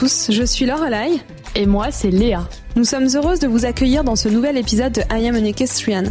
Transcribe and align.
tous, 0.00 0.30
je 0.30 0.44
suis 0.44 0.64
Lorelai. 0.64 1.20
Et 1.54 1.66
moi, 1.66 1.90
c'est 1.90 2.10
Léa. 2.10 2.48
Nous 2.74 2.84
sommes 2.84 3.08
heureuses 3.14 3.38
de 3.38 3.46
vous 3.46 3.66
accueillir 3.66 4.02
dans 4.02 4.16
ce 4.16 4.30
nouvel 4.30 4.56
épisode 4.56 4.94
de 4.94 5.02
I 5.12 5.28
Am 5.28 5.36
an 5.36 5.44
Equestrian. 5.44 6.04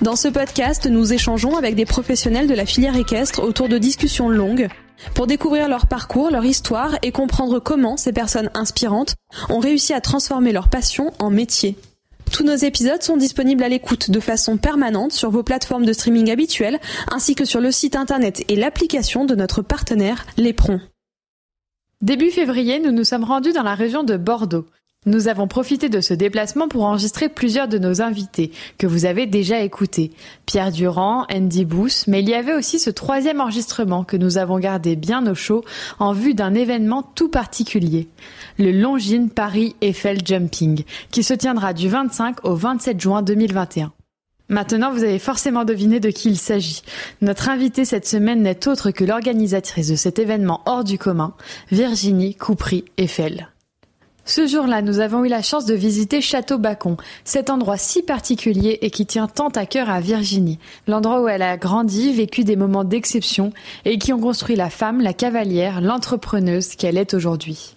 Dans 0.00 0.16
ce 0.16 0.28
podcast, 0.28 0.86
nous 0.86 1.12
échangeons 1.12 1.54
avec 1.54 1.74
des 1.74 1.84
professionnels 1.84 2.46
de 2.46 2.54
la 2.54 2.64
filière 2.64 2.96
équestre 2.96 3.42
autour 3.42 3.68
de 3.68 3.76
discussions 3.76 4.30
longues 4.30 4.68
pour 5.14 5.26
découvrir 5.26 5.68
leur 5.68 5.84
parcours, 5.86 6.30
leur 6.30 6.46
histoire 6.46 6.96
et 7.02 7.12
comprendre 7.12 7.58
comment 7.58 7.98
ces 7.98 8.14
personnes 8.14 8.48
inspirantes 8.54 9.16
ont 9.50 9.60
réussi 9.60 9.92
à 9.92 10.00
transformer 10.00 10.52
leur 10.52 10.68
passion 10.68 11.12
en 11.18 11.28
métier. 11.28 11.76
Tous 12.32 12.42
nos 12.42 12.56
épisodes 12.56 13.02
sont 13.02 13.18
disponibles 13.18 13.64
à 13.64 13.68
l'écoute 13.68 14.10
de 14.10 14.20
façon 14.20 14.56
permanente 14.56 15.12
sur 15.12 15.30
vos 15.30 15.42
plateformes 15.42 15.84
de 15.84 15.92
streaming 15.92 16.30
habituelles 16.30 16.80
ainsi 17.12 17.34
que 17.34 17.44
sur 17.44 17.60
le 17.60 17.70
site 17.70 17.96
internet 17.96 18.44
et 18.48 18.56
l'application 18.56 19.26
de 19.26 19.34
notre 19.34 19.60
partenaire 19.60 20.24
Lépron. 20.38 20.80
Début 22.06 22.30
février, 22.30 22.78
nous 22.78 22.92
nous 22.92 23.02
sommes 23.02 23.24
rendus 23.24 23.52
dans 23.52 23.64
la 23.64 23.74
région 23.74 24.04
de 24.04 24.16
Bordeaux. 24.16 24.66
Nous 25.06 25.26
avons 25.26 25.48
profité 25.48 25.88
de 25.88 26.00
ce 26.00 26.14
déplacement 26.14 26.68
pour 26.68 26.84
enregistrer 26.84 27.28
plusieurs 27.28 27.66
de 27.66 27.78
nos 27.78 28.00
invités, 28.00 28.52
que 28.78 28.86
vous 28.86 29.06
avez 29.06 29.26
déjà 29.26 29.58
écoutés. 29.62 30.12
Pierre 30.46 30.70
Durand, 30.70 31.26
Andy 31.34 31.64
Booth, 31.64 32.04
mais 32.06 32.20
il 32.20 32.28
y 32.28 32.34
avait 32.34 32.54
aussi 32.54 32.78
ce 32.78 32.90
troisième 32.90 33.40
enregistrement 33.40 34.04
que 34.04 34.16
nous 34.16 34.38
avons 34.38 34.60
gardé 34.60 34.94
bien 34.94 35.26
au 35.26 35.34
chaud 35.34 35.64
en 35.98 36.12
vue 36.12 36.34
d'un 36.34 36.54
événement 36.54 37.02
tout 37.02 37.28
particulier. 37.28 38.06
Le 38.56 38.70
Longines 38.70 39.28
Paris 39.28 39.74
Eiffel 39.80 40.24
Jumping, 40.24 40.84
qui 41.10 41.24
se 41.24 41.34
tiendra 41.34 41.72
du 41.72 41.88
25 41.88 42.44
au 42.44 42.54
27 42.54 43.00
juin 43.00 43.22
2021. 43.22 43.90
Maintenant, 44.48 44.92
vous 44.92 45.02
avez 45.02 45.18
forcément 45.18 45.64
deviné 45.64 45.98
de 45.98 46.10
qui 46.10 46.28
il 46.28 46.38
s'agit. 46.38 46.82
Notre 47.20 47.48
invitée 47.48 47.84
cette 47.84 48.06
semaine 48.06 48.42
n'est 48.42 48.68
autre 48.68 48.92
que 48.92 49.04
l'organisatrice 49.04 49.88
de 49.88 49.96
cet 49.96 50.18
événement 50.18 50.62
hors 50.66 50.84
du 50.84 50.98
commun, 50.98 51.34
Virginie 51.70 52.34
Coupry-Eiffel. 52.34 53.48
Ce 54.28 54.48
jour-là, 54.48 54.82
nous 54.82 54.98
avons 54.98 55.24
eu 55.24 55.28
la 55.28 55.40
chance 55.40 55.66
de 55.66 55.74
visiter 55.74 56.20
Château 56.20 56.58
Bacon, 56.58 56.96
cet 57.22 57.48
endroit 57.48 57.76
si 57.76 58.02
particulier 58.02 58.78
et 58.82 58.90
qui 58.90 59.06
tient 59.06 59.28
tant 59.28 59.50
à 59.50 59.66
cœur 59.66 59.88
à 59.88 60.00
Virginie, 60.00 60.58
l'endroit 60.88 61.22
où 61.22 61.28
elle 61.28 61.42
a 61.42 61.56
grandi, 61.56 62.12
vécu 62.12 62.42
des 62.42 62.56
moments 62.56 62.82
d'exception 62.82 63.52
et 63.84 63.98
qui 63.98 64.12
ont 64.12 64.20
construit 64.20 64.56
la 64.56 64.68
femme, 64.68 65.00
la 65.00 65.12
cavalière, 65.12 65.80
l'entrepreneuse 65.80 66.74
qu'elle 66.74 66.98
est 66.98 67.14
aujourd'hui. 67.14 67.75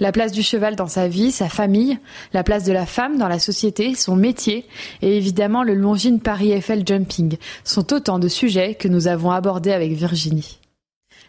La 0.00 0.12
place 0.12 0.32
du 0.32 0.42
cheval 0.42 0.76
dans 0.76 0.88
sa 0.88 1.08
vie, 1.08 1.30
sa 1.30 1.48
famille, 1.48 1.98
la 2.32 2.42
place 2.42 2.64
de 2.64 2.72
la 2.72 2.86
femme 2.86 3.16
dans 3.16 3.28
la 3.28 3.38
société, 3.38 3.94
son 3.94 4.16
métier 4.16 4.66
et 5.02 5.16
évidemment 5.16 5.62
le 5.62 5.74
Longines 5.74 6.20
Paris 6.20 6.52
Eiffel 6.52 6.84
Jumping 6.86 7.36
sont 7.62 7.92
autant 7.92 8.18
de 8.18 8.28
sujets 8.28 8.74
que 8.74 8.88
nous 8.88 9.06
avons 9.06 9.30
abordés 9.30 9.72
avec 9.72 9.92
Virginie. 9.92 10.58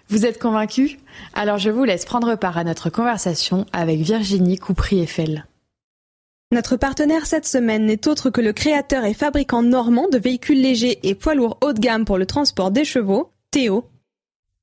Vous 0.09 0.25
êtes 0.25 0.39
convaincus 0.39 0.97
Alors 1.33 1.58
je 1.58 1.69
vous 1.69 1.83
laisse 1.83 2.05
prendre 2.05 2.36
part 2.36 2.58
à 2.58 2.63
notre 2.63 2.89
conversation 2.89 3.66
avec 3.71 3.99
Virginie 3.99 4.58
Coupry-Eiffel. 4.58 5.45
Notre 6.52 6.77
partenaire 6.77 7.25
cette 7.25 7.47
semaine 7.47 7.86
n'est 7.86 8.08
autre 8.08 8.30
que 8.30 8.41
le 8.41 8.53
créateur 8.53 9.03
et 9.03 9.13
fabricant 9.13 9.63
normand 9.63 10.08
de 10.09 10.17
véhicules 10.17 10.61
légers 10.61 10.99
et 11.03 11.16
poids 11.16 11.36
lourds 11.36 11.58
haut 11.61 11.73
de 11.73 11.80
gamme 11.80 12.05
pour 12.05 12.17
le 12.17 12.25
transport 12.25 12.71
des 12.71 12.86
chevaux, 12.86 13.31
Théo. 13.52 13.86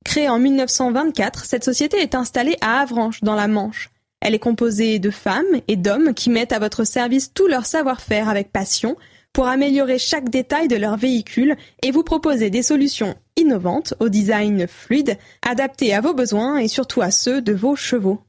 Créée 0.05 0.29
en 0.29 0.39
1924, 0.39 1.45
cette 1.45 1.63
société 1.63 1.97
est 1.97 2.15
installée 2.15 2.57
à 2.61 2.79
Avranches, 2.79 3.21
dans 3.21 3.35
la 3.35 3.47
Manche. 3.47 3.89
Elle 4.25 4.35
est 4.35 4.39
composée 4.39 4.99
de 4.99 5.09
femmes 5.09 5.59
et 5.67 5.75
d'hommes 5.75 6.13
qui 6.13 6.29
mettent 6.29 6.53
à 6.53 6.59
votre 6.59 6.85
service 6.85 7.33
tout 7.33 7.47
leur 7.47 7.65
savoir-faire 7.65 8.29
avec 8.29 8.53
passion 8.53 8.95
pour 9.33 9.47
améliorer 9.47 9.99
chaque 9.99 10.29
détail 10.29 10.69
de 10.69 10.77
leur 10.77 10.95
véhicule 10.95 11.57
et 11.81 11.91
vous 11.91 12.03
proposer 12.03 12.49
des 12.49 12.63
solutions 12.63 13.15
innovantes 13.35 13.95
au 13.99 14.07
design 14.07 14.65
fluide, 14.65 15.17
adaptées 15.41 15.93
à 15.93 15.99
vos 15.99 16.13
besoins 16.13 16.57
et 16.57 16.69
surtout 16.69 17.01
à 17.01 17.11
ceux 17.11 17.41
de 17.41 17.51
vos 17.51 17.75
chevaux. 17.75 18.21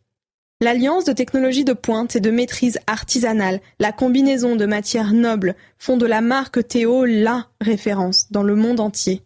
L'alliance 0.60 1.05
de 1.05 1.12
technologies 1.12 1.65
de 1.65 1.75
pointe 1.75 2.16
et 2.16 2.21
de 2.21 2.31
maîtrise 2.32 2.81
artisanale, 2.88 3.61
la 3.78 3.93
combinaison 3.93 4.56
de 4.56 4.66
matières 4.66 5.12
nobles 5.12 5.55
font 5.78 5.97
de 5.97 6.06
la 6.06 6.21
marque 6.21 6.66
Théo 6.66 7.05
la 7.05 7.47
référence 7.61 8.32
dans 8.32 8.43
le 8.43 8.56
monde 8.56 8.81
entier. 8.81 9.22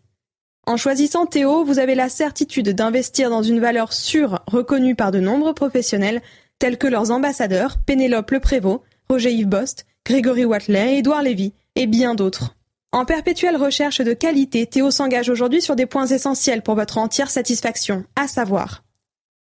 En 0.66 0.76
choisissant 0.76 1.24
Théo, 1.24 1.64
vous 1.64 1.78
avez 1.78 1.94
la 1.94 2.10
certitude 2.10 2.68
d'investir 2.68 3.30
dans 3.30 3.42
une 3.42 3.58
valeur 3.58 3.94
sûre 3.94 4.40
reconnue 4.46 4.94
par 4.94 5.12
de 5.12 5.18
nombreux 5.18 5.54
professionnels 5.54 6.20
tels 6.58 6.78
que 6.78 6.86
leurs 6.86 7.10
ambassadeurs 7.10 7.78
Pénélope 7.84 8.30
Le 8.30 8.40
Prévost, 8.40 8.82
Roger 9.08 9.32
Yves 9.32 9.48
Bost, 9.48 9.86
Grégory 10.04 10.44
Watley, 10.44 10.98
Édouard 10.98 11.22
Lévy 11.22 11.52
et 11.74 11.86
bien 11.86 12.14
d'autres. 12.14 12.54
En 12.92 13.04
perpétuelle 13.04 13.56
recherche 13.56 14.00
de 14.00 14.14
qualité, 14.14 14.66
Théo 14.66 14.90
s'engage 14.90 15.28
aujourd'hui 15.28 15.60
sur 15.60 15.76
des 15.76 15.86
points 15.86 16.06
essentiels 16.06 16.62
pour 16.62 16.74
votre 16.74 16.98
entière 16.98 17.30
satisfaction, 17.30 18.04
à 18.16 18.26
savoir 18.28 18.82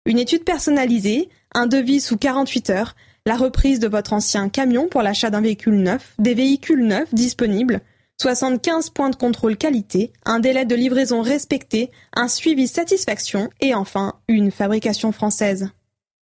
une 0.05 0.19
étude 0.19 0.43
personnalisée, 0.43 1.29
un 1.53 1.65
devis 1.65 1.99
sous 1.99 2.17
48 2.17 2.69
heures, 2.69 2.95
la 3.25 3.35
reprise 3.35 3.79
de 3.79 3.87
votre 3.87 4.13
ancien 4.13 4.49
camion 4.49 4.87
pour 4.87 5.01
l'achat 5.01 5.31
d'un 5.31 5.41
véhicule 5.41 5.81
neuf, 5.81 6.13
des 6.19 6.35
véhicules 6.35 6.85
neufs 6.85 7.13
disponibles, 7.13 7.81
75 8.21 8.91
points 8.91 9.09
de 9.09 9.15
contrôle 9.15 9.57
qualité, 9.57 10.13
un 10.25 10.39
délai 10.39 10.65
de 10.65 10.75
livraison 10.75 11.21
respecté, 11.21 11.89
un 12.15 12.27
suivi 12.27 12.67
satisfaction 12.67 13.49
et 13.59 13.73
enfin 13.73 14.13
une 14.27 14.51
fabrication 14.51 15.11
française. 15.11 15.69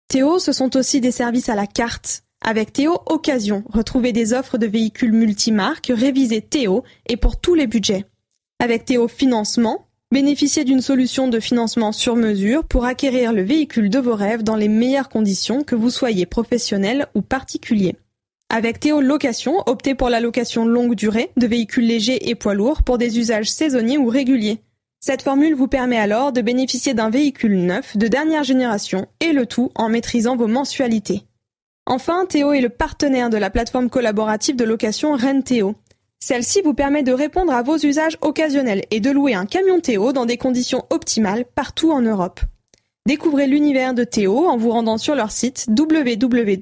Théo, 0.09 0.39
ce 0.39 0.53
sont 0.53 0.77
aussi 0.77 1.00
des 1.00 1.11
services 1.11 1.49
à 1.49 1.56
la 1.56 1.67
carte. 1.67 2.22
Avec 2.41 2.72
Théo 2.72 3.00
Occasion, 3.06 3.65
retrouvez 3.69 4.12
des 4.12 4.34
offres 4.34 4.56
de 4.56 4.67
véhicules 4.67 5.12
multimarques, 5.12 5.91
révisez 5.93 6.43
Théo 6.43 6.84
et 7.09 7.17
pour 7.17 7.41
tous 7.41 7.55
les 7.55 7.67
budgets. 7.67 8.05
Avec 8.61 8.84
Théo 8.84 9.09
Financement, 9.09 9.89
bénéficiez 10.12 10.62
d'une 10.62 10.81
solution 10.81 11.27
de 11.27 11.41
financement 11.41 11.91
sur 11.91 12.15
mesure 12.15 12.65
pour 12.65 12.84
acquérir 12.84 13.33
le 13.33 13.43
véhicule 13.43 13.91
de 13.91 13.99
vos 13.99 14.15
rêves 14.15 14.44
dans 14.44 14.55
les 14.55 14.69
meilleures 14.69 15.09
conditions 15.09 15.65
que 15.65 15.75
vous 15.75 15.91
soyez 15.91 16.25
professionnel 16.25 17.09
ou 17.17 17.23
particulier. 17.23 17.97
Avec 18.49 18.78
Théo 18.78 19.00
Location, 19.00 19.65
optez 19.67 19.97
pour 19.97 20.09
la 20.09 20.21
location 20.21 20.67
longue 20.67 20.94
durée 20.94 21.33
de 21.37 21.49
véhicules 21.49 21.87
légers 21.87 22.28
et 22.31 22.37
poids 22.37 22.55
lourds 22.55 22.84
pour 22.84 22.97
des 22.97 23.19
usages 23.19 23.50
saisonniers 23.50 23.99
ou 23.99 24.06
réguliers. 24.06 24.61
Cette 25.01 25.23
formule 25.23 25.55
vous 25.55 25.69
permet 25.69 25.99
alors 25.99 26.33
de 26.33 26.41
bénéficier 26.41 26.95
d'un 26.95 27.11
véhicule 27.11 27.59
neuf 27.59 27.97
de 27.97 28.09
dernière 28.09 28.45
génération 28.45 29.07
et 29.21 29.33
le 29.33 29.47
tout 29.47 29.71
en 29.75 29.89
maîtrisant 29.89 30.37
vos 30.37 30.49
mensualités. 30.49 31.23
Enfin, 31.87 32.27
Théo 32.27 32.53
est 32.53 32.61
le 32.61 32.69
partenaire 32.69 33.31
de 33.31 33.37
la 33.37 33.51
plateforme 33.51 33.89
collaborative 33.89 34.56
de 34.56 34.65
location 34.65 35.17
Renteo. 35.17 35.77
Celle-ci 36.19 36.62
vous 36.62 36.75
permet 36.75 37.05
de 37.05 37.12
répondre 37.12 37.53
à 37.53 37.62
vos 37.62 37.77
usages 37.79 38.19
occasionnels 38.23 38.83
et 38.91 38.99
de 38.99 39.11
louer 39.11 39.35
un 39.35 39.47
camion 39.47 39.79
Théo 39.81 40.12
dans 40.12 40.27
des 40.27 40.39
conditions 40.39 40.85
optimales 40.91 41.45
partout 41.45 41.93
en 41.93 42.01
Europe. 42.01 42.41
Découvrez 43.06 43.47
l'univers 43.47 43.95
de 43.95 44.03
Théo 44.03 44.49
en 44.49 44.56
vous 44.56 44.71
rendant 44.71 44.99
sur 44.99 45.15
leur 45.15 45.31
site 45.31 45.69
www.theo.com 45.69 46.59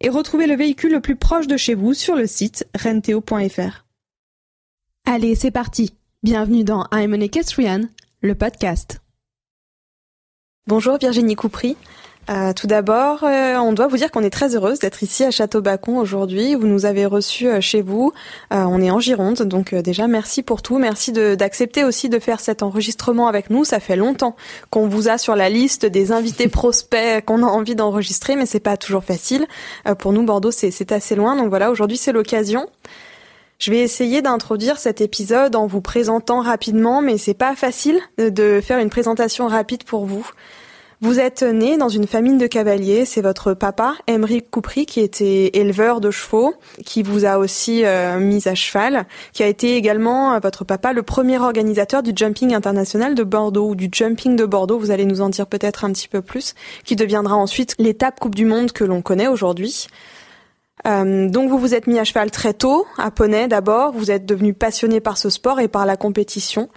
et 0.00 0.08
retrouvez 0.08 0.46
le 0.46 0.56
véhicule 0.56 0.92
le 0.92 1.00
plus 1.00 1.16
proche 1.16 1.46
de 1.46 1.58
chez 1.58 1.74
vous 1.74 1.92
sur 1.92 2.16
le 2.16 2.26
site 2.26 2.66
renteo.fr. 2.82 3.84
Allez, 5.04 5.34
c'est 5.34 5.50
parti 5.50 5.92
Bienvenue 6.24 6.64
dans 6.64 6.86
I'm 6.90 7.12
an 7.12 7.20
Equestrian, 7.20 7.82
le 8.22 8.34
podcast. 8.34 9.02
Bonjour 10.66 10.96
Virginie 10.96 11.34
Coupry. 11.34 11.76
Euh, 12.30 12.54
tout 12.54 12.66
d'abord, 12.66 13.24
euh, 13.24 13.56
on 13.56 13.74
doit 13.74 13.88
vous 13.88 13.98
dire 13.98 14.10
qu'on 14.10 14.22
est 14.22 14.30
très 14.30 14.56
heureuse 14.56 14.78
d'être 14.78 15.02
ici 15.02 15.22
à 15.22 15.30
Château-Bacon 15.30 15.98
aujourd'hui. 15.98 16.54
Vous 16.54 16.66
nous 16.66 16.86
avez 16.86 17.04
reçus 17.04 17.46
euh, 17.46 17.60
chez 17.60 17.82
vous. 17.82 18.14
on 18.50 18.80
est 18.80 18.90
en 18.90 19.00
Gironde, 19.00 19.42
donc 19.42 19.74
déjà 19.74 20.06
merci 20.06 20.42
pour 20.42 20.62
tout. 20.62 20.78
Merci 20.78 21.12
d'accepter 21.12 21.84
aussi 21.84 22.08
de 22.08 22.18
faire 22.18 22.40
cet 22.40 22.62
enregistrement 22.62 23.28
avec 23.28 23.50
nous. 23.50 23.64
Ça 23.64 23.78
fait 23.78 23.96
longtemps 23.96 24.34
qu'on 24.70 24.88
vous 24.88 25.10
a 25.10 25.18
sur 25.18 25.36
la 25.36 25.50
liste 25.50 25.84
des 25.84 26.10
invités 26.10 26.48
prospects 26.60 27.22
qu'on 27.26 27.42
a 27.42 27.46
envie 27.46 27.74
d'enregistrer, 27.74 28.34
mais 28.34 28.46
c'est 28.46 28.60
pas 28.60 28.78
toujours 28.78 29.04
facile. 29.04 29.46
pour 29.98 30.14
nous, 30.14 30.22
Bordeaux, 30.22 30.52
c'est 30.52 30.90
assez 30.90 31.16
loin. 31.16 31.36
Donc 31.36 31.50
voilà, 31.50 31.70
aujourd'hui 31.70 31.98
c'est 31.98 32.12
l'occasion. 32.12 32.66
Je 33.58 33.70
vais 33.70 33.78
essayer 33.78 34.20
d'introduire 34.20 34.78
cet 34.78 35.00
épisode 35.00 35.56
en 35.56 35.66
vous 35.66 35.80
présentant 35.80 36.40
rapidement, 36.40 37.00
mais 37.00 37.18
c'est 37.18 37.34
pas 37.34 37.54
facile 37.54 38.00
de 38.18 38.60
faire 38.60 38.78
une 38.78 38.90
présentation 38.90 39.46
rapide 39.46 39.84
pour 39.84 40.06
vous. 40.06 40.28
Vous 41.00 41.20
êtes 41.20 41.42
né 41.42 41.76
dans 41.76 41.90
une 41.90 42.06
famille 42.06 42.38
de 42.38 42.46
cavaliers. 42.46 43.04
C'est 43.04 43.20
votre 43.20 43.52
papa, 43.52 43.94
Émeric 44.06 44.50
Coupry, 44.50 44.86
qui 44.86 45.00
était 45.00 45.50
éleveur 45.52 46.00
de 46.00 46.10
chevaux, 46.10 46.54
qui 46.84 47.02
vous 47.02 47.26
a 47.26 47.36
aussi 47.36 47.84
euh, 47.84 48.18
mis 48.18 48.48
à 48.48 48.54
cheval, 48.54 49.04
qui 49.34 49.42
a 49.42 49.46
été 49.46 49.76
également, 49.76 50.32
euh, 50.32 50.38
votre 50.38 50.64
papa, 50.64 50.94
le 50.94 51.02
premier 51.02 51.38
organisateur 51.38 52.02
du 52.02 52.12
jumping 52.16 52.54
international 52.54 53.14
de 53.14 53.22
Bordeaux, 53.22 53.68
ou 53.68 53.74
du 53.74 53.90
jumping 53.92 54.34
de 54.34 54.46
Bordeaux. 54.46 54.78
Vous 54.78 54.90
allez 54.90 55.04
nous 55.04 55.20
en 55.20 55.28
dire 55.28 55.46
peut-être 55.46 55.84
un 55.84 55.92
petit 55.92 56.08
peu 56.08 56.22
plus, 56.22 56.54
qui 56.84 56.96
deviendra 56.96 57.36
ensuite 57.36 57.74
l'étape 57.78 58.18
Coupe 58.18 58.34
du 58.34 58.46
Monde 58.46 58.72
que 58.72 58.84
l'on 58.84 59.02
connaît 59.02 59.28
aujourd'hui. 59.28 59.88
Euh, 60.86 61.28
donc 61.28 61.48
vous 61.48 61.58
vous 61.58 61.74
êtes 61.74 61.86
mis 61.86 61.98
à 61.98 62.04
cheval 62.04 62.30
très 62.30 62.52
tôt, 62.52 62.86
à 62.98 63.10
poney 63.10 63.48
d'abord, 63.48 63.92
vous 63.92 64.10
êtes 64.10 64.26
devenu 64.26 64.52
passionné 64.52 65.00
par 65.00 65.16
ce 65.16 65.30
sport 65.30 65.60
et 65.60 65.68
par 65.68 65.86
la 65.86 65.96
compétition. 65.96 66.68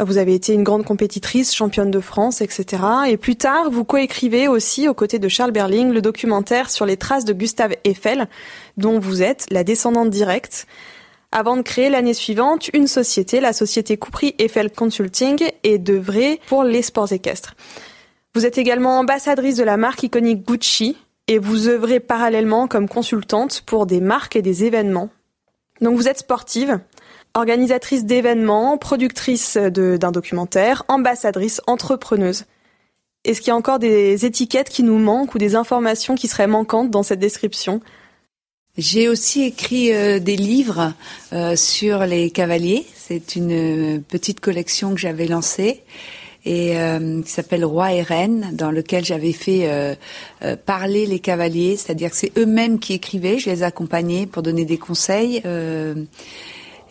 Euh, 0.00 0.04
vous 0.04 0.18
avez 0.18 0.34
été 0.34 0.52
une 0.52 0.64
grande 0.64 0.84
compétitrice, 0.84 1.54
championne 1.54 1.90
de 1.90 2.00
France, 2.00 2.40
etc. 2.40 2.82
Et 3.08 3.16
plus 3.16 3.36
tard, 3.36 3.70
vous 3.70 3.84
coécrivez 3.84 4.48
aussi 4.48 4.88
aux 4.88 4.94
côtés 4.94 5.18
de 5.18 5.28
Charles 5.28 5.52
Berling 5.52 5.92
le 5.92 6.02
documentaire 6.02 6.70
sur 6.70 6.86
les 6.86 6.96
traces 6.96 7.24
de 7.24 7.32
Gustave 7.32 7.74
Eiffel, 7.84 8.28
dont 8.76 8.98
vous 8.98 9.22
êtes 9.22 9.46
la 9.50 9.64
descendante 9.64 10.10
directe 10.10 10.66
avant 11.32 11.56
de 11.56 11.62
créer 11.62 11.90
l'année 11.90 12.14
suivante 12.14 12.68
une 12.72 12.86
société, 12.86 13.40
la 13.40 13.52
société 13.52 13.96
Coupry 13.96 14.34
Eiffel 14.38 14.70
Consulting, 14.70 15.50
et 15.64 15.78
d'œuvrer 15.78 16.40
pour 16.46 16.64
les 16.64 16.82
sports 16.82 17.12
équestres. 17.12 17.54
Vous 18.34 18.46
êtes 18.46 18.58
également 18.58 18.98
ambassadrice 18.98 19.56
de 19.56 19.64
la 19.64 19.76
marque 19.76 20.02
iconique 20.02 20.46
Gucci 20.46 20.96
et 21.28 21.38
vous 21.38 21.68
œuvrez 21.68 22.00
parallèlement 22.00 22.68
comme 22.68 22.88
consultante 22.88 23.62
pour 23.66 23.86
des 23.86 24.00
marques 24.00 24.36
et 24.36 24.42
des 24.42 24.64
événements. 24.64 25.10
Donc 25.80 25.96
vous 25.96 26.08
êtes 26.08 26.18
sportive, 26.18 26.80
organisatrice 27.34 28.04
d'événements, 28.04 28.78
productrice 28.78 29.56
d'un 29.56 30.12
documentaire, 30.12 30.84
ambassadrice, 30.88 31.60
entrepreneuse. 31.66 32.44
Est-ce 33.24 33.40
qu'il 33.40 33.48
y 33.48 33.50
a 33.50 33.56
encore 33.56 33.80
des 33.80 34.24
étiquettes 34.24 34.68
qui 34.68 34.84
nous 34.84 34.98
manquent 34.98 35.34
ou 35.34 35.38
des 35.38 35.56
informations 35.56 36.14
qui 36.14 36.28
seraient 36.28 36.46
manquantes 36.46 36.90
dans 36.90 37.02
cette 37.02 37.18
description? 37.18 37.80
J'ai 38.78 39.08
aussi 39.08 39.42
écrit 39.42 39.94
euh, 39.94 40.18
des 40.20 40.36
livres 40.36 40.92
euh, 41.32 41.56
sur 41.56 42.04
les 42.06 42.30
cavaliers. 42.30 42.86
C'est 42.94 43.34
une 43.34 44.02
petite 44.02 44.40
collection 44.40 44.94
que 44.94 45.00
j'avais 45.00 45.26
lancée 45.26 45.82
et 46.46 46.78
euh, 46.78 47.20
qui 47.20 47.30
s'appelle 47.30 47.64
Roi 47.64 47.92
et 47.92 48.02
Reine, 48.02 48.50
dans 48.54 48.70
lequel 48.70 49.04
j'avais 49.04 49.32
fait 49.32 49.68
parler 50.64 51.04
les 51.04 51.18
cavaliers, 51.18 51.76
c'est-à-dire 51.76 52.10
que 52.10 52.16
c'est 52.16 52.32
eux-mêmes 52.38 52.78
qui 52.78 52.94
écrivaient, 52.94 53.38
je 53.38 53.50
les 53.50 53.62
accompagnais 53.62 54.26
pour 54.26 54.42
donner 54.42 54.64
des 54.64 54.78
conseils 54.78 55.42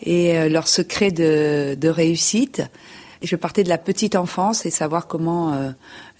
et 0.02 0.48
leurs 0.48 0.68
secrets 0.68 1.10
de, 1.10 1.74
de 1.74 1.88
réussite. 1.88 2.62
Je 3.22 3.36
partais 3.36 3.64
de 3.64 3.68
la 3.68 3.78
petite 3.78 4.14
enfance 4.14 4.66
et 4.66 4.70
savoir 4.70 5.06
comment 5.06 5.52
euh, 5.52 5.70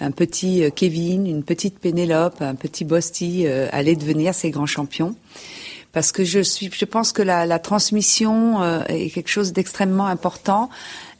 un 0.01 0.11
petit 0.11 0.65
euh, 0.65 0.71
Kevin, 0.71 1.27
une 1.27 1.43
petite 1.43 1.79
Pénélope, 1.79 2.41
un 2.41 2.55
petit 2.55 2.85
Bosti 2.85 3.45
euh, 3.47 3.69
allaient 3.71 3.97
devenir 3.97 4.35
ces 4.35 4.51
grands 4.51 4.67
champions 4.67 5.15
parce 5.97 6.13
que 6.13 6.25
je 6.25 6.41
suis, 6.41 6.71
je 6.71 6.85
pense 6.85 7.11
que 7.13 7.23
la, 7.23 7.47
la 7.47 7.59
transmission 7.59 8.63
euh, 8.63 8.83
est 8.89 9.09
quelque 9.09 9.31
chose 9.31 9.55
d'extrêmement 9.55 10.05
important 10.05 10.69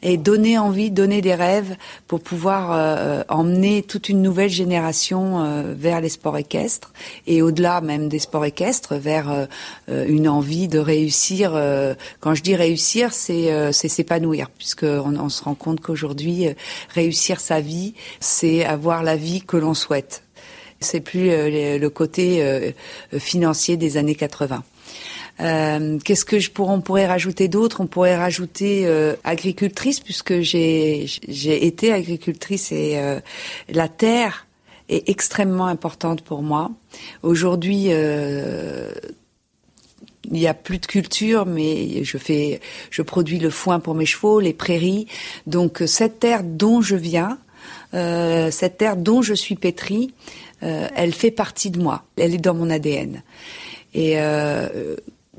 et 0.03 0.17
donner 0.17 0.59
envie, 0.59 0.91
donner 0.91 1.19
des 1.19 1.33
rêves 1.33 1.75
pour 2.05 2.21
pouvoir 2.21 2.69
euh, 2.73 3.23
emmener 3.27 3.81
toute 3.81 4.07
une 4.07 4.21
nouvelle 4.21 4.51
génération 4.51 5.41
euh, 5.43 5.73
vers 5.75 5.99
les 5.99 6.09
sports 6.09 6.37
équestres 6.37 6.93
et 7.25 7.41
au-delà 7.41 7.81
même 7.81 8.07
des 8.07 8.19
sports 8.19 8.45
équestres 8.45 8.93
vers 8.93 9.47
une 9.87 10.29
envie 10.29 10.67
de 10.67 10.77
réussir. 10.77 11.59
quand 12.19 12.35
je 12.35 12.43
dis 12.43 12.55
réussir, 12.55 13.13
c'est 13.13 13.73
c'est 13.73 13.87
s'épanouir 13.87 14.51
puisque 14.51 14.83
on, 14.83 15.15
on, 15.15 15.29
se 15.29 15.43
rend 15.43 15.55
compte 15.55 15.79
qu'aujourd'hui 15.81 16.49
réussir 16.93 17.39
sa 17.39 17.61
vie, 17.61 17.95
c'est 18.19 18.63
avoir 18.63 19.01
la 19.01 19.15
vie 19.15 19.41
que 19.41 19.57
l'on 19.57 19.73
souhaite. 19.73 20.21
C'est 20.79 20.99
plus 20.99 21.29
euh, 21.29 21.77
le 21.77 21.89
côté 21.89 22.43
euh, 22.43 22.71
financier 23.17 23.77
des 23.77 23.97
années 23.97 24.15
80. 24.15 24.63
Euh, 25.39 25.99
Qu'est-ce 26.03 26.25
que 26.25 26.39
je 26.39 26.49
pourrais, 26.49 26.73
on 26.73 26.81
pourrait 26.81 27.07
rajouter 27.07 27.47
d'autre? 27.47 27.81
On 27.81 27.87
pourrait 27.87 28.17
rajouter 28.17 28.83
euh, 28.85 29.15
agricultrice 29.23 29.99
puisque 29.99 30.39
j'ai 30.41 31.05
j'ai 31.27 31.65
été 31.65 31.93
agricultrice 31.93 32.71
et 32.71 32.93
euh, 32.97 33.19
la 33.69 33.87
terre 33.87 34.47
est 34.89 35.09
extrêmement 35.09 35.67
importante 35.67 36.21
pour 36.21 36.41
moi. 36.41 36.71
Aujourd'hui, 37.21 37.87
euh, 37.89 38.91
il 40.25 40.33
n'y 40.33 40.47
a 40.47 40.53
plus 40.53 40.77
de 40.79 40.85
culture, 40.85 41.45
mais 41.45 42.03
je 42.03 42.17
fais, 42.17 42.59
je 42.89 43.01
produis 43.01 43.39
le 43.39 43.49
foin 43.49 43.79
pour 43.79 43.95
mes 43.95 44.05
chevaux, 44.05 44.39
les 44.39 44.53
prairies. 44.53 45.07
Donc 45.45 45.83
cette 45.85 46.19
terre 46.19 46.43
dont 46.43 46.81
je 46.81 46.95
viens, 46.95 47.37
euh, 47.93 48.51
cette 48.51 48.77
terre 48.77 48.97
dont 48.97 49.21
je 49.21 49.33
suis 49.33 49.55
pétrie, 49.55 50.13
euh, 50.63 50.87
elle 50.95 51.13
fait 51.13 51.31
partie 51.31 51.71
de 51.71 51.79
moi. 51.79 52.03
Elle 52.17 52.33
est 52.33 52.39
dans 52.39 52.53
mon 52.53 52.69
ADN. 52.69 53.21
Et 53.93 54.19
euh, 54.19 54.95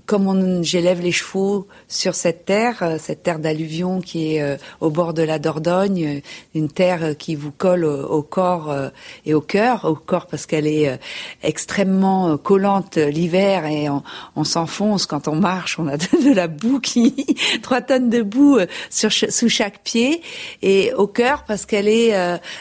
comme 0.08 0.64
j'élève 0.64 1.02
les 1.02 1.12
chevaux 1.12 1.68
sur 1.86 2.14
cette 2.14 2.46
terre, 2.46 2.78
euh, 2.82 2.96
cette 2.98 3.22
terre 3.22 3.38
d'alluvion 3.38 4.00
qui 4.00 4.34
est 4.34 4.42
euh, 4.42 4.56
au 4.80 4.88
bord 4.88 5.12
de 5.12 5.22
la 5.22 5.38
Dordogne, 5.38 6.22
une 6.54 6.68
terre 6.70 7.14
qui 7.18 7.34
vous 7.34 7.52
colle 7.52 7.84
au, 7.84 8.22
corps 8.22 8.70
euh, 8.70 8.88
et 9.26 9.34
au 9.34 9.42
cœur, 9.42 9.84
au 9.84 9.94
corps 9.94 10.26
parce 10.26 10.46
qu'elle 10.46 10.66
est 10.66 10.98
extrêmement 11.42 12.38
collante 12.38 12.96
l'hiver 12.96 13.66
et 13.66 13.88
on, 14.34 14.44
s'enfonce 14.44 15.04
quand 15.04 15.28
on 15.28 15.36
marche, 15.36 15.78
on 15.78 15.86
a 15.88 15.96
de, 15.98 16.34
la 16.34 16.48
boue 16.48 16.80
qui, 16.80 17.26
trois 17.62 17.82
tonnes 17.82 18.08
de 18.08 18.22
boue 18.22 18.58
sous 18.88 19.48
chaque 19.48 19.82
pied, 19.82 20.22
et 20.62 20.94
au 20.94 21.06
cœur 21.06 21.44
parce 21.46 21.66
qu'elle 21.66 21.88
est, 21.88 22.14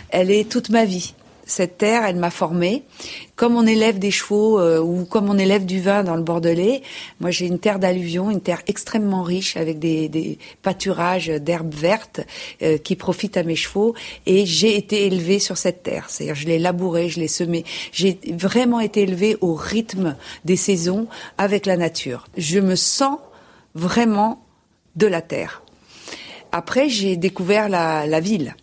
elle 0.10 0.32
est 0.32 0.50
toute 0.50 0.70
ma 0.70 0.84
vie 0.84 1.14
cette 1.48 1.78
terre, 1.78 2.04
elle 2.06 2.18
m'a 2.18 2.30
formée. 2.30 2.84
Comme 3.36 3.56
on 3.56 3.66
élève 3.66 4.00
des 4.00 4.12
chevaux 4.12 4.60
euh, 4.60 4.80
ou 4.80 5.06
comme 5.06 5.30
on 5.30 5.38
élève 5.38 5.66
du 5.66 5.80
vin 5.80 6.04
dans 6.04 6.16
le 6.16 6.22
Bordelais, 6.22 6.82
moi 7.20 7.32
j'ai 7.32 7.46
une 7.46 7.60
terre 7.60 7.80
d'alluvion, 7.80 8.30
une 8.30 8.42
terre 8.42 8.62
extrêmement 8.68 9.24
riche 9.24 9.56
avec 9.56 9.80
des, 9.80 10.38
pâturages 10.62 11.28
d'herbes 11.28 11.74
vertes 11.74 12.22
euh, 12.62 12.78
qui 12.78 12.96
profitent 12.96 13.38
à 13.38 13.44
mes 13.44 13.56
chevaux. 13.56 13.96
Et 14.26 14.46
j'ai 14.46 14.76
été 14.76 15.06
élevée 15.06 15.40
sur 15.40 15.58
cette 15.58 15.84
terre, 15.84 16.10
c'est-à-dire 16.10 16.36
je 16.36 16.48
l'ai 16.48 16.60
labourée, 16.60 17.10
je 17.10 17.20
l'ai 17.20 17.28
semée. 17.28 17.64
J'ai 17.92 18.20
vraiment 18.34 18.80
été 18.80 19.02
élevée 19.02 19.38
au 19.42 19.54
rythme 19.54 20.18
des 20.46 20.58
saisons 20.58 21.08
avec 21.38 21.66
la 21.66 21.78
nature. 21.78 22.28
Je 22.38 22.60
me 22.60 22.76
sens 22.76 23.20
vraiment 23.74 24.44
de 24.96 25.08
la 25.08 25.22
terre. 25.22 25.64
Après, 26.52 26.90
j'ai 26.90 27.18
découvert 27.18 27.70
la, 27.70 28.20
ville 28.20 28.56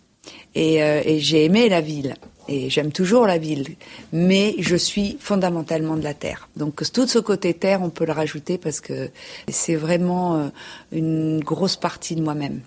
et, 0.55 0.83
euh, 0.83 1.01
et 1.05 1.21
j'ai 1.21 1.45
aimé 1.45 1.69
la 1.69 1.81
ville 1.81 2.17
et 2.49 2.71
j'aime 2.71 2.93
toujours 2.93 3.27
la 3.27 3.39
ville, 3.39 3.77
mais 4.13 4.55
je 4.59 4.77
suis 4.77 5.17
fondamentalement 5.21 5.97
de 5.97 6.05
la 6.05 6.15
terre. 6.15 6.49
Donc 6.57 6.83
tout 6.93 7.07
ce 7.07 7.19
côté 7.19 7.55
terre, 7.55 7.83
on 7.83 7.91
peut 7.91 8.07
le 8.07 8.13
rajouter 8.13 8.59
parce 8.59 8.81
que 8.81 9.11
c'est 9.49 9.77
vraiment 9.77 10.37
euh, 10.37 10.49
une 10.93 11.41
grosse 11.41 11.77
partie 11.77 12.15
de 12.15 12.23
moi-même. 12.23 12.61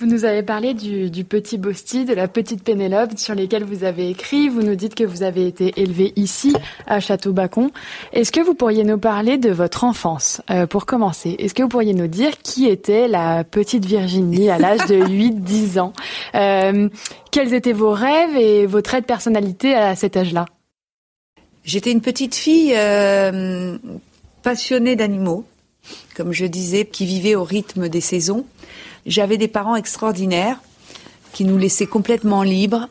Vous 0.00 0.06
nous 0.06 0.24
avez 0.24 0.44
parlé 0.44 0.74
du, 0.74 1.24
petit 1.24 1.58
Bosti, 1.58 2.04
de 2.04 2.14
la 2.14 2.28
petite 2.28 2.62
Pénélope 2.62 3.18
sur 3.18 3.34
lesquels 3.34 3.64
vous 3.64 3.82
avez 3.82 4.10
écrit. 4.10 4.48
Vous 4.48 4.62
nous 4.62 4.76
dites 4.76 4.94
que 4.94 5.02
vous 5.02 5.24
avez 5.24 5.48
été 5.48 5.72
élevé 5.76 6.12
ici, 6.14 6.54
à 6.86 7.00
Château-Bacon. 7.00 7.72
Est-ce 8.12 8.30
que 8.30 8.40
vous 8.40 8.54
pourriez 8.54 8.84
nous 8.84 8.98
parler 8.98 9.38
de 9.38 9.50
votre 9.50 9.82
enfance 9.82 10.40
euh, 10.50 10.68
Pour 10.68 10.86
commencer, 10.86 11.34
est-ce 11.40 11.52
que 11.52 11.64
vous 11.64 11.68
pourriez 11.68 11.94
nous 11.94 12.06
dire 12.06 12.38
qui 12.44 12.68
était 12.68 13.08
la 13.08 13.42
petite 13.42 13.86
Virginie 13.86 14.50
à 14.50 14.58
l'âge 14.58 14.86
de 14.86 14.94
8-10 15.04 15.80
ans? 15.80 15.92
Euh, 16.36 16.88
Quels 17.32 17.52
étaient 17.52 17.72
vos 17.72 17.90
rêves 17.90 18.36
et 18.36 18.66
vos 18.66 18.82
traits 18.82 19.02
de 19.02 19.06
personnalité 19.06 19.74
à 19.74 19.96
cet 19.96 20.16
âge-là? 20.16 20.46
J'étais 21.64 21.90
une 21.90 22.02
petite 22.02 22.36
fille 22.36 22.72
euh, 22.76 23.76
passionnée 24.44 24.94
d'animaux, 24.94 25.44
comme 26.14 26.32
je 26.32 26.46
disais, 26.46 26.84
qui 26.84 27.04
vivait 27.04 27.34
au 27.34 27.42
rythme 27.42 27.88
des 27.88 28.00
saisons. 28.00 28.46
J'avais 29.06 29.36
des 29.36 29.48
parents 29.48 29.76
extraordinaires 29.76 30.60
qui 31.32 31.44
nous 31.44 31.58
laissaient 31.58 31.86
complètement 31.86 32.42
libres 32.42 32.88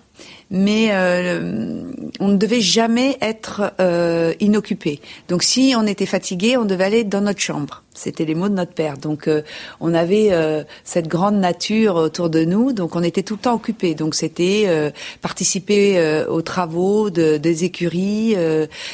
mais 0.50 0.90
euh, 0.92 1.84
on 2.20 2.30
ne 2.30 2.38
devait 2.38 2.62
jamais 2.62 3.18
être 3.22 3.74
euh, 3.80 4.34
inoccupé. 4.40 5.02
Donc 5.28 5.44
si 5.44 5.74
on 5.78 5.86
était 5.86 6.06
fatigué, 6.06 6.58
on 6.58 6.66
devait 6.66 6.86
aller 6.86 7.04
dans 7.04 7.22
notre 7.22 7.40
chambre. 7.40 7.84
C'était 7.98 8.26
les 8.26 8.36
mots 8.36 8.48
de 8.48 8.54
notre 8.54 8.74
père. 8.74 8.98
Donc 8.98 9.28
euh, 9.28 9.42
on 9.80 9.94
avait 9.94 10.28
euh, 10.32 10.64
cette 10.84 11.08
grande 11.08 11.36
nature 11.36 11.96
autour 11.96 12.30
de 12.30 12.46
nous, 12.46 12.72
donc 12.72 12.96
on 12.96 13.02
était 13.02 13.24
tout 13.24 13.34
le 13.34 13.40
temps 13.40 13.56
occupé. 13.56 13.96
Donc 13.96 14.14
c'était 14.14 14.66
euh, 14.68 14.92
participer 15.22 16.24
aux 16.30 16.42
travaux 16.42 17.10
de, 17.10 17.38
des 17.38 17.64
écuries, 17.64 18.36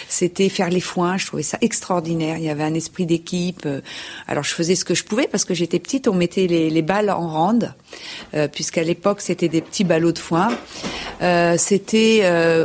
c'était 0.08 0.50
faire 0.50 0.70
les 0.70 0.80
foins. 0.80 1.18
Je 1.18 1.28
trouvais 1.28 1.44
ça 1.44 1.58
extraordinaire. 1.62 2.38
Il 2.38 2.44
y 2.44 2.50
avait 2.50 2.64
un 2.64 2.74
esprit 2.74 3.06
d'équipe. 3.06 3.68
Alors 4.28 4.44
je 4.44 4.54
faisais 4.54 4.76
ce 4.76 4.86
que 4.86 4.96
je 4.96 5.04
pouvais 5.04 5.28
parce 5.28 5.46
que 5.46 5.54
j'étais 5.54 5.80
petite. 5.80 6.08
On 6.08 6.14
mettait 6.14 6.48
les, 6.48 6.70
les 6.70 6.82
balles 6.82 7.10
en 7.10 7.28
rande, 7.28 7.74
puisqu'à 8.54 8.84
l'époque 8.84 9.22
c'était 9.22 9.50
des 9.50 9.62
petits 9.62 9.84
ballots 9.84 10.12
de 10.12 10.20
foin. 10.20 10.50
c'était 11.58 12.24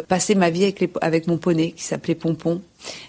passer 0.08 0.34
ma 0.34 0.50
vie 0.50 0.64
avec, 0.64 0.80
les, 0.80 0.90
avec 1.00 1.26
mon 1.26 1.38
poney 1.38 1.72
qui 1.72 1.82
s'appelait 1.82 2.14
Pompon. 2.14 2.60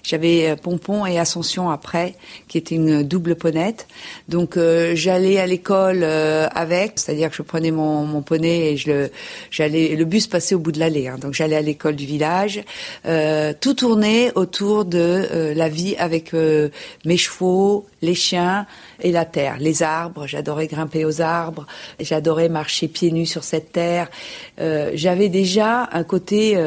J'avais 0.04 0.50
euh, 0.50 0.56
Pompon 0.56 1.06
et 1.06 1.20
Ascension 1.20 1.70
après, 1.70 2.16
qui 2.48 2.58
était 2.58 2.76
une 2.76 3.04
double 3.04 3.36
ponette. 3.36 3.88
Donc 4.28 4.58
euh, 4.58 4.96
j'allais 4.96 5.40
à 5.40 5.46
l'école 5.46 6.02
euh, 6.04 6.48
avec, 6.54 6.94
c'est-à-dire 6.96 7.30
que 7.30 7.36
je 7.36 7.42
prenais 7.42 7.72
mon, 7.72 8.06
mon 8.06 8.22
poney 8.22 8.72
et 8.72 8.78
je 8.78 8.92
le, 8.92 9.12
j'allais, 9.52 9.96
le 9.96 10.06
bus 10.06 10.28
passait 10.28 10.56
au 10.56 10.60
bout 10.60 10.72
de 10.72 10.80
l'allée. 10.80 11.08
Hein, 11.08 11.18
donc 11.20 11.34
j'allais 11.34 11.56
à 11.56 11.62
l'école 11.62 11.96
du 11.96 12.06
village. 12.06 12.64
tout 13.62 13.74
tournait 13.74 14.32
autour 14.36 14.86
de 14.86 15.54
la 15.56 15.70
vie 15.70 15.96
avec 15.98 16.34
mes 16.34 17.18
chevaux, 17.18 17.86
les 18.01 18.15
chiens 18.15 18.65
et 19.01 19.12
la 19.12 19.25
terre, 19.25 19.58
les 19.60 19.84
arbres. 19.84 20.27
J'adorais 20.27 20.68
grimper 20.68 21.06
aux 21.06 21.22
arbres. 21.22 21.65
J'adorais 22.00 22.50
marcher 22.50 22.88
pieds 22.88 23.12
nus 23.12 23.25
sur 23.25 23.44
cette 23.44 23.72
terre. 23.72 24.10
j'avais 24.58 25.29
déjà 25.29 25.89
un 25.91 26.03
côté 26.03 26.58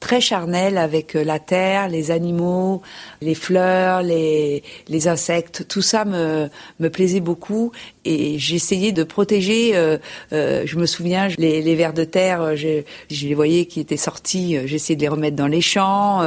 très 0.00 0.20
charnel 0.20 0.78
avec 0.78 1.14
la 1.14 1.38
terre, 1.38 1.88
les 1.88 2.10
animaux 2.10 2.82
les 3.20 3.34
fleurs, 3.34 4.02
les, 4.02 4.62
insectes, 5.06 5.66
tout 5.68 5.82
ça 5.82 6.04
me, 6.04 6.48
plaisait 6.88 7.20
beaucoup 7.20 7.72
et 8.04 8.38
j'essayais 8.38 8.92
de 8.92 9.04
protéger. 9.04 9.76
Euh, 9.76 9.98
euh, 10.32 10.62
je 10.66 10.78
me 10.78 10.86
souviens, 10.86 11.28
les, 11.38 11.74
vers 11.74 11.92
de 11.92 12.04
terre, 12.04 12.42
euh, 12.42 12.56
je, 12.56 12.82
je, 13.10 13.26
les 13.26 13.34
voyais 13.34 13.66
qui 13.66 13.80
étaient 13.80 13.96
sortis, 13.96 14.56
j'essayais 14.66 14.96
de 14.96 15.02
les 15.02 15.08
remettre 15.08 15.36
dans 15.36 15.46
les 15.46 15.60
champs. 15.60 16.22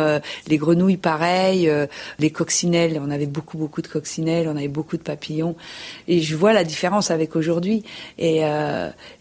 les 0.48 0.58
grenouilles, 0.58 0.98
pareil. 0.98 1.72
les 2.20 2.30
coccinelles, 2.30 3.01
on 3.03 3.10
avait 3.10 3.25
beaucoup 3.25 3.58
beaucoup 3.58 3.82
de 3.82 3.88
coccinelles, 3.88 4.48
on 4.51 4.58
avait 4.58 4.67
beaucoup 4.67 4.98
de 4.98 5.01
papillons. 5.01 5.55
Et 6.08 6.22
je 6.22 6.36
vois 6.36 6.53
la 6.53 6.63
différence 6.63 7.12
avec 7.12 7.36
aujourd'hui. 7.36 7.84
Et 8.17 8.41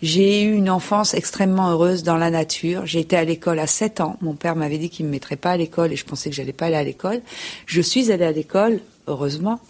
j'ai 0.02 0.42
eu 0.42 0.54
une 0.54 0.70
enfance 0.70 1.14
extrêmement 1.14 1.70
heureuse 1.70 2.02
dans 2.02 2.16
la 2.16 2.30
nature. 2.30 2.86
J'ai 2.86 3.00
été 3.00 3.16
à 3.16 3.24
l'école 3.24 3.58
à 3.58 3.66
7 3.66 4.00
ans. 4.00 4.16
Mon 4.20 4.34
père 4.34 4.56
m'avait 4.56 4.78
dit 4.78 4.90
qu'il 4.90 5.06
me 5.06 5.10
mettrait 5.10 5.36
pas 5.36 5.52
à 5.52 5.56
l'école 5.56 5.92
et 5.92 5.96
je 5.96 6.04
pensais 6.04 6.30
que 6.30 6.36
j'allais 6.36 6.52
pas 6.52 6.66
aller 6.66 6.76
à 6.76 6.84
l'école. 6.84 7.20
Je 7.66 7.80
suis 7.80 8.12
allée 8.12 8.24
à 8.24 8.32
l'école, 8.32 8.80
heureusement, 9.06 9.60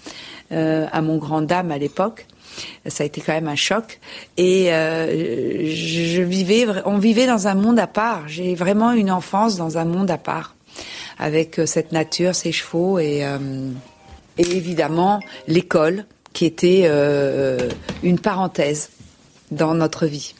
à 0.51 1.03
mon 1.03 1.19
grand 1.19 1.43
dame 1.43 1.71
à 1.71 1.79
l'époque 1.79 2.27
ça 2.87 3.05
a 3.05 3.07
été 3.07 3.21
quand 3.21 3.33
même 3.33 3.49
un 3.49 3.57
choc. 3.57 4.01
Et 4.37 4.73
euh, 4.73 5.67
je 5.73 6.23
vivais, 6.23 6.67
on 6.85 6.99
vivait 6.99 7.27
dans 7.27 7.49
un 7.49 7.55
monde 7.55 7.79
à 7.79 7.87
part. 7.87 8.29
J'ai 8.29 8.55
vraiment 8.55 8.93
une 8.93 9.11
enfance 9.11 9.57
dans 9.57 9.79
un 9.79 9.85
monde 9.85 10.11
à 10.11 10.19
part, 10.19 10.55
avec 11.19 11.59
euh, 11.59 11.67
cette 11.67 11.93
nature, 11.93 12.35
ces 12.35 12.53
chevaux 12.53 12.99
et, 12.99 13.25
euh, 13.25 13.39
et 14.39 14.57
évidemment 14.57 15.21
l'école, 15.47 16.05
qui 16.33 16.47
était 16.47 16.89
une 18.03 18.19
parenthèse 18.19 18.91
dans 19.51 19.75
notre 19.75 20.07
vie. 20.07 20.35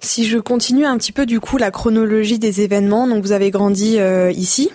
Si 0.00 0.26
je 0.26 0.38
continue 0.38 0.86
un 0.86 0.98
petit 0.98 1.12
peu 1.12 1.24
du 1.24 1.38
coup 1.40 1.56
la 1.56 1.70
chronologie 1.70 2.38
des 2.38 2.62
événements, 2.62 3.06
donc 3.06 3.22
vous 3.22 3.32
avez 3.32 3.50
grandi 3.50 3.98
ici, 4.32 4.70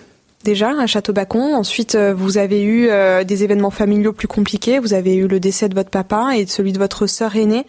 déjà 0.46 0.70
à 0.80 0.86
Château-Bacon. 0.86 1.54
Ensuite, 1.54 1.96
euh, 1.96 2.14
vous 2.14 2.38
avez 2.38 2.62
eu 2.62 2.88
euh, 2.88 3.24
des 3.24 3.44
événements 3.44 3.70
familiaux 3.70 4.12
plus 4.12 4.28
compliqués. 4.28 4.78
Vous 4.78 4.94
avez 4.94 5.16
eu 5.16 5.26
le 5.26 5.40
décès 5.40 5.68
de 5.68 5.74
votre 5.74 5.90
papa 5.90 6.36
et 6.36 6.46
celui 6.46 6.72
de 6.72 6.78
votre 6.78 7.06
sœur 7.06 7.36
aînée. 7.36 7.66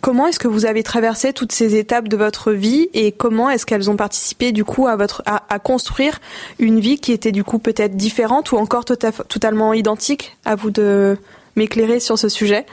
Euh, 0.00 0.10
comment 0.10 0.26
est-ce 0.26 0.38
que 0.38 0.48
vous 0.48 0.66
avez 0.66 0.82
traversé 0.82 1.32
toutes 1.32 1.52
ces 1.52 1.76
étapes 1.76 2.08
de 2.08 2.16
votre 2.16 2.52
vie 2.52 2.88
et 2.94 3.12
comment 3.12 3.50
est-ce 3.50 3.66
qu'elles 3.66 3.90
ont 3.90 3.96
participé 3.96 4.52
du 4.52 4.64
coup 4.64 4.86
à 4.86 5.58
construire 5.58 6.20
une 6.58 6.80
vie 6.80 6.98
qui 6.98 7.12
était 7.12 7.32
du 7.32 7.44
coup 7.44 7.58
peut-être 7.58 7.96
différente 7.96 8.52
ou 8.52 8.56
encore 8.56 8.84
tota-, 8.84 9.24
totalement 9.28 9.72
identique? 9.72 10.36
À 10.44 10.54
vous 10.54 10.70
de 10.70 11.16
m'éclairer 11.56 12.00
sur 12.00 12.18
ce 12.18 12.28
sujet. 12.28 12.66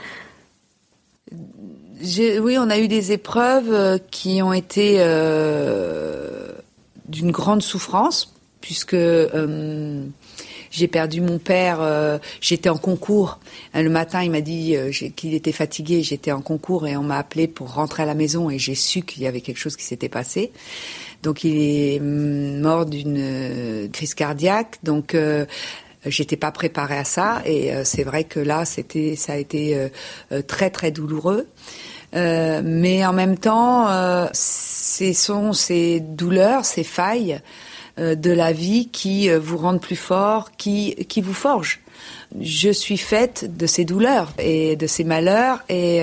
Oui, 2.00 2.56
on 2.58 2.70
a 2.70 2.78
eu 2.78 2.88
des 2.88 3.12
épreuves 3.12 4.00
qui 4.10 4.40
ont 4.42 4.52
été 4.52 4.98
d'une 7.08 7.30
grande 7.30 7.62
souffrance, 7.62 8.32
puisque 8.60 8.94
euh, 8.94 10.04
j'ai 10.70 10.88
perdu 10.88 11.20
mon 11.20 11.38
père. 11.38 11.78
Euh, 11.80 12.18
j'étais 12.40 12.68
en 12.68 12.78
concours. 12.78 13.38
Le 13.74 13.88
matin, 13.88 14.22
il 14.22 14.30
m'a 14.30 14.40
dit 14.40 14.76
euh, 14.76 14.90
qu'il 14.90 15.34
était 15.34 15.52
fatigué. 15.52 16.02
J'étais 16.02 16.32
en 16.32 16.40
concours 16.40 16.86
et 16.86 16.96
on 16.96 17.02
m'a 17.02 17.18
appelé 17.18 17.48
pour 17.48 17.74
rentrer 17.74 18.02
à 18.02 18.06
la 18.06 18.14
maison 18.14 18.50
et 18.50 18.58
j'ai 18.58 18.74
su 18.74 19.02
qu'il 19.02 19.22
y 19.22 19.26
avait 19.26 19.40
quelque 19.40 19.58
chose 19.58 19.76
qui 19.76 19.84
s'était 19.84 20.08
passé. 20.08 20.52
Donc 21.22 21.44
il 21.44 21.56
est 21.56 22.00
mm, 22.00 22.60
mort 22.60 22.86
d'une 22.86 23.88
crise 23.92 24.14
cardiaque. 24.14 24.78
Donc 24.82 25.16
j'étais 26.06 26.36
pas 26.36 26.52
préparée 26.52 26.98
à 26.98 27.04
ça 27.04 27.42
et 27.44 27.72
c'est 27.84 28.04
vrai 28.04 28.24
que 28.24 28.40
là 28.40 28.64
c'était 28.64 29.16
ça 29.16 29.32
a 29.32 29.36
été 29.36 29.88
très 30.46 30.70
très 30.70 30.90
douloureux. 30.90 31.46
Euh, 32.14 32.62
mais 32.64 33.04
en 33.04 33.12
même 33.12 33.36
temps, 33.36 33.88
euh, 33.88 34.26
ce 34.32 35.12
sont 35.12 35.52
ces 35.52 36.00
douleurs, 36.00 36.64
ces 36.64 36.84
failles 36.84 37.34
euh, 37.34 37.38
de 37.98 38.30
la 38.30 38.52
vie 38.52 38.88
qui 38.88 39.30
euh, 39.30 39.38
vous 39.38 39.58
rendent 39.58 39.80
plus 39.80 39.96
fort, 39.96 40.52
qui, 40.56 40.94
qui 41.06 41.20
vous 41.20 41.34
forgent. 41.34 41.80
Je 42.40 42.70
suis 42.70 42.98
faite 42.98 43.56
de 43.56 43.66
ces 43.66 43.84
douleurs 43.84 44.32
et 44.38 44.76
de 44.76 44.86
ces 44.86 45.02
malheurs 45.02 45.64
et 45.68 46.00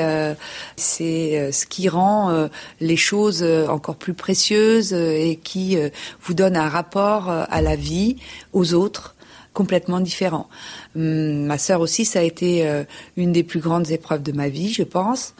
c'est 0.75 1.51
ce 1.53 1.65
qui 1.65 1.87
rend 1.87 2.49
les 2.81 2.97
choses 2.97 3.43
encore 3.69 3.95
plus 3.95 4.13
précieuses 4.13 4.91
et 4.91 5.39
qui 5.41 5.77
vous 6.21 6.33
donne 6.33 6.57
un 6.57 6.67
rapport 6.67 7.29
à 7.29 7.61
la 7.61 7.77
vie, 7.77 8.17
aux 8.51 8.73
autres 8.73 9.15
complètement 9.53 10.01
différent. 10.01 10.49
Hum, 10.97 11.45
ma 11.45 11.57
sœur 11.57 11.79
aussi, 11.79 12.03
ça 12.03 12.19
a 12.19 12.23
été 12.23 12.67
une 13.15 13.31
des 13.31 13.43
plus 13.43 13.61
grandes 13.61 13.91
épreuves 13.91 14.23
de 14.23 14.33
ma 14.33 14.49
vie, 14.49 14.73
je 14.73 14.83
pense. 14.83 15.33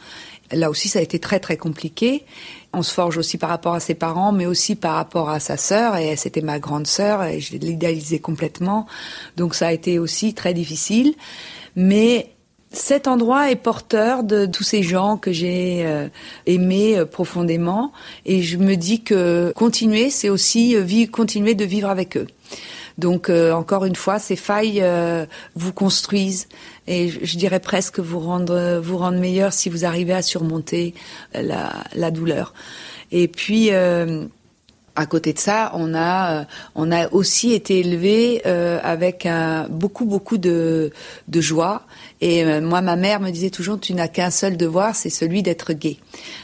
Là 0.52 0.70
aussi, 0.70 0.88
ça 0.88 1.00
a 1.00 1.02
été 1.02 1.18
très 1.18 1.40
très 1.40 1.56
compliqué. 1.56 2.24
On 2.76 2.82
se 2.82 2.92
forge 2.92 3.16
aussi 3.16 3.38
par 3.38 3.48
rapport 3.48 3.72
à 3.72 3.80
ses 3.80 3.94
parents, 3.94 4.32
mais 4.32 4.44
aussi 4.44 4.76
par 4.76 4.96
rapport 4.96 5.30
à 5.30 5.40
sa 5.40 5.56
sœur. 5.56 5.96
Et 5.96 6.14
c'était 6.16 6.42
ma 6.42 6.58
grande 6.58 6.86
sœur, 6.86 7.24
et 7.24 7.40
je 7.40 7.56
l'idéalisais 7.56 8.18
complètement. 8.18 8.86
Donc 9.38 9.54
ça 9.54 9.68
a 9.68 9.72
été 9.72 9.98
aussi 9.98 10.34
très 10.34 10.52
difficile. 10.52 11.14
Mais 11.74 12.34
cet 12.72 13.08
endroit 13.08 13.50
est 13.50 13.56
porteur 13.56 14.24
de 14.24 14.44
tous 14.44 14.62
ces 14.62 14.82
gens 14.82 15.16
que 15.16 15.32
j'ai 15.32 15.86
euh, 15.86 16.08
aimés 16.44 16.98
euh, 16.98 17.06
profondément. 17.06 17.92
Et 18.26 18.42
je 18.42 18.58
me 18.58 18.74
dis 18.74 19.02
que 19.02 19.54
continuer, 19.56 20.10
c'est 20.10 20.28
aussi 20.28 20.76
euh, 20.76 21.06
continuer 21.10 21.54
de 21.54 21.64
vivre 21.64 21.88
avec 21.88 22.18
eux. 22.18 22.26
Donc 22.98 23.28
encore 23.28 23.84
une 23.84 23.96
fois, 23.96 24.18
ces 24.18 24.36
failles 24.36 24.84
vous 25.54 25.72
construisent 25.72 26.48
et 26.86 27.08
je, 27.08 27.36
dirais 27.36 27.60
presque 27.60 27.98
vous 27.98 28.20
rendre 28.20 28.80
vous 28.82 28.96
rendre 28.96 29.18
meilleur 29.18 29.52
si 29.52 29.68
vous 29.68 29.84
arrivez 29.84 30.14
à 30.14 30.22
surmonter 30.22 30.94
la, 31.34 31.72
la 31.94 32.10
douleur. 32.10 32.54
Et 33.12 33.28
puis 33.28 33.68
euh, 33.72 34.24
à 34.94 35.06
côté 35.06 35.32
de 35.32 35.38
ça, 35.38 35.72
on 35.74 35.94
a 35.94 36.40
euh, 36.40 36.44
on 36.74 36.90
a 36.90 37.12
aussi 37.12 37.52
été 37.52 37.80
élevé 37.80 38.42
euh, 38.46 38.78
avec 38.82 39.26
un, 39.26 39.68
beaucoup 39.68 40.06
beaucoup 40.06 40.38
de 40.38 40.90
de 41.28 41.40
joie 41.40 41.82
et 42.20 42.44
euh, 42.44 42.60
moi, 42.60 42.80
ma 42.80 42.96
mère 42.96 43.20
me 43.20 43.30
disait 43.30 43.50
toujours, 43.50 43.78
tu 43.78 43.92
n'as 43.94 44.08
qu'un 44.08 44.30
seul 44.30 44.56
devoir, 44.56 44.96
c'est 44.96 45.10
celui 45.10 45.42
d'être 45.42 45.72
gay. 45.72 45.98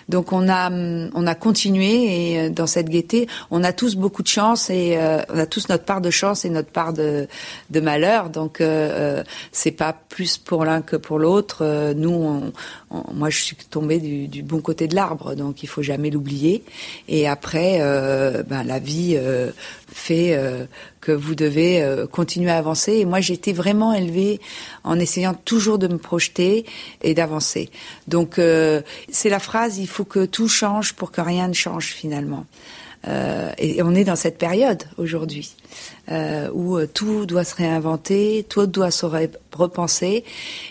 Donc 0.09 0.33
on 0.33 0.49
a, 0.49 0.69
hum, 0.69 1.11
on 1.15 1.27
a 1.27 1.35
continué 1.35 2.33
et 2.33 2.39
euh, 2.39 2.51
dans 2.51 2.67
cette 2.67 2.89
gaieté, 2.89 3.29
on 3.51 3.65
a 3.65 3.73
tous 3.73 3.97
beaucoup 3.97 4.23
de 4.23 4.29
chance 4.29 4.69
et 4.69 4.97
euh, 4.97 5.23
on 5.33 5.39
a 5.39 5.47
tous 5.47 5.69
notre 5.69 5.85
part 5.85 6.01
de 6.01 6.11
chance 6.11 6.45
et 6.45 6.51
notre 6.51 6.71
part 6.71 6.93
de, 6.93 7.27
de 7.71 7.81
malheur. 7.81 8.29
Donc 8.29 8.61
euh, 8.61 9.25
c'est 9.53 9.71
pas 9.71 9.95
plus 10.09 10.37
pour 10.37 10.65
l'un 10.65 10.83
que 10.83 10.97
pour 10.97 11.19
l'autre. 11.19 11.95
nous, 11.95 12.11
on, 12.11 12.53
moi, 13.13 13.31
je 13.31 13.43
suis 13.43 13.57
tombée 13.57 13.99
du, 13.99 14.29
du 14.29 14.43
bon 14.43 14.61
côté 14.61 14.87
de 14.89 14.95
l'arbre, 14.95 15.35
donc 15.35 15.63
il 15.63 15.69
faut 15.69 15.83
jamais 15.83 16.11
l'oublier. 16.11 16.63
Et 17.09 17.29
après, 17.29 17.79
ben 18.49 18.65
la 18.65 18.79
vie 18.79 19.19
fait 19.87 20.37
que 21.03 21.13
vous 21.13 21.35
devez 21.35 21.83
euh, 21.83 22.07
continuer 22.07 22.51
à 22.51 22.57
avancer. 22.57 22.93
Et 22.95 23.05
moi, 23.05 23.21
j'ai 23.21 23.35
été 23.35 23.53
vraiment 23.53 23.93
élevée 23.93 24.41
en 24.85 24.99
essayant 24.99 25.35
toujours 25.35 25.79
de 25.79 25.89
me 25.89 25.99
projeter 25.99 26.65
et 27.03 27.13
d'avancer. 27.13 27.69
Donc, 28.09 28.39
euh, 28.39 28.81
c'est 29.11 29.29
la 29.29 29.41
phrase 29.41 29.79
il 29.79 29.89
faut 29.89 30.05
que 30.05 30.25
tout 30.25 30.49
change 30.49 30.95
pour 30.95 31.11
que 31.11 31.21
rien 31.21 31.49
ne 31.49 31.53
change 31.53 31.89
finalement. 31.89 32.47
Euh, 33.09 33.51
et 33.59 33.83
on 33.83 33.95
est 33.97 34.05
dans 34.05 34.17
cette 34.17 34.39
période 34.39 34.85
aujourd'hui 34.97 35.57
euh, 36.09 36.49
où 36.53 36.79
tout 36.87 37.27
doit 37.27 37.43
se 37.43 37.57
réinventer, 37.57 38.47
tout 38.49 38.67
doit 38.67 38.93
se 38.93 39.07
repenser. 39.53 40.25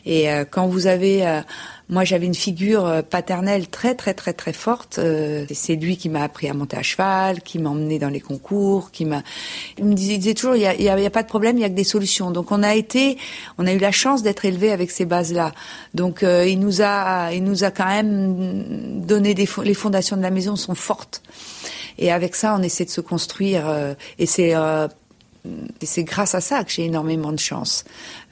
Et 0.06 0.32
euh, 0.32 0.46
quand 0.50 0.68
vous 0.68 0.88
avez 0.88 1.42
moi, 1.92 2.06
j'avais 2.06 2.26
une 2.26 2.36
figure 2.36 2.86
euh, 2.86 3.02
paternelle 3.02 3.68
très, 3.68 3.96
très, 3.96 4.14
très, 4.14 4.32
très 4.32 4.54
forte. 4.54 4.98
Euh, 4.98 5.46
c'est 5.54 5.76
lui 5.76 5.98
qui 5.98 6.08
m'a 6.08 6.24
appris 6.24 6.48
à 6.48 6.54
monter 6.54 6.78
à 6.78 6.84
cheval, 6.84 7.42
qui 7.42 7.60
m'a 7.60 7.70
emmené 7.70 8.00
dans 8.00 8.10
les 8.10 8.22
concours, 8.22 8.92
qui 8.92 9.04
m'a. 9.04 9.24
Il 9.78 9.84
me 9.84 9.94
disait, 9.94 10.34
toujours, 10.34 10.56
il 10.56 10.62
y 10.62 10.68
a, 10.68 10.74
y 10.74 10.88
a, 10.88 11.10
pas 11.10 11.22
de 11.22 11.28
problème, 11.28 11.58
il 11.58 11.62
y 11.62 11.66
a 11.66 11.70
que 11.70 11.76
des 11.76 11.84
solutions. 11.84 12.32
Donc, 12.32 12.54
on 12.54 12.64
a 12.64 12.76
été, 12.76 13.18
on 13.58 13.68
a 13.68 13.74
eu 13.74 13.78
la 13.78 13.92
chance 13.92 14.24
d'être 14.24 14.46
élevé 14.46 14.72
avec 14.72 14.90
ces 14.90 15.04
bases-là. 15.04 15.52
Donc, 15.94 16.24
euh, 16.24 16.48
il 16.48 16.62
nous 16.62 16.82
a, 16.82 17.34
il 17.34 17.44
nous 17.44 17.66
a 17.66 17.72
quand 17.72 17.88
même 17.88 19.02
donné 19.06 19.34
des, 19.34 19.48
les 19.62 19.74
fondations 19.74 20.16
de 20.16 20.22
la 20.22 20.32
maison 20.32 20.56
sont 20.56 20.76
fortes. 20.76 21.22
Et 21.98 22.10
avec 22.10 22.36
ça, 22.36 22.56
on 22.58 22.64
essaie 22.64 22.86
de 22.86 22.90
se 22.90 23.02
construire. 23.02 23.66
et 24.18 24.26
c'est 24.26 24.56
et 25.46 25.86
c'est 25.86 26.04
grâce 26.04 26.36
à 26.36 26.42
ça 26.42 26.64
que 26.64 26.72
j'ai 26.72 26.86
énormément 26.86 27.32
de 27.32 27.40
chance. 27.40 27.84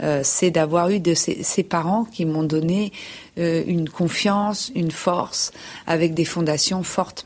Euh, 0.02 0.22
c'est 0.24 0.52
d'avoir 0.52 0.90
eu 0.90 1.00
de 1.00 1.14
ces, 1.14 1.64
parents 1.64 2.06
qui 2.06 2.26
m'ont 2.26 2.44
donné 2.44 2.92
euh, 3.38 3.64
une 3.66 3.90
confiance, 3.90 4.72
une 4.76 4.92
force, 4.92 5.52
avec 5.88 6.14
des 6.14 6.26
fondations 6.26 6.84
fortes. 6.84 7.26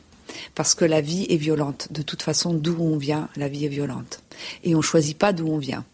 Parce 0.55 0.73
que 0.73 0.85
la 0.85 1.01
vie 1.01 1.27
est 1.29 1.37
violente. 1.37 1.89
De 1.91 2.01
toute 2.01 2.23
façon, 2.23 2.53
d'où 2.53 2.77
on 2.79 2.97
vient, 2.97 3.29
la 3.35 3.47
vie 3.47 3.65
est 3.65 3.69
violente. 3.69 4.23
Et 4.63 4.73
on 4.73 4.81
choisit 4.81 5.17
pas 5.17 5.31
d'où 5.31 5.47
on 5.47 5.57
vient. 5.57 5.85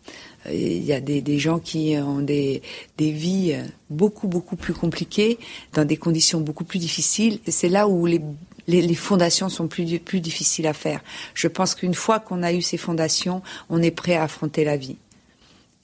Il 0.50 0.84
y 0.84 0.94
a 0.94 1.02
des, 1.02 1.22
des 1.22 1.40
gens 1.40 1.60
qui 1.60 1.98
ont 1.98 2.22
des, 2.22 2.62
des 2.98 3.12
vies 3.12 3.58
beaucoup, 3.90 4.30
beaucoup 4.30 4.56
plus 4.56 4.74
compliquées, 4.74 5.38
dans 5.74 5.84
des 5.84 5.98
conditions 5.98 6.40
beaucoup 6.40 6.64
plus 6.64 6.80
difficiles. 6.80 7.40
C'est 7.48 7.68
là 7.68 7.90
où 7.90 8.06
les 8.06 8.22
les, 8.70 8.96
fondations 8.96 9.50
sont 9.50 9.68
plus, 9.68 10.00
plus 10.00 10.22
difficiles 10.22 10.68
à 10.68 10.74
faire. 10.74 11.02
Je 11.34 11.48
pense 11.48 11.76
qu'une 11.76 11.94
fois 11.94 12.20
qu'on 12.20 12.44
a 12.44 12.54
eu 12.54 12.62
ces 12.62 12.78
fondations, 12.78 13.42
on 13.70 13.82
est 13.82 13.92
prêt 13.92 14.16
à 14.16 14.24
affronter 14.24 14.64
la 14.64 14.78
vie. 14.78 14.98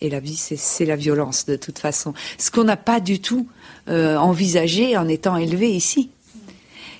Et 0.02 0.10
la 0.10 0.20
vie, 0.20 0.36
c'est 0.36 0.86
la 0.86 0.96
violence 0.96 1.46
de 1.46 1.56
toute 1.56 1.80
façon. 1.80 2.14
Ce 2.38 2.52
qu'on 2.52 2.66
n'a 2.66 2.78
pas 2.78 3.00
du 3.00 3.20
tout 3.20 3.48
euh, 3.90 4.18
envisagé 4.18 4.98
en 4.98 5.08
étant 5.08 5.38
élevé 5.38 5.72
ici. 5.72 6.10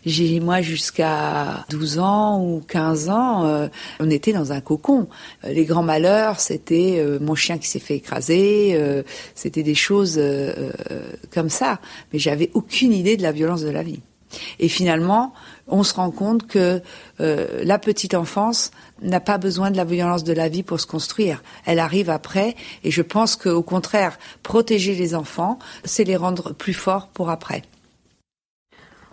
J'ai 0.06 0.40
moi 0.40 0.62
jusqu'à 0.62 1.66
12 1.72 1.98
ans 1.98 2.40
ou 2.40 2.62
15 2.68 3.10
ans, 3.10 3.46
euh, 3.46 3.68
on 4.00 4.10
était 4.12 4.34
dans 4.34 4.52
un 4.52 4.62
cocon. 4.62 5.08
Les 5.44 5.66
grands 5.66 5.84
malheurs, 5.84 6.40
c'était 6.40 6.98
euh, 7.00 7.18
mon 7.20 7.34
chien 7.34 7.58
qui 7.58 7.68
s'est 7.68 7.80
fait 7.80 7.96
écraser, 7.96 8.80
c'était 9.34 9.64
des 9.64 9.76
choses 9.76 10.22
comme 11.34 11.50
ça. 11.50 11.80
Mais 12.14 12.20
j'avais 12.20 12.52
aucune 12.54 12.94
idée 12.94 13.18
de 13.18 13.24
la 13.24 13.32
violence 13.32 13.62
de 13.62 13.72
la 13.72 13.84
vie. 13.84 14.00
Et 14.60 14.70
finalement, 14.70 15.34
on 15.68 15.84
se 15.84 15.94
rend 15.94 16.12
compte 16.12 16.48
que 16.48 16.82
la 17.20 17.80
petite 17.80 18.14
enfance 18.14 18.72
n'a 19.02 19.20
pas 19.20 19.38
besoin 19.38 19.72
de 19.72 19.78
la 19.78 19.84
violence 19.84 20.24
de 20.24 20.34
la 20.34 20.50
vie 20.50 20.64
pour 20.64 20.80
se 20.80 20.88
construire. 20.88 21.44
Elle 21.66 21.80
arrive 21.80 22.10
après, 22.10 22.56
et 22.84 22.92
je 22.92 23.02
pense 23.02 23.36
qu'au 23.36 23.64
contraire, 23.64 24.18
protéger 24.44 24.96
les 24.96 25.16
enfants, 25.16 25.60
c'est 25.84 26.04
les 26.04 26.16
rendre 26.16 26.54
plus 26.54 26.74
forts 26.74 27.08
pour 27.08 27.30
après. 27.30 27.64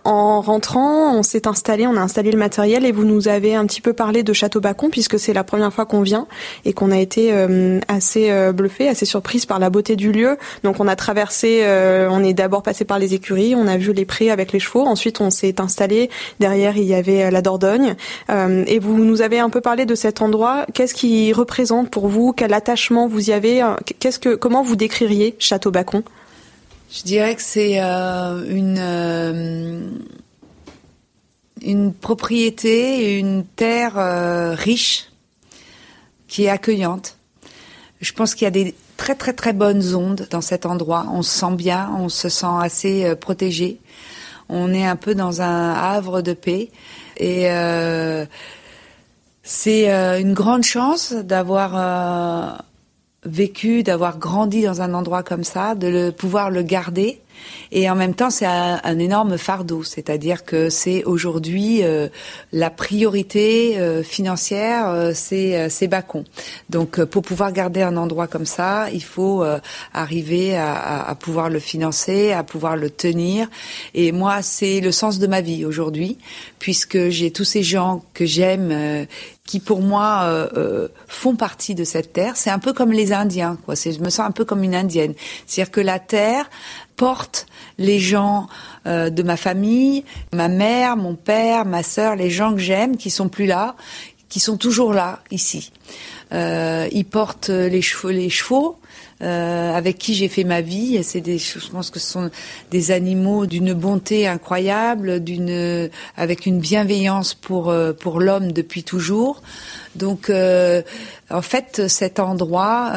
En 0.04 0.40
rentrant, 0.40 1.14
on 1.16 1.22
s'est 1.22 1.46
installé, 1.46 1.86
on 1.86 1.96
a 1.96 2.00
installé 2.00 2.32
le 2.32 2.38
matériel 2.38 2.84
et 2.84 2.90
vous 2.90 3.04
nous 3.04 3.28
avez 3.28 3.54
un 3.54 3.64
petit 3.66 3.80
peu 3.80 3.92
parlé 3.92 4.24
de 4.24 4.32
Château 4.32 4.60
Bacon 4.60 4.90
puisque 4.90 5.18
c'est 5.18 5.32
la 5.32 5.44
première 5.44 5.72
fois 5.72 5.86
qu'on 5.86 6.02
vient 6.02 6.26
et 6.64 6.72
qu'on 6.72 6.90
a 6.90 6.98
été 6.98 7.32
euh, 7.32 7.78
assez 7.86 8.30
euh, 8.30 8.52
bluffé, 8.52 8.88
assez 8.88 9.06
surprise 9.06 9.46
par 9.46 9.60
la 9.60 9.70
beauté 9.70 9.94
du 9.94 10.10
lieu. 10.10 10.38
Donc 10.64 10.80
on 10.80 10.88
a 10.88 10.96
traversé, 10.96 11.60
euh, 11.62 12.08
on 12.10 12.24
est 12.24 12.34
d'abord 12.34 12.64
passé 12.64 12.84
par 12.84 12.98
les 12.98 13.14
écuries, 13.14 13.54
on 13.54 13.68
a 13.68 13.76
vu 13.76 13.92
les 13.92 14.04
prés 14.04 14.30
avec 14.30 14.52
les 14.52 14.58
chevaux, 14.58 14.84
ensuite 14.86 15.20
on 15.20 15.30
s'est 15.30 15.60
installé. 15.60 16.10
Derrière 16.40 16.76
il 16.76 16.84
y 16.84 16.94
avait 16.94 17.30
la 17.30 17.40
Dordogne 17.40 17.94
et 18.28 18.78
vous 18.80 18.98
nous 19.04 19.22
avez 19.22 19.38
un 19.38 19.50
peu 19.50 19.60
parlé 19.60 19.86
de 19.86 19.94
cet 19.94 20.20
endroit. 20.20 20.66
Qu'est-ce 20.74 20.94
qui 20.94 21.32
représente 21.32 21.90
pour 21.90 22.08
vous? 22.08 22.32
Quel 22.32 22.54
attachement 22.54 23.06
vous 23.06 23.30
y 23.30 23.32
avez? 23.32 23.62
Qu'est-ce 24.00 24.18
que 24.18 24.34
comment 24.34 24.62
vous 24.62 24.76
décririez 24.76 25.36
Château 25.38 25.70
Bacon 25.70 26.02
je 26.92 27.02
dirais 27.04 27.34
que 27.34 27.42
c'est 27.42 27.82
euh, 27.82 28.44
une 28.48 28.76
euh, 28.78 29.80
une 31.62 31.94
propriété, 31.94 33.18
une 33.18 33.44
terre 33.44 33.96
euh, 33.96 34.54
riche 34.54 35.08
qui 36.28 36.44
est 36.44 36.48
accueillante. 36.48 37.16
Je 38.00 38.12
pense 38.12 38.34
qu'il 38.34 38.44
y 38.44 38.48
a 38.48 38.50
des 38.50 38.74
très 38.96 39.14
très 39.14 39.32
très 39.32 39.52
bonnes 39.52 39.94
ondes 39.94 40.26
dans 40.30 40.40
cet 40.40 40.66
endroit. 40.66 41.06
On 41.12 41.22
se 41.22 41.30
sent 41.30 41.54
bien, 41.54 41.90
on 41.98 42.08
se 42.08 42.28
sent 42.28 42.46
assez 42.60 43.14
protégé. 43.16 43.80
On 44.48 44.74
est 44.74 44.84
un 44.84 44.96
peu 44.96 45.14
dans 45.14 45.40
un 45.40 45.72
havre 45.72 46.20
de 46.20 46.34
paix 46.34 46.70
et 47.16 47.46
c'est 49.42 49.88
une 50.20 50.34
grande 50.34 50.64
chance 50.64 51.12
d'avoir 51.12 52.64
vécu, 53.24 53.82
d'avoir 53.82 54.18
grandi 54.18 54.62
dans 54.62 54.82
un 54.82 54.94
endroit 54.94 55.22
comme 55.22 55.44
ça, 55.44 55.74
de 55.74 55.88
le, 55.88 56.12
pouvoir 56.12 56.50
le 56.50 56.62
garder. 56.62 57.20
Et 57.70 57.88
en 57.88 57.94
même 57.94 58.14
temps, 58.14 58.30
c'est 58.30 58.46
un, 58.46 58.98
énorme 58.98 59.38
fardeau, 59.38 59.82
c'est-à-dire 59.82 60.44
que 60.44 60.68
c'est 60.68 61.04
aujourd'hui 61.04 61.82
euh, 61.82 62.08
la 62.52 62.70
priorité 62.70 63.78
euh, 63.78 64.02
financière, 64.02 64.88
euh, 64.88 65.12
c'est 65.14 65.70
c'est 65.70 65.88
Bacon. 65.88 66.24
Donc, 66.70 67.02
pour 67.04 67.22
pouvoir 67.22 67.52
garder 67.52 67.82
un 67.82 67.96
endroit 67.96 68.26
comme 68.26 68.46
ça, 68.46 68.88
il 68.92 69.02
faut 69.02 69.44
arriver 69.92 70.56
à, 70.56 71.02
à, 71.04 71.14
pouvoir 71.14 71.48
le 71.48 71.58
financer, 71.58 72.32
à 72.32 72.42
pouvoir 72.42 72.76
le 72.76 72.90
tenir. 72.90 73.48
Et 73.94 74.12
moi, 74.12 74.42
c'est 74.42 74.80
le 74.80 74.92
sens 74.92 75.18
de 75.18 75.26
ma 75.26 75.40
vie 75.40 75.64
aujourd'hui, 75.64 76.18
puisque 76.58 77.08
j'ai 77.08 77.30
tous 77.30 77.44
ces 77.44 77.62
gens 77.62 78.04
que 78.14 78.26
j'aime 78.26 79.06
qui 79.46 79.60
pour 79.60 79.82
moi 79.82 80.22
euh, 80.24 80.48
euh, 80.56 80.88
font 81.08 81.34
partie 81.34 81.74
de 81.74 81.84
cette 81.84 82.12
terre. 82.12 82.36
C'est 82.36 82.50
un 82.50 82.58
peu 82.58 82.72
comme 82.72 82.92
les 82.92 83.12
Indiens, 83.12 83.58
quoi. 83.64 83.74
Je 83.74 83.98
me 83.98 84.08
sens 84.08 84.26
un 84.26 84.30
peu 84.30 84.44
comme 84.44 84.62
une 84.62 84.74
Indienne. 84.74 85.14
C'est-à-dire 85.46 85.72
que 85.72 85.80
la 85.80 85.98
terre 85.98 86.48
porte 87.02 87.46
les 87.78 87.98
gens 87.98 88.46
euh, 88.86 89.10
de 89.10 89.22
ma 89.22 89.36
famille, 89.36 90.04
ma 90.32 90.48
mère, 90.48 90.96
mon 90.96 91.14
père, 91.14 91.64
ma 91.64 91.82
sœur, 91.82 92.14
les 92.14 92.30
gens 92.30 92.52
que 92.52 92.60
j'aime, 92.60 92.96
qui 92.96 93.10
sont 93.10 93.28
plus 93.28 93.46
là, 93.46 93.74
qui 94.28 94.38
sont 94.38 94.56
toujours 94.56 94.92
là 94.92 95.18
ici. 95.30 95.72
ils 96.32 97.06
portent 97.10 97.50
les 97.50 97.82
chevaux, 97.82 98.10
les 98.10 98.30
chevaux 98.30 98.78
euh, 99.22 99.72
avec 99.72 99.98
qui 99.98 100.14
j'ai 100.14 100.26
fait 100.26 100.42
ma 100.42 100.62
vie. 100.62 101.02
C'est 101.04 101.20
des, 101.20 101.38
je 101.38 101.70
pense 101.70 101.90
que 101.90 102.00
ce 102.00 102.10
sont 102.10 102.30
des 102.72 102.90
animaux 102.90 103.46
d'une 103.46 103.72
bonté 103.72 104.26
incroyable, 104.26 105.22
d'une, 105.22 105.90
avec 106.16 106.44
une 106.44 106.58
bienveillance 106.58 107.34
pour 107.34 107.70
euh, 107.70 107.92
pour 107.92 108.18
l'homme 108.18 108.50
depuis 108.50 108.82
toujours. 108.82 109.40
Donc, 109.94 110.28
euh, 110.28 110.82
en 111.30 111.42
fait, 111.42 111.86
cet 111.86 112.18
endroit 112.18 112.92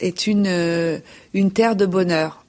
est 0.00 0.26
une 0.26 1.00
une 1.32 1.50
terre 1.52 1.76
de 1.76 1.86
bonheur 1.86 2.41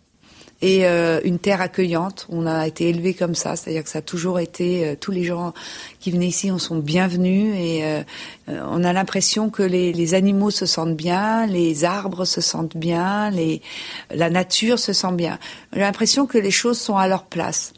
et 0.64 0.88
euh, 0.88 1.20
une 1.26 1.40
terre 1.40 1.60
accueillante. 1.60 2.26
On 2.30 2.48
a 2.48 2.66
été 2.66 2.88
élevé 2.88 3.14
comme 3.14 3.36
ça, 3.36 3.58
c'est-à-dire 3.58 3.84
que 3.84 3.90
ça 3.90 4.00
a 4.00 4.02
toujours 4.02 4.40
été 4.40 4.88
euh, 4.88 4.96
tous 4.98 5.12
les 5.12 5.26
gens 5.26 5.54
qui 6.00 6.10
venaient 6.10 6.28
ici, 6.28 6.52
on 6.52 6.58
sont 6.58 6.78
bienvenus 6.78 7.54
et 7.58 7.84
euh, 7.84 8.02
on 8.48 8.86
a 8.86 8.94
l'impression 8.94 9.50
que 9.50 9.62
les, 9.62 9.92
les, 9.92 10.14
animaux 10.14 10.52
se 10.52 10.66
sentent 10.66 10.96
bien, 10.96 11.46
les 11.48 11.84
arbres 11.84 12.24
se 12.24 12.40
sentent 12.40 12.78
bien, 12.78 13.30
les, 13.30 13.62
la 14.10 14.30
nature 14.30 14.80
se 14.80 14.94
sent 14.94 15.12
bien. 15.12 15.38
J'ai 15.74 15.82
l'impression 15.82 16.28
que 16.28 16.38
les 16.38 16.52
choses 16.52 16.80
sont 16.80 16.96
à 16.96 17.10
leur 17.10 17.26
place. 17.26 17.74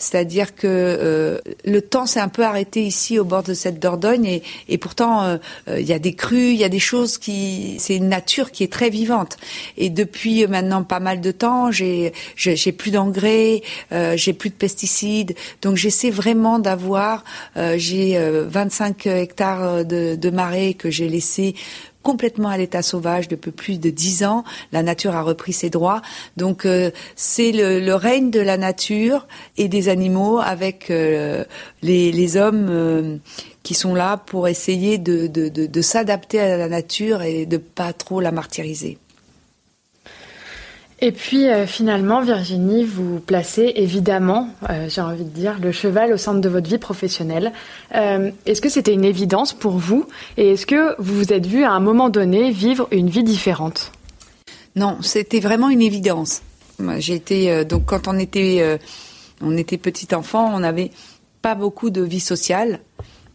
C'est-à-dire 0.00 0.54
que 0.54 0.66
euh, 0.66 1.38
le 1.64 1.82
temps 1.82 2.06
s'est 2.06 2.20
un 2.20 2.28
peu 2.28 2.42
arrêté 2.42 2.82
ici 2.82 3.18
au 3.18 3.24
bord 3.24 3.42
de 3.42 3.54
cette 3.54 3.78
Dordogne 3.78 4.24
et, 4.24 4.42
et 4.68 4.78
pourtant 4.78 5.22
euh, 5.22 5.36
euh, 5.68 5.78
il 5.78 5.86
y 5.86 5.92
a 5.92 5.98
des 5.98 6.14
crues, 6.14 6.50
il 6.50 6.56
y 6.56 6.64
a 6.64 6.70
des 6.70 6.78
choses 6.78 7.18
qui, 7.18 7.76
c'est 7.78 7.96
une 7.96 8.08
nature 8.08 8.50
qui 8.50 8.64
est 8.64 8.72
très 8.72 8.88
vivante. 8.88 9.36
Et 9.76 9.90
depuis 9.90 10.46
maintenant 10.46 10.82
pas 10.82 11.00
mal 11.00 11.20
de 11.20 11.30
temps, 11.30 11.70
j'ai 11.70 12.12
plus 12.78 12.90
d'engrais, 12.90 13.62
j'ai 13.90 14.32
plus 14.32 14.50
de 14.50 14.54
pesticides, 14.54 15.34
donc 15.60 15.76
j'essaie 15.76 16.10
vraiment 16.10 16.58
d'avoir, 16.58 17.24
j'ai 17.76 18.18
25 18.18 19.06
hectares 19.06 19.84
de, 19.84 20.16
de 20.16 20.30
marais 20.30 20.74
que 20.74 20.90
j'ai 20.90 21.08
laissés 21.08 21.54
complètement 22.02 22.48
à 22.48 22.56
l'état 22.56 22.82
sauvage 22.82 23.28
depuis 23.28 23.50
plus 23.50 23.80
de 23.80 23.90
dix 23.90 24.24
ans. 24.24 24.44
La 24.72 24.82
nature 24.82 25.14
a 25.14 25.22
repris 25.22 25.52
ses 25.52 25.70
droits. 25.70 26.02
Donc 26.36 26.64
euh, 26.64 26.90
c'est 27.16 27.52
le, 27.52 27.94
règne 27.94 28.30
de 28.30 28.40
la 28.40 28.56
nature 28.56 29.26
et 29.56 29.68
des 29.68 29.88
animaux 29.88 30.38
avec 30.38 30.90
euh, 30.90 31.44
les, 31.82 32.12
les, 32.12 32.36
hommes 32.36 32.68
euh, 32.70 33.16
qui 33.62 33.74
sont 33.74 33.94
là 33.94 34.16
pour 34.16 34.48
essayer 34.48 34.98
de, 34.98 35.26
de, 35.26 35.48
de, 35.48 35.66
de 35.66 35.82
s'adapter 35.82 36.40
à 36.40 36.56
la 36.56 36.68
nature 36.68 37.22
et 37.22 37.46
de 37.46 37.56
pas 37.56 37.92
trop 37.92 38.20
la 38.20 38.32
martyriser. 38.32 38.98
Et 41.02 41.12
puis 41.12 41.48
euh, 41.48 41.66
finalement, 41.66 42.20
Virginie, 42.20 42.84
vous 42.84 43.20
placez 43.20 43.72
évidemment, 43.76 44.48
euh, 44.68 44.86
j'ai 44.88 45.00
envie 45.00 45.24
de 45.24 45.30
dire, 45.30 45.58
le 45.60 45.72
cheval 45.72 46.12
au 46.12 46.18
centre 46.18 46.40
de 46.40 46.48
votre 46.48 46.68
vie 46.68 46.78
professionnelle. 46.78 47.52
Euh, 47.94 48.30
est-ce 48.44 48.60
que 48.60 48.68
c'était 48.68 48.92
une 48.92 49.04
évidence 49.04 49.54
pour 49.54 49.72
vous 49.72 50.06
Et 50.36 50.52
est-ce 50.52 50.66
que 50.66 51.00
vous 51.00 51.14
vous 51.14 51.32
êtes 51.32 51.46
vu 51.46 51.64
à 51.64 51.72
un 51.72 51.80
moment 51.80 52.10
donné 52.10 52.50
vivre 52.50 52.86
une 52.90 53.08
vie 53.08 53.24
différente? 53.24 53.92
Non, 54.76 54.98
c'était 55.00 55.40
vraiment 55.40 55.70
une 55.70 55.82
évidence. 55.82 56.42
J'ai 56.98 57.14
été 57.14 57.64
donc 57.64 57.86
quand 57.86 58.08
on 58.08 58.18
était 58.18 58.78
on 59.42 59.54
était 59.56 59.76
petit 59.76 60.14
enfant, 60.14 60.50
on 60.54 60.60
n'avait 60.60 60.90
pas 61.42 61.54
beaucoup 61.54 61.90
de 61.90 62.00
vie 62.00 62.20
sociale. 62.20 62.80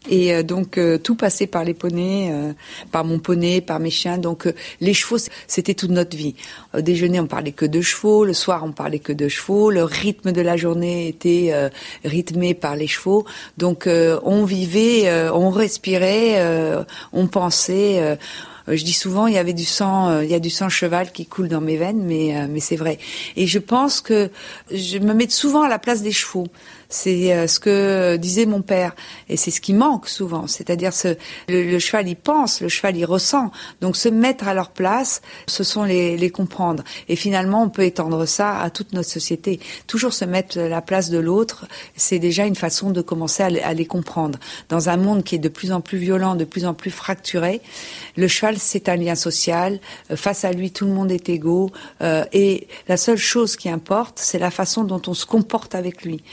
Et 0.09 0.33
euh, 0.33 0.43
donc 0.43 0.77
euh, 0.77 0.97
tout 0.97 1.15
passait 1.15 1.47
par 1.47 1.63
les 1.63 1.73
poneys, 1.73 2.29
euh, 2.31 2.53
par 2.91 3.05
mon 3.05 3.19
poney, 3.19 3.61
par 3.61 3.79
mes 3.79 3.89
chiens. 3.89 4.17
Donc 4.17 4.51
les 4.81 4.93
chevaux, 4.93 5.17
c'était 5.47 5.73
toute 5.73 5.91
notre 5.91 6.15
vie. 6.15 6.35
Au 6.75 6.81
déjeuner, 6.81 7.19
on 7.19 7.27
parlait 7.27 7.51
que 7.51 7.65
de 7.65 7.81
chevaux. 7.81 8.25
Le 8.25 8.33
soir, 8.33 8.63
on 8.63 8.71
parlait 8.71 8.99
que 8.99 9.13
de 9.13 9.27
chevaux. 9.27 9.71
Le 9.71 9.83
rythme 9.83 10.31
de 10.31 10.41
la 10.41 10.57
journée 10.57 11.07
était 11.07 11.53
rythmé 12.03 12.53
par 12.53 12.75
les 12.75 12.87
chevaux. 12.87 13.25
Donc 13.57 13.87
on 13.87 14.45
vivait, 14.45 15.29
on 15.31 15.49
respirait, 15.49 16.85
on 17.13 17.27
pensait. 17.27 18.17
je 18.67 18.83
dis 18.83 18.93
souvent, 18.93 19.27
il 19.27 19.33
y 19.33 19.37
avait 19.37 19.53
du 19.53 19.65
sang, 19.65 20.21
il 20.21 20.29
y 20.29 20.33
a 20.33 20.39
du 20.39 20.49
sang 20.49 20.69
cheval 20.69 21.11
qui 21.11 21.25
coule 21.25 21.47
dans 21.47 21.61
mes 21.61 21.77
veines, 21.77 22.03
mais 22.03 22.47
mais 22.47 22.59
c'est 22.59 22.75
vrai. 22.75 22.99
Et 23.35 23.47
je 23.47 23.59
pense 23.59 24.01
que 24.01 24.29
je 24.71 24.97
me 24.97 25.13
mets 25.13 25.29
souvent 25.29 25.63
à 25.63 25.69
la 25.69 25.79
place 25.79 26.01
des 26.01 26.11
chevaux. 26.11 26.47
C'est 26.89 27.33
euh, 27.33 27.47
ce 27.47 27.59
que 27.59 28.17
disait 28.17 28.45
mon 28.45 28.61
père, 28.61 28.95
et 29.29 29.37
c'est 29.37 29.51
ce 29.51 29.61
qui 29.61 29.73
manque 29.73 30.07
souvent. 30.07 30.47
C'est-à-dire 30.47 30.93
ce, 30.93 31.15
le, 31.47 31.79
cheval 31.79 32.07
il 32.07 32.15
pense, 32.15 32.61
le 32.61 32.69
cheval 32.69 32.97
il 32.97 33.05
ressent. 33.05 33.51
Donc 33.81 33.95
se 33.95 34.09
mettre 34.09 34.47
à 34.47 34.53
leur 34.53 34.71
place, 34.71 35.21
ce 35.47 35.63
sont 35.63 35.83
les, 35.83 36.17
les 36.17 36.29
comprendre. 36.29 36.83
Et 37.09 37.15
finalement, 37.15 37.63
on 37.63 37.69
peut 37.69 37.83
étendre 37.83 38.25
ça 38.25 38.59
à 38.59 38.69
toute 38.69 38.93
notre 38.93 39.09
société. 39.09 39.59
Toujours 39.87 40.13
se 40.13 40.25
mettre 40.25 40.59
à 40.59 40.69
la 40.69 40.81
place 40.81 41.09
de 41.09 41.17
l'autre, 41.17 41.65
c'est 41.95 42.19
déjà 42.19 42.45
une 42.45 42.55
façon 42.55 42.91
de 42.91 43.01
commencer 43.01 43.43
à, 43.43 43.49
à, 43.67 43.73
les 43.73 43.85
comprendre. 43.85 44.39
Dans 44.69 44.89
un 44.89 44.97
monde 44.97 45.23
qui 45.23 45.35
est 45.35 45.39
de 45.39 45.49
plus 45.49 45.71
en 45.71 45.81
plus 45.81 45.97
violent, 45.97 46.35
de 46.35 46.45
plus 46.45 46.65
en 46.65 46.73
plus 46.73 46.91
fracturé, 46.91 47.61
le 48.15 48.27
cheval 48.27 48.57
c'est 48.57 48.89
un 48.89 48.95
lien 48.95 49.15
social. 49.15 49.79
Euh, 50.11 50.15
face 50.15 50.45
à 50.45 50.51
lui, 50.51 50.71
tout 50.71 50.85
le 50.85 50.91
monde 50.91 51.11
est 51.11 51.29
égaux, 51.29 51.71
euh, 52.01 52.25
et 52.33 52.67
la 52.87 52.97
seule 52.97 53.17
chose 53.17 53.55
qui 53.55 53.69
importe, 53.69 54.19
c'est 54.19 54.39
la 54.39 54.51
façon 54.51 54.83
dont 54.83 55.01
on 55.07 55.13
se 55.13 55.25
comporte 55.25 55.75
avec 55.75 56.03
lui. 56.03 56.23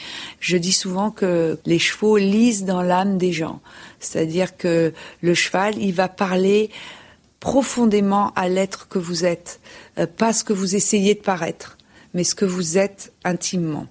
Je 0.43 0.57
dis 0.57 0.73
souvent 0.73 1.13
que 1.13 1.57
les 1.67 1.79
chevaux 1.79 2.17
lisent 2.17 2.65
dans 2.65 2.83
l'âme 2.83 3.17
des 3.17 3.33
gens. 3.33 3.61
C'est-à-dire 4.01 4.57
que 4.57 4.93
le 5.21 5.35
cheval, 5.35 5.79
il 5.79 5.95
va 5.95 6.09
parler 6.09 6.69
profondément 7.39 8.33
à 8.35 8.49
l'être 8.49 8.89
que 8.89 8.99
vous 8.99 9.25
êtes, 9.25 9.61
euh, 9.99 10.07
pas 10.07 10.33
ce 10.33 10.43
que 10.43 10.53
vous 10.53 10.75
essayez 10.75 11.15
de 11.15 11.21
paraître 11.21 11.79
mais 12.15 12.25
ce 12.25 12.35
que 12.35 12.45
vous 12.45 12.77
êtes 12.77 13.11
intimement. 13.25 13.87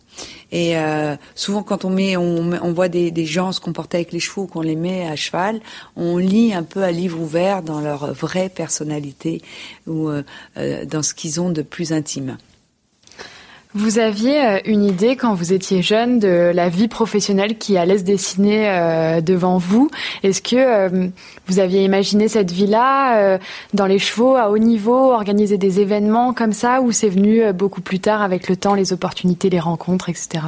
Et 0.51 0.77
euh, 0.77 1.15
souvent, 1.33 1.63
quand 1.63 1.85
on 1.85 1.89
met, 1.89 2.17
on, 2.17 2.51
on 2.51 2.71
voit 2.71 2.87
des, 2.87 3.09
des, 3.09 3.25
gens 3.25 3.51
se 3.51 3.59
comporter 3.59 3.97
avec 3.97 4.11
les 4.11 4.19
chevaux, 4.19 4.45
qu'on 4.45 4.61
les 4.61 4.75
met 4.75 5.07
à 5.07 5.15
cheval, 5.15 5.59
on 5.95 6.17
lit 6.17 6.53
un 6.53 6.61
peu 6.61 6.83
à 6.83 6.91
livre 6.91 7.19
ouvert 7.19 7.63
dans 7.63 7.81
leur 7.81 8.13
vraie 8.13 8.49
personnalité 8.49 9.41
ou 9.87 10.09
euh, 10.09 10.21
euh 10.57 10.85
dans 10.85 11.01
ce 11.01 11.15
qu'ils 11.15 11.41
ont 11.41 11.49
de 11.49 11.63
plus 11.63 11.93
intime. 11.93 12.37
Vous 13.73 13.99
aviez 13.99 14.45
euh, 14.45 14.59
une 14.65 14.83
idée 14.83 15.15
quand 15.15 15.33
vous 15.33 15.53
étiez 15.53 15.81
jeune 15.81 16.19
de 16.19 16.51
la 16.53 16.67
vie 16.67 16.89
professionnelle 16.89 17.57
qui 17.57 17.77
allait 17.77 17.99
se 17.99 18.03
dessiner 18.03 18.69
euh, 18.69 19.21
devant 19.21 19.57
vous? 19.59 19.89
Est-ce 20.23 20.41
que 20.41 20.57
euh, 20.57 21.07
vous 21.47 21.59
aviez 21.59 21.85
imaginé 21.85 22.27
cette 22.27 22.51
vie-là 22.51 23.39
dans 23.73 23.85
les 23.85 23.99
chevaux 23.99 24.35
à 24.35 24.49
haut 24.49 24.57
niveau, 24.57 25.13
organiser 25.13 25.57
des 25.57 25.79
événements 25.79 26.33
comme 26.33 26.51
ça, 26.53 26.81
ou 26.81 26.91
c'est 26.91 27.09
venu 27.09 27.53
beaucoup 27.53 27.81
plus 27.81 27.99
tard 27.99 28.21
avec 28.21 28.49
le 28.49 28.57
temps, 28.57 28.73
les 28.73 28.93
opportunités, 28.93 29.49
les 29.49 29.59
rencontres, 29.59 30.09
etc. 30.09 30.43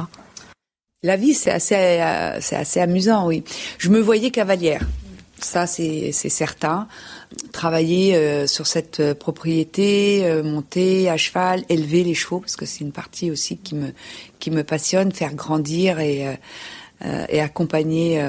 La 1.02 1.16
vie, 1.16 1.34
c'est 1.34 1.50
assez, 1.50 2.02
c'est 2.40 2.56
assez 2.56 2.80
amusant, 2.80 3.26
oui. 3.26 3.42
Je 3.78 3.90
me 3.90 4.00
voyais 4.00 4.30
cavalière. 4.30 4.82
Ça, 5.38 5.66
c'est 5.66 6.12
certain. 6.12 6.86
Travailler 7.52 8.16
euh, 8.16 8.46
sur 8.46 8.66
cette 8.66 9.00
euh, 9.00 9.14
propriété, 9.14 10.24
euh, 10.24 10.42
monter 10.42 11.08
à 11.08 11.16
cheval, 11.16 11.64
élever 11.68 12.04
les 12.04 12.14
chevaux, 12.14 12.40
parce 12.40 12.56
que 12.56 12.66
c'est 12.66 12.80
une 12.80 12.92
partie 12.92 13.30
aussi 13.30 13.56
qui 13.56 13.74
me 13.74 13.92
qui 14.38 14.50
me 14.50 14.62
passionne, 14.64 15.12
faire 15.12 15.34
grandir 15.34 16.00
et 16.00 16.26
et 17.28 17.40
accompagner. 17.40 18.24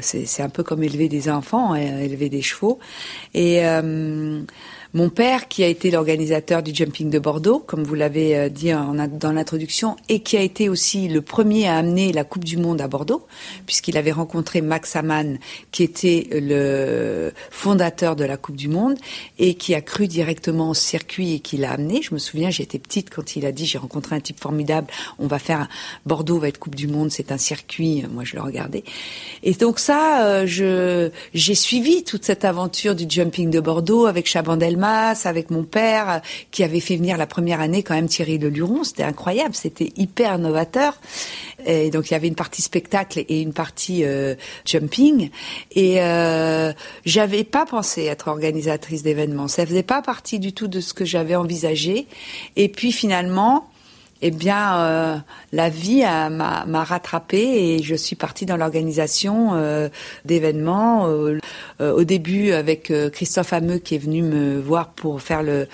c'est 0.00 0.42
un 0.42 0.48
peu 0.48 0.62
comme 0.62 0.82
élever 0.82 1.08
des 1.08 1.28
enfants, 1.28 1.74
hein, 1.74 1.98
élever 1.98 2.30
des 2.30 2.40
chevaux. 2.40 2.78
Et 3.34 3.60
mon 4.92 5.08
père, 5.08 5.46
qui 5.48 5.62
a 5.62 5.68
été 5.68 5.90
l'organisateur 5.90 6.62
du 6.62 6.74
jumping 6.74 7.10
de 7.10 7.18
Bordeaux, 7.18 7.60
comme 7.60 7.84
vous 7.84 7.94
l'avez 7.94 8.36
euh, 8.36 8.48
dit 8.48 8.70
dans 8.70 9.32
l'introduction, 9.32 9.96
et 10.08 10.20
qui 10.20 10.36
a 10.36 10.40
été 10.40 10.68
aussi 10.68 11.08
le 11.08 11.22
premier 11.22 11.68
à 11.68 11.76
amener 11.76 12.12
la 12.12 12.24
Coupe 12.24 12.44
du 12.44 12.56
Monde 12.56 12.80
à 12.80 12.88
Bordeaux, 12.88 13.26
puisqu'il 13.66 13.96
avait 13.96 14.10
rencontré 14.10 14.60
Max 14.62 14.96
Amann, 14.96 15.38
qui 15.70 15.84
était 15.84 16.28
le 16.32 17.32
fondateur 17.50 18.16
de 18.16 18.24
la 18.24 18.36
Coupe 18.36 18.56
du 18.56 18.68
Monde, 18.68 18.96
et 19.38 19.54
qui 19.54 19.74
a 19.74 19.80
cru 19.80 20.08
directement 20.08 20.70
au 20.70 20.74
circuit 20.74 21.34
et 21.34 21.40
qui 21.40 21.56
l'a 21.56 21.70
amené. 21.70 22.02
Je 22.02 22.12
me 22.12 22.18
souviens, 22.18 22.50
j'étais 22.50 22.78
petite 22.78 23.10
quand 23.10 23.36
il 23.36 23.46
a 23.46 23.52
dit, 23.52 23.66
j'ai 23.66 23.78
rencontré 23.78 24.16
un 24.16 24.20
type 24.20 24.40
formidable, 24.40 24.88
on 25.18 25.28
va 25.28 25.38
faire, 25.38 25.68
Bordeaux 26.04 26.38
va 26.38 26.48
être 26.48 26.58
Coupe 26.58 26.74
du 26.74 26.88
Monde, 26.88 27.10
c'est 27.12 27.30
un 27.30 27.38
circuit, 27.38 28.04
moi 28.12 28.24
je 28.24 28.34
le 28.34 28.42
regardais. 28.42 28.82
Et 29.44 29.52
donc 29.54 29.78
ça, 29.78 30.26
euh, 30.26 31.10
j'ai 31.32 31.54
suivi 31.54 32.02
toute 32.02 32.24
cette 32.24 32.44
aventure 32.44 32.96
du 32.96 33.06
jumping 33.08 33.50
de 33.50 33.60
Bordeaux 33.60 34.06
avec 34.06 34.26
Avec 34.82 35.50
mon 35.50 35.64
père, 35.64 36.22
qui 36.50 36.64
avait 36.64 36.80
fait 36.80 36.96
venir 36.96 37.16
la 37.16 37.26
première 37.26 37.60
année 37.60 37.82
quand 37.82 37.94
même 37.94 38.08
Thierry 38.08 38.38
Le 38.38 38.48
Luron. 38.48 38.84
C'était 38.84 39.02
incroyable, 39.02 39.54
c'était 39.54 39.92
hyper 39.96 40.38
novateur. 40.38 40.98
Et 41.66 41.90
donc 41.90 42.08
il 42.08 42.12
y 42.12 42.16
avait 42.16 42.28
une 42.28 42.34
partie 42.34 42.62
spectacle 42.62 43.24
et 43.28 43.42
une 43.42 43.52
partie 43.52 44.04
euh, 44.04 44.34
jumping. 44.64 45.30
Et 45.72 46.00
euh, 46.00 46.72
j'avais 47.04 47.44
pas 47.44 47.66
pensé 47.66 48.04
être 48.04 48.28
organisatrice 48.28 49.02
d'événements. 49.02 49.48
Ça 49.48 49.66
faisait 49.66 49.82
pas 49.82 50.02
partie 50.02 50.38
du 50.38 50.52
tout 50.52 50.68
de 50.68 50.80
ce 50.80 50.94
que 50.94 51.04
j'avais 51.04 51.36
envisagé. 51.36 52.06
Et 52.56 52.68
puis 52.68 52.92
finalement, 52.92 53.68
eh 54.22 54.30
bien, 54.30 54.78
euh, 54.80 55.16
la 55.52 55.68
vie 55.70 56.02
m'a 56.02 56.84
rattrapée 56.84 57.74
et 57.74 57.82
je 57.82 57.94
suis 57.94 58.16
partie 58.16 58.44
dans 58.44 58.56
l'organisation 58.56 59.54
euh, 59.54 59.88
d'événements. 60.24 61.06
Euh, 61.08 61.38
au 61.80 62.04
début, 62.04 62.52
avec 62.52 62.92
Christophe 63.12 63.54
Hameux 63.54 63.78
qui 63.78 63.94
est 63.94 63.98
venu 63.98 64.22
me 64.22 64.60
voir 64.60 64.90
pour 64.90 65.22
faire 65.22 65.42
le, 65.42 65.66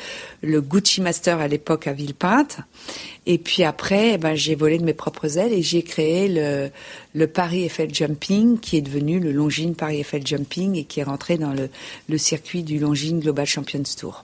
le 0.43 0.61
Gucci 0.61 1.01
Master 1.01 1.41
à 1.41 1.49
l'époque 1.49 1.89
à 1.89 1.93
Villepinte. 1.93 2.59
Et 3.27 3.39
puis 3.39 3.65
après, 3.65 4.13
eh 4.15 4.19
ben, 4.19 4.37
j'ai 4.37 4.55
volé 4.55 4.79
de 4.79 4.85
mes 4.85 4.95
propres 4.95 5.39
ailes 5.39 5.53
et 5.53 5.63
j'ai 5.63 5.83
créé 5.83 6.29
le, 6.29 6.71
le 7.15 7.27
Paris 7.27 7.65
Eiffel 7.65 7.93
Jumping, 7.93 8.61
qui 8.61 8.77
est 8.77 8.83
devenu 8.83 9.19
le 9.19 9.33
Longines 9.33 9.75
Paris 9.75 10.01
Eiffel 10.01 10.25
Jumping 10.25 10.77
et 10.77 10.85
qui 10.85 11.01
est 11.01 11.05
rentré 11.05 11.37
dans 11.37 11.53
le, 11.53 11.69
le 12.09 12.19
circuit 12.19 12.63
du 12.63 12.79
Longines 12.79 13.19
Global 13.19 13.47
Champions 13.47 13.83
Tour. 13.99 14.23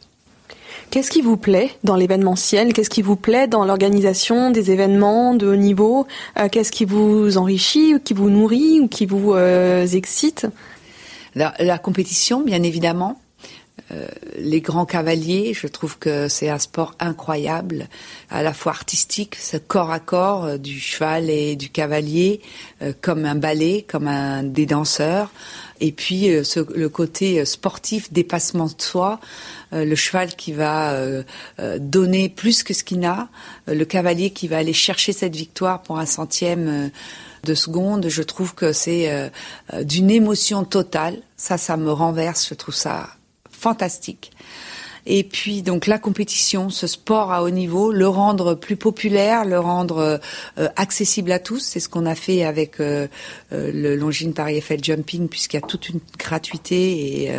Qu'est-ce 0.92 1.10
qui 1.10 1.22
vous 1.22 1.38
plaît 1.38 1.70
dans 1.84 1.96
l'événementiel? 1.96 2.74
Qu'est-ce 2.74 2.90
qui 2.90 3.00
vous 3.00 3.16
plaît 3.16 3.46
dans 3.46 3.64
l'organisation 3.64 4.50
des 4.50 4.70
événements 4.70 5.34
de 5.34 5.46
haut 5.46 5.56
niveau? 5.56 6.06
Euh, 6.38 6.50
Qu'est-ce 6.52 6.70
qui 6.70 6.84
vous 6.84 7.38
enrichit, 7.38 7.94
ou 7.94 7.98
qui 7.98 8.12
vous 8.12 8.28
nourrit 8.28 8.78
ou 8.78 8.88
qui 8.88 9.06
vous 9.06 9.32
euh, 9.32 9.86
excite? 9.86 10.46
La, 11.34 11.78
compétition, 11.78 12.42
bien 12.42 12.62
évidemment. 12.62 13.18
Euh, 13.90 14.06
les 14.36 14.60
grands 14.60 14.84
cavaliers, 14.84 15.54
je 15.54 15.66
trouve 15.66 15.98
que 15.98 16.28
c'est 16.28 16.50
un 16.50 16.58
sport 16.58 16.94
incroyable, 17.00 17.88
à 18.28 18.42
la 18.42 18.52
fois 18.52 18.72
artistique, 18.72 19.36
ce 19.36 19.56
corps 19.56 19.92
à 19.92 19.98
corps 19.98 20.58
du 20.58 20.78
cheval 20.78 21.30
et 21.30 21.56
du 21.56 21.70
cavalier, 21.70 22.42
comme 23.00 23.24
un 23.24 23.34
ballet, 23.34 23.86
comme 23.88 24.08
un 24.08 24.42
des 24.42 24.66
danseurs, 24.66 25.30
et 25.82 25.92
puis 25.92 26.30
ce, 26.44 26.60
le 26.74 26.88
côté 26.88 27.44
sportif, 27.44 28.12
dépassement 28.12 28.66
de 28.66 28.80
soi, 28.80 29.20
le 29.72 29.94
cheval 29.94 30.34
qui 30.36 30.52
va 30.52 30.96
donner 31.78 32.28
plus 32.28 32.62
que 32.62 32.72
ce 32.72 32.84
qu'il 32.84 33.04
a, 33.04 33.28
le 33.66 33.84
cavalier 33.84 34.30
qui 34.30 34.48
va 34.48 34.58
aller 34.58 34.72
chercher 34.72 35.12
cette 35.12 35.34
victoire 35.34 35.82
pour 35.82 35.98
un 35.98 36.06
centième 36.06 36.90
de 37.44 37.54
seconde. 37.54 38.08
Je 38.08 38.22
trouve 38.22 38.54
que 38.54 38.72
c'est 38.72 39.30
d'une 39.82 40.10
émotion 40.10 40.64
totale. 40.64 41.18
Ça, 41.36 41.58
ça 41.58 41.76
me 41.76 41.90
renverse. 41.90 42.46
Je 42.48 42.54
trouve 42.54 42.74
ça 42.74 43.08
fantastique. 43.50 44.32
Et 45.06 45.24
puis 45.24 45.62
donc 45.62 45.86
la 45.86 45.98
compétition, 45.98 46.70
ce 46.70 46.86
sport 46.86 47.32
à 47.32 47.42
haut 47.42 47.50
niveau, 47.50 47.90
le 47.90 48.06
rendre 48.06 48.54
plus 48.54 48.76
populaire, 48.76 49.44
le 49.44 49.58
rendre 49.58 50.20
euh, 50.58 50.68
accessible 50.76 51.32
à 51.32 51.40
tous, 51.40 51.58
c'est 51.58 51.80
ce 51.80 51.88
qu'on 51.88 52.06
a 52.06 52.14
fait 52.14 52.44
avec 52.44 52.78
euh, 52.78 53.08
euh, 53.52 53.72
le 53.72 53.96
Longines 53.96 54.32
Paris 54.32 54.58
Eiffel 54.58 54.82
Jumping 54.82 55.28
puisqu'il 55.28 55.56
y 55.56 55.62
a 55.62 55.66
toute 55.66 55.88
une 55.88 56.00
gratuité 56.18 57.24
et, 57.24 57.32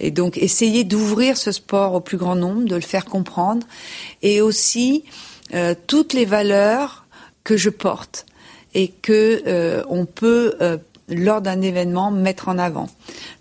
et 0.00 0.10
donc 0.10 0.36
essayer 0.36 0.84
d'ouvrir 0.84 1.36
ce 1.36 1.52
sport 1.52 1.94
au 1.94 2.00
plus 2.00 2.18
grand 2.18 2.36
nombre, 2.36 2.64
de 2.64 2.74
le 2.74 2.80
faire 2.80 3.04
comprendre 3.04 3.66
et 4.22 4.40
aussi 4.40 5.04
toutes 5.86 6.12
les 6.12 6.24
valeurs 6.24 7.06
que 7.44 7.56
je 7.56 7.70
porte 7.70 8.26
et 8.74 8.88
que 8.88 9.84
on 9.88 10.04
peut 10.04 10.54
lors 11.08 11.40
d'un 11.40 11.60
événement 11.60 12.10
mettre 12.10 12.48
en 12.48 12.58
avant. 12.58 12.88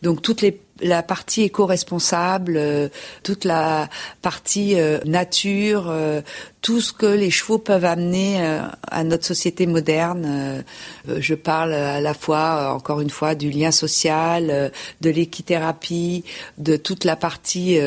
Donc 0.02 0.22
toutes 0.22 0.42
les 0.42 0.52
la 0.84 1.02
partie 1.02 1.44
éco-responsable, 1.44 2.56
euh, 2.58 2.90
toute 3.24 3.46
la 3.46 3.90
partie 4.22 4.80
euh, 4.80 5.00
nature, 5.06 5.90
euh, 5.90 6.22
tout 6.64 6.82
ce 6.82 6.94
que 6.94 7.06
les 7.06 7.30
chevaux 7.30 7.60
peuvent 7.60 7.86
amener 7.86 8.42
à 8.90 9.04
notre 9.04 9.26
société 9.26 9.68
moderne. 9.68 10.64
je 11.06 11.36
parle 11.36 11.74
à 11.74 12.02
la 12.02 12.14
fois, 12.14 12.74
encore 12.74 13.02
une 13.02 13.10
fois, 13.10 13.36
du 13.36 13.52
lien 13.52 13.70
social, 13.70 14.72
de 15.02 15.10
l'équithérapie, 15.10 16.24
de 16.58 16.76
toute 16.78 17.04
la 17.04 17.16
partie 17.16 17.78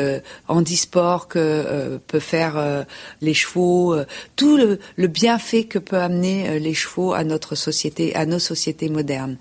handisport 0.47 1.27
que 1.27 1.99
peut 2.07 2.21
faire 2.21 2.85
les 3.23 3.35
chevaux, 3.35 3.97
tout 4.37 4.57
le, 4.59 5.07
bienfait 5.07 5.65
que 5.65 5.79
peut 5.79 5.99
amener 5.99 6.61
les 6.61 6.75
chevaux 6.75 7.15
à 7.15 7.25
notre 7.25 7.55
société, 7.55 8.15
à 8.15 8.27
nos 8.27 8.39
sociétés 8.39 8.91
modernes, 8.91 9.39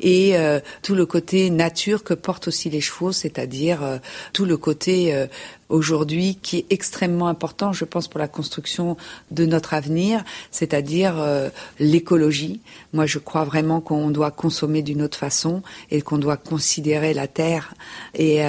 et 0.00 0.36
tout 0.82 0.94
le 0.94 1.06
côté 1.06 1.50
nature 1.50 2.04
que 2.04 2.14
portent 2.14 2.48
aussi 2.48 2.70
les 2.70 2.80
chevaux 2.80 2.96
c'est-à-dire 3.12 3.82
euh, 3.82 3.98
tout 4.32 4.44
le 4.44 4.56
côté 4.56 5.14
euh, 5.14 5.26
aujourd'hui 5.68 6.38
qui 6.40 6.58
est 6.58 6.66
extrêmement 6.70 7.28
important, 7.28 7.72
je 7.72 7.84
pense, 7.84 8.08
pour 8.08 8.18
la 8.18 8.28
construction 8.28 8.96
de 9.30 9.46
notre 9.46 9.74
avenir, 9.74 10.24
c'est-à-dire 10.50 11.14
euh, 11.18 11.48
l'écologie. 11.78 12.60
Moi, 12.92 13.06
je 13.06 13.18
crois 13.18 13.44
vraiment 13.44 13.80
qu'on 13.80 14.10
doit 14.10 14.30
consommer 14.30 14.82
d'une 14.82 15.02
autre 15.02 15.18
façon 15.18 15.62
et 15.90 16.02
qu'on 16.02 16.18
doit 16.18 16.36
considérer 16.36 17.14
la 17.14 17.26
terre 17.26 17.74
et 18.14 18.42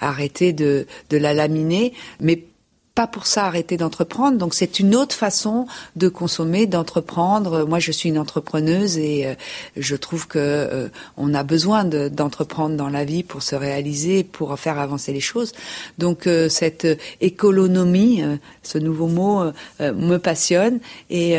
arrêter 0.00 0.52
de, 0.52 0.86
de 1.10 1.16
la 1.16 1.34
laminer, 1.34 1.92
mais 2.20 2.44
pas 2.94 3.06
pour 3.06 3.26
ça 3.26 3.46
arrêter 3.46 3.76
d'entreprendre. 3.76 4.38
Donc 4.38 4.54
c'est 4.54 4.78
une 4.78 4.94
autre 4.94 5.14
façon 5.14 5.66
de 5.96 6.08
consommer, 6.08 6.66
d'entreprendre. 6.66 7.64
Moi, 7.64 7.78
je 7.78 7.90
suis 7.90 8.08
une 8.08 8.18
entrepreneuse 8.18 8.98
et 8.98 9.26
euh, 9.26 9.34
je 9.76 9.96
trouve 9.96 10.28
que 10.28 10.38
euh, 10.38 10.88
on 11.16 11.32
a 11.34 11.42
besoin 11.42 11.84
d'entreprendre 11.84 12.76
dans 12.76 12.88
la 12.88 13.04
vie 13.04 13.22
pour 13.22 13.42
se 13.42 13.54
réaliser, 13.54 14.24
pour 14.24 14.58
faire 14.58 14.78
avancer 14.78 15.12
les 15.12 15.20
choses. 15.20 15.52
Donc 15.98 16.26
euh, 16.26 16.48
cette 16.48 16.86
économie, 17.20 18.22
ce 18.62 18.78
nouveau 18.78 19.06
mot, 19.06 19.52
me 19.80 20.16
passionne 20.18 20.80
et 21.10 21.38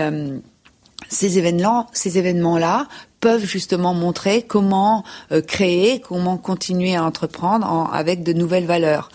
ces 1.09 1.37
événements, 1.37 1.87
ces 1.93 2.17
événements-là 2.17 2.87
peuvent 3.23 3.45
justement 3.45 3.93
montrer 3.93 4.41
comment 4.41 5.05
euh, 5.31 5.41
créer, 5.41 6.01
comment 6.01 6.35
continuer 6.35 6.93
à 6.93 7.05
entreprendre 7.05 7.89
avec 7.93 8.21
de 8.21 8.33
nouvelles 8.33 8.65
valeurs. 8.65 9.07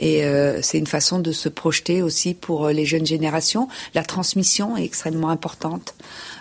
Et 0.00 0.24
euh, 0.24 0.60
c'est 0.62 0.78
une 0.78 0.88
façon 0.88 1.20
de 1.20 1.30
se 1.30 1.48
projeter 1.48 2.02
aussi 2.02 2.34
pour 2.34 2.70
les 2.70 2.84
jeunes 2.84 3.06
générations. 3.06 3.68
La 3.94 4.02
transmission 4.02 4.76
est 4.76 4.82
extrêmement 4.82 5.28
importante 5.28 5.94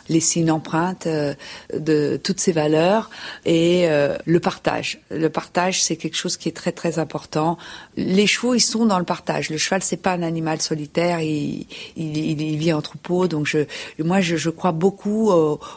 laisser 0.09 0.41
une 0.41 0.51
empreinte 0.51 1.07
euh, 1.07 1.33
de 1.77 2.19
toutes 2.21 2.39
ces 2.39 2.51
valeurs 2.51 3.09
et 3.45 3.87
euh, 3.87 4.17
le 4.25 4.39
partage. 4.39 4.99
Le 5.09 5.29
partage, 5.29 5.81
c'est 5.83 5.95
quelque 5.95 6.17
chose 6.17 6.37
qui 6.37 6.49
est 6.49 6.55
très 6.55 6.71
très 6.71 6.99
important. 6.99 7.57
Les 7.97 8.27
chevaux, 8.27 8.53
ils 8.53 8.61
sont 8.61 8.85
dans 8.85 8.99
le 8.99 9.05
partage. 9.05 9.49
Le 9.49 9.57
cheval, 9.57 9.81
c'est 9.81 9.97
pas 9.97 10.11
un 10.13 10.21
animal 10.21 10.61
solitaire. 10.61 11.21
Il, 11.21 11.65
il, 11.95 12.41
il 12.41 12.57
vit 12.57 12.73
en 12.73 12.81
troupeau. 12.81 13.27
Donc 13.27 13.45
je, 13.45 13.59
moi, 13.99 14.21
je, 14.21 14.35
je 14.35 14.49
crois 14.49 14.71
beaucoup 14.71 15.31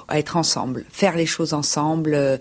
à 0.08 0.18
être 0.18 0.37
ensemble, 0.37 0.84
faire 0.90 1.16
les 1.16 1.26
choses 1.26 1.52
ensemble. 1.52 2.14
Euh, 2.14 2.38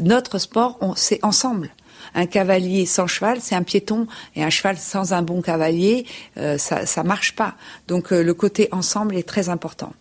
notre 0.00 0.38
sport, 0.38 0.78
c'est 0.96 1.24
ensemble 1.24 1.70
un 2.14 2.26
cavalier 2.26 2.86
sans 2.86 3.06
cheval, 3.06 3.38
c'est 3.40 3.56
un 3.56 3.62
piéton, 3.62 4.06
et 4.36 4.42
un 4.42 4.48
cheval 4.48 4.78
sans 4.78 5.12
un 5.12 5.22
bon 5.22 5.42
cavalier, 5.42 6.06
ça 6.56 6.86
ça 6.86 7.02
marche 7.02 7.34
pas. 7.34 7.54
Donc 7.88 8.10
le 8.10 8.32
côté 8.32 8.68
ensemble 8.72 9.16
est 9.16 9.28
très 9.28 9.48
important. 9.48 9.92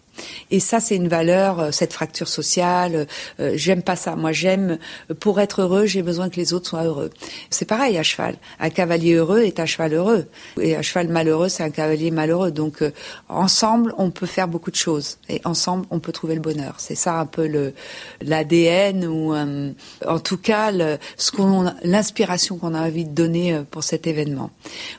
Et 0.52 0.60
ça, 0.60 0.80
c'est 0.80 0.96
une 0.96 1.08
valeur, 1.08 1.60
euh, 1.60 1.72
cette 1.72 1.94
fracture 1.94 2.28
sociale. 2.28 3.08
Euh, 3.40 3.54
j'aime 3.56 3.82
pas 3.82 3.96
ça. 3.96 4.16
Moi, 4.16 4.32
j'aime, 4.32 4.78
pour 5.20 5.40
être 5.40 5.62
heureux, 5.62 5.86
j'ai 5.86 6.02
besoin 6.02 6.30
que 6.30 6.38
les 6.38 6.54
autres 6.54 6.70
soient 6.70 6.84
heureux. 6.84 7.10
C'est 7.50 7.66
pareil 7.66 7.98
à 7.98 8.04
cheval. 8.04 8.38
Un 8.60 8.70
cavalier 8.70 9.14
heureux 9.14 9.42
est 9.42 9.60
un 9.60 9.66
cheval 9.66 9.94
heureux. 9.94 10.28
Et 10.62 10.76
un 10.76 10.82
cheval 10.82 11.08
malheureux, 11.08 11.50
c'est 11.50 11.64
un 11.64 11.70
cavalier 11.70 12.12
malheureux. 12.12 12.52
Donc, 12.52 12.82
euh, 12.82 12.92
ensemble, 13.30 13.94
on 13.98 14.12
peut 14.12 14.26
faire 14.26 14.48
beaucoup 14.48 14.72
de 14.72 14.76
choses. 14.76 15.18
Et 15.30 15.42
ensemble, 15.46 15.86
on 15.90 16.00
peut 16.00 16.12
trouver 16.12 16.36
le 16.36 16.42
bonheur. 16.42 16.76
C'est 16.78 16.96
ça 16.96 17.20
un 17.20 17.26
peu 17.26 17.48
le 17.48 17.74
l'ADN 18.22 19.06
ou, 19.06 19.36
en 19.36 20.20
tout 20.20 20.38
cas, 20.38 20.72
ce 21.18 21.32
qu'on, 21.32 21.72
l'inspiration 21.84 22.58
qu'on 22.58 22.74
a 22.74 22.82
envie 22.82 23.06
de 23.06 23.14
donner 23.14 23.62
pour 23.72 23.84
cet 23.84 24.08
événement. 24.08 24.52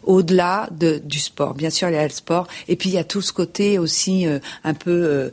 Au-delà 0.04 0.68
de, 0.70 0.98
du 0.98 1.18
sport. 1.18 1.54
Bien 1.54 1.70
sûr, 1.70 1.88
il 1.88 1.94
y 1.94 1.98
a 1.98 2.04
le 2.04 2.10
sport. 2.10 2.46
Et 2.68 2.76
puis, 2.76 2.90
il 2.90 2.94
y 2.94 2.98
a 2.98 3.04
tout 3.04 3.22
ce 3.22 3.32
côté 3.32 3.78
aussi 3.78 4.26
un 4.64 4.74
peu 4.74 5.05
euh, 5.06 5.30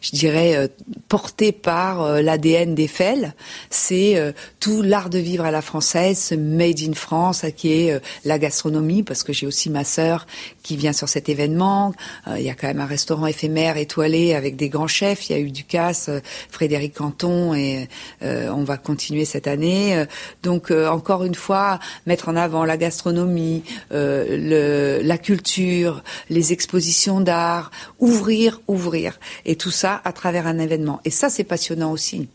je 0.00 0.10
dirais, 0.10 0.56
euh, 0.56 0.68
porté 1.08 1.52
par 1.52 2.02
euh, 2.02 2.22
l'ADN 2.22 2.74
d'Eiffel. 2.74 3.34
C'est 3.70 4.34
tout 4.60 4.82
l'art 4.82 5.10
de 5.10 5.18
vivre 5.18 5.44
à 5.44 5.50
la 5.50 5.62
française, 5.62 6.32
made 6.32 6.80
in 6.80 6.92
France, 6.92 7.44
qui 7.56 7.72
est 7.72 8.00
la 8.24 8.38
gastronomie, 8.38 9.02
parce 9.02 9.22
que 9.22 9.32
j'ai 9.32 9.46
aussi 9.46 9.70
ma 9.70 9.84
sœur 9.84 10.26
qui 10.62 10.76
vient 10.76 10.92
sur 10.92 11.08
cet 11.08 11.28
événement. 11.28 11.92
il 12.36 12.42
y 12.42 12.50
a 12.50 12.54
quand 12.54 12.66
même 12.66 12.80
un 12.80 12.86
restaurant 12.86 13.26
éphémère 13.26 13.76
étoilé 13.76 14.34
avec 14.34 14.56
des 14.56 14.68
grands 14.68 14.86
chefs. 14.86 15.28
Il 15.28 15.32
y 15.32 15.36
a 15.36 15.38
eu 15.38 15.50
Ducasse, 15.50 16.10
Frédéric 16.50 16.94
Canton, 16.94 17.54
et 17.54 17.88
on 18.22 18.64
va 18.64 18.76
continuer 18.76 19.24
cette 19.24 19.46
année. 19.46 20.04
donc, 20.42 20.70
encore 20.70 21.24
une 21.24 21.34
fois, 21.34 21.78
mettre 22.06 22.28
en 22.28 22.36
avant 22.36 22.64
la 22.64 22.76
gastronomie, 22.76 23.62
le, 23.90 25.00
la 25.02 25.18
culture, 25.18 26.02
les 26.30 26.52
expositions 26.52 27.20
d'art, 27.20 27.70
ouvrir, 27.98 28.60
ouvrir 28.68 29.18
et 29.44 29.56
tout 29.56 29.70
ça 29.70 30.00
à 30.04 30.12
travers 30.12 30.46
un 30.46 30.58
événement. 30.58 31.00
Et 31.04 31.10
ça, 31.10 31.28
c'est 31.28 31.44
passionnant 31.44 31.92
aussi. 31.92 32.28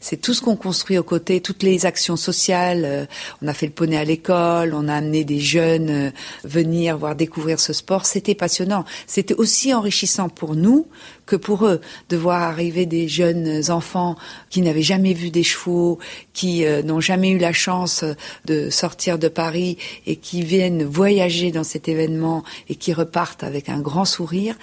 C'est 0.00 0.20
tout 0.20 0.34
ce 0.34 0.42
qu'on 0.42 0.56
construit 0.56 0.98
aux 0.98 1.02
côtés, 1.02 1.40
toutes 1.40 1.62
les 1.62 1.86
actions 1.86 2.16
sociales. 2.16 2.84
Euh, 2.84 3.06
on 3.42 3.48
a 3.48 3.54
fait 3.54 3.66
le 3.66 3.72
poney 3.72 3.96
à 3.96 4.04
l'école, 4.04 4.74
on 4.74 4.88
a 4.88 4.94
amené 4.94 5.24
des 5.24 5.40
jeunes 5.40 5.90
euh, 5.90 6.10
venir 6.44 6.98
voir 6.98 7.14
découvrir 7.14 7.60
ce 7.60 7.72
sport. 7.72 8.06
C'était 8.06 8.34
passionnant. 8.34 8.84
C'était 9.06 9.34
aussi 9.34 9.72
enrichissant 9.72 10.28
pour 10.28 10.56
nous 10.56 10.86
que 11.26 11.36
pour 11.36 11.66
eux 11.66 11.80
de 12.08 12.16
voir 12.16 12.42
arriver 12.42 12.86
des 12.86 13.08
jeunes 13.08 13.70
enfants 13.70 14.16
qui 14.50 14.62
n'avaient 14.62 14.82
jamais 14.82 15.12
vu 15.12 15.30
des 15.30 15.42
chevaux, 15.42 15.98
qui 16.32 16.64
euh, 16.64 16.82
n'ont 16.82 17.00
jamais 17.00 17.30
eu 17.30 17.38
la 17.38 17.52
chance 17.52 18.04
de 18.44 18.70
sortir 18.70 19.18
de 19.18 19.28
Paris 19.28 19.78
et 20.06 20.16
qui 20.16 20.42
viennent 20.42 20.84
voyager 20.84 21.52
dans 21.52 21.64
cet 21.64 21.88
événement 21.88 22.44
et 22.68 22.74
qui 22.74 22.92
repartent 22.92 23.44
avec 23.44 23.68
un 23.68 23.80
grand 23.80 24.04
sourire. 24.04 24.56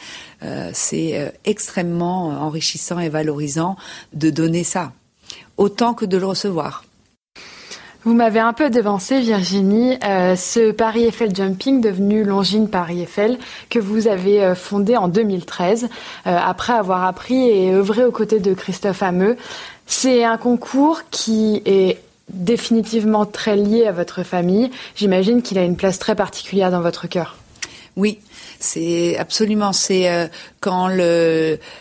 c'est 0.74 1.34
extrêmement 1.46 2.30
enrichissant 2.30 3.00
et 3.00 3.10
valorisant 3.10 3.76
de 4.14 4.30
donner 4.30 4.64
ça 4.64 4.94
autant 5.58 5.94
que 5.94 6.06
de 6.06 6.18
le 6.18 6.26
recevoir. 6.26 6.84
Vous 8.06 8.14
m'avez 8.14 8.40
un 8.40 8.54
peu 8.54 8.70
devancé, 8.70 9.20
Virginie. 9.20 9.98
Euh, 10.06 10.38
ce 10.38 10.72
Paris 10.72 11.04
Eiffel 11.04 11.36
Jumping, 11.36 11.82
devenu 11.82 12.24
Longines 12.24 12.70
Paris 12.70 13.02
Eiffel, 13.02 13.38
que 13.70 13.78
vous 13.78 14.08
avez 14.08 14.42
euh, 14.42 14.56
fondé 14.56 14.96
en 14.96 15.10
2013, 15.10 15.84
euh, 15.84 16.38
après 16.42 16.72
avoir 16.72 17.04
appris 17.04 17.50
et 17.50 17.74
œuvré 17.74 18.06
aux 18.06 18.12
côtés 18.12 18.40
de 18.40 18.54
Christophe 18.54 19.04
Hameux. 19.04 19.36
C'est 19.86 20.24
un 20.24 20.38
concours 20.38 21.02
qui 21.12 21.62
est 21.66 21.98
définitivement 22.30 23.26
très 23.26 23.58
lié 23.58 23.86
à 23.86 23.92
votre 23.92 24.24
famille. 24.24 24.72
J'imagine 24.96 25.42
qu'il 25.42 25.58
a 25.58 25.64
une 25.66 25.76
place 25.76 26.00
très 26.00 26.16
particulière 26.16 26.72
dans 26.72 26.82
votre 26.82 27.08
cœur. 27.08 27.36
Oui, 27.98 28.20
c'est 28.60 29.18
absolument, 29.18 29.74
c'est 29.74 30.30
quand 30.62 30.88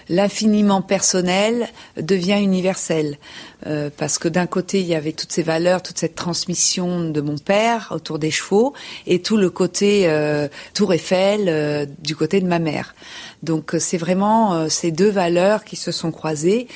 l'infiniment 0.08 0.80
personnel 0.80 1.68
devient 1.96 2.38
universel. 2.42 3.18
Euh, 3.66 3.90
parce 3.96 4.18
que 4.18 4.28
d'un 4.28 4.46
côté, 4.46 4.80
il 4.80 4.86
y 4.86 4.94
avait 4.94 5.12
toutes 5.12 5.32
ces 5.32 5.42
valeurs, 5.42 5.82
toute 5.82 5.98
cette 5.98 6.14
transmission 6.14 7.10
de 7.10 7.20
mon 7.20 7.38
père 7.38 7.88
autour 7.90 8.18
des 8.18 8.30
chevaux, 8.30 8.72
et 9.06 9.20
tout 9.20 9.36
le 9.36 9.50
côté 9.50 10.08
euh, 10.08 10.48
Tour 10.74 10.92
Eiffel 10.92 11.88
du 12.00 12.14
côté 12.14 12.40
de 12.40 12.46
ma 12.46 12.58
mère. 12.58 12.94
Donc 13.42 13.74
c'est 13.78 13.98
vraiment 13.98 14.68
ces 14.68 14.90
deux 14.90 15.10
valeurs 15.10 15.64
qui 15.64 15.76
se 15.76 15.92
sont 15.92 16.12
croisées 16.12 16.68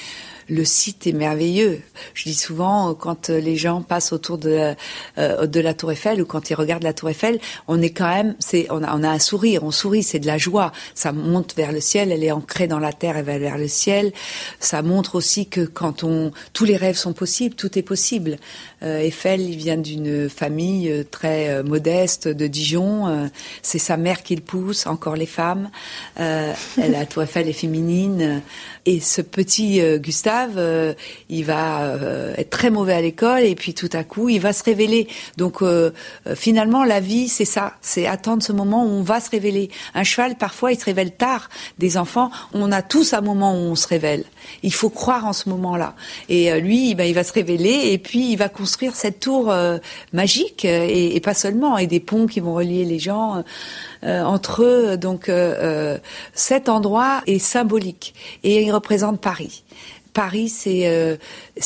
le 0.52 0.64
site 0.66 1.06
est 1.06 1.12
merveilleux. 1.12 1.80
Je 2.12 2.24
dis 2.24 2.34
souvent, 2.34 2.90
euh, 2.90 2.94
quand 2.94 3.30
euh, 3.30 3.40
les 3.40 3.56
gens 3.56 3.80
passent 3.80 4.12
autour 4.12 4.36
de 4.36 4.50
la, 4.50 4.76
euh, 5.16 5.46
de 5.46 5.60
la 5.60 5.72
Tour 5.72 5.92
Eiffel 5.92 6.20
ou 6.20 6.26
quand 6.26 6.50
ils 6.50 6.54
regardent 6.54 6.82
la 6.82 6.92
Tour 6.92 7.08
Eiffel, 7.08 7.40
on 7.68 7.80
est 7.80 7.90
quand 7.90 8.08
même, 8.08 8.34
on 8.68 8.82
a 8.82 9.08
un 9.08 9.18
sourire, 9.18 9.64
on 9.64 9.70
sourit, 9.70 10.02
c'est 10.02 10.18
de 10.18 10.26
la 10.26 10.36
joie. 10.36 10.72
Ça 10.94 11.12
monte 11.12 11.54
vers 11.56 11.72
le 11.72 11.80
ciel, 11.80 12.12
elle 12.12 12.22
est 12.22 12.32
ancrée 12.32 12.66
dans 12.66 12.78
la 12.78 12.92
terre, 12.92 13.16
elle 13.16 13.24
va 13.24 13.38
vers 13.38 13.56
le 13.56 13.66
ciel. 13.66 14.12
Ça 14.60 14.82
montre 14.82 15.14
aussi 15.14 15.46
que 15.46 15.62
quand 15.62 16.04
on, 16.04 16.32
tous 16.52 16.66
les 16.66 16.76
rêves 16.76 16.96
sont 16.96 17.14
possibles, 17.14 17.54
tout 17.54 17.78
est 17.78 17.82
possible. 17.82 18.36
Eiffel, 18.82 19.40
il 19.40 19.56
vient 19.56 19.76
d'une 19.76 20.28
famille 20.28 21.06
très 21.10 21.62
modeste 21.62 22.26
de 22.26 22.46
Dijon. 22.48 23.30
c'est 23.62 23.78
sa 23.78 23.96
mère 23.96 24.24
qui 24.24 24.34
le 24.34 24.42
pousse, 24.42 24.86
encore 24.86 25.14
les 25.14 25.26
femmes. 25.26 25.70
la 26.16 27.06
Tour 27.08 27.22
Eiffel 27.22 27.48
est 27.48 27.52
féminine. 27.52 28.42
Et 28.84 28.98
ce 28.98 29.22
petit 29.22 29.80
Gustave 29.98 30.41
euh, 30.56 30.94
il 31.28 31.44
va 31.44 31.82
euh, 31.82 32.34
être 32.36 32.50
très 32.50 32.70
mauvais 32.70 32.94
à 32.94 33.00
l'école 33.00 33.42
et 33.42 33.54
puis 33.54 33.74
tout 33.74 33.88
à 33.92 34.04
coup, 34.04 34.28
il 34.28 34.40
va 34.40 34.52
se 34.52 34.62
révéler. 34.62 35.08
Donc 35.36 35.62
euh, 35.62 35.90
finalement, 36.34 36.84
la 36.84 37.00
vie, 37.00 37.28
c'est 37.28 37.44
ça, 37.44 37.74
c'est 37.80 38.06
attendre 38.06 38.42
ce 38.42 38.52
moment 38.52 38.84
où 38.84 38.88
on 38.88 39.02
va 39.02 39.20
se 39.20 39.30
révéler. 39.30 39.70
Un 39.94 40.04
cheval, 40.04 40.36
parfois, 40.36 40.72
il 40.72 40.78
se 40.78 40.84
révèle 40.84 41.12
tard. 41.12 41.48
Des 41.78 41.96
enfants, 41.96 42.30
on 42.52 42.72
a 42.72 42.82
tous 42.82 43.12
un 43.12 43.20
moment 43.20 43.52
où 43.52 43.70
on 43.70 43.74
se 43.74 43.86
révèle. 43.86 44.24
Il 44.62 44.72
faut 44.72 44.90
croire 44.90 45.26
en 45.26 45.32
ce 45.32 45.48
moment-là. 45.48 45.94
Et 46.28 46.60
lui, 46.60 46.94
ben, 46.94 47.04
il 47.04 47.14
va 47.14 47.24
se 47.24 47.32
révéler 47.32 47.90
et 47.92 47.98
puis 47.98 48.32
il 48.32 48.36
va 48.36 48.48
construire 48.48 48.94
cette 48.96 49.20
tour 49.20 49.54
magique 50.12 50.64
et, 50.64 51.20
pas 51.20 51.34
seulement, 51.34 51.78
et 51.78 51.86
des 51.86 52.00
ponts 52.00 52.26
qui 52.26 52.40
vont 52.40 52.54
relier 52.54 52.84
les 52.84 52.98
gens 52.98 53.42
entre 54.02 54.62
eux. 54.62 54.96
Donc 54.96 55.30
cet 56.34 56.68
endroit 56.68 57.22
est 57.26 57.38
symbolique 57.38 58.14
et 58.42 58.62
il 58.62 58.72
représente 58.72 59.20
Paris. 59.20 59.62
Paris, 60.12 60.48
c'est 60.48 60.86
euh, 60.88 61.16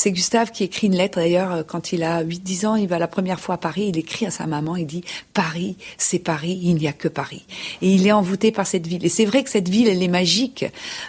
Gustave 0.07 0.51
qui 0.53 0.65
écrit 0.65 0.87
une 0.87 0.97
lettre 0.97 1.19
d'ailleurs 1.19 1.53
euh, 1.53 1.63
quand 1.65 1.93
il 1.93 2.03
a 2.03 2.23
8-10 2.23 2.67
ans, 2.67 2.77
il 2.77 2.87
va 2.87 2.99
la 2.99 3.09
première 3.09 3.41
fois 3.41 3.57
à 3.57 3.59
Paris, 3.59 3.87
il 3.89 3.99
écrit 3.99 4.27
à 4.27 4.31
sa 4.31 4.47
maman, 4.47 4.77
il 4.77 4.87
dit 4.87 5.03
Paris, 5.35 5.77
c'est 5.99 6.19
Paris, 6.19 6.59
il 6.63 6.77
n'y 6.77 6.87
a 6.87 6.93
que 6.93 7.09
Paris. 7.09 7.45
Et 7.83 7.91
il 7.91 8.07
est 8.07 8.13
envoûté 8.13 8.53
par 8.53 8.67
cette 8.67 8.87
ville. 8.87 9.05
Et 9.05 9.09
c'est 9.09 9.25
vrai 9.25 9.43
que 9.43 9.51
cette 9.51 9.69
ville, 9.69 9.89
elle 9.89 10.03
est 10.03 10.09
magique. 10.09 10.65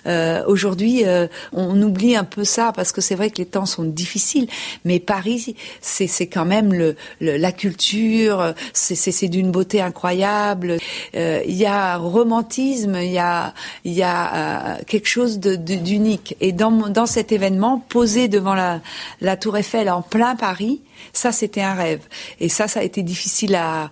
Euh, 0.05 0.43
Aujourd'hui, 0.47 1.05
euh, 1.05 1.27
on 1.53 1.79
oublie 1.81 2.15
un 2.15 2.23
peu 2.23 2.43
ça 2.43 2.71
parce 2.75 2.91
que 2.91 3.01
c'est 3.01 3.15
vrai 3.15 3.29
que 3.29 3.37
les 3.37 3.45
temps 3.45 3.65
sont 3.65 3.83
difficiles, 3.83 4.47
mais 4.85 4.99
Paris, 4.99 5.55
c'est 5.81 6.27
quand 6.27 6.45
même 6.45 6.73
le, 6.73 6.95
la 7.19 7.51
culture, 7.51 8.53
c'est 8.73 9.27
d'une 9.27 9.51
beauté 9.51 9.81
incroyable. 9.81 10.77
Euh, 11.15 11.41
il 11.47 11.55
y 11.55 11.65
a 11.65 11.97
romantisme, 11.97 12.95
il 12.95 13.11
y 13.11 13.19
a 13.19 13.53
y 13.85 14.03
a 14.03 14.79
quelque 14.85 15.07
chose 15.07 15.39
d'unique. 15.39 16.35
Et 16.41 16.51
dans 16.51 16.71
dans 16.71 17.05
événement 17.31 17.79
posé 17.89 18.27
devant 18.27 18.55
la, 18.55 19.37
Tour 19.37 19.57
Eiffel 19.57 19.89
en 19.89 20.01
plein 20.01 20.35
Paris, 20.35 20.81
ça 21.13 21.31
c'était 21.31 21.61
un 21.61 21.73
rêve. 21.73 22.01
Et 22.39 22.49
ça, 22.49 22.67
ça 22.67 22.81
a 22.81 22.83
été 22.83 23.03
difficile 23.03 23.55
à, 23.55 23.89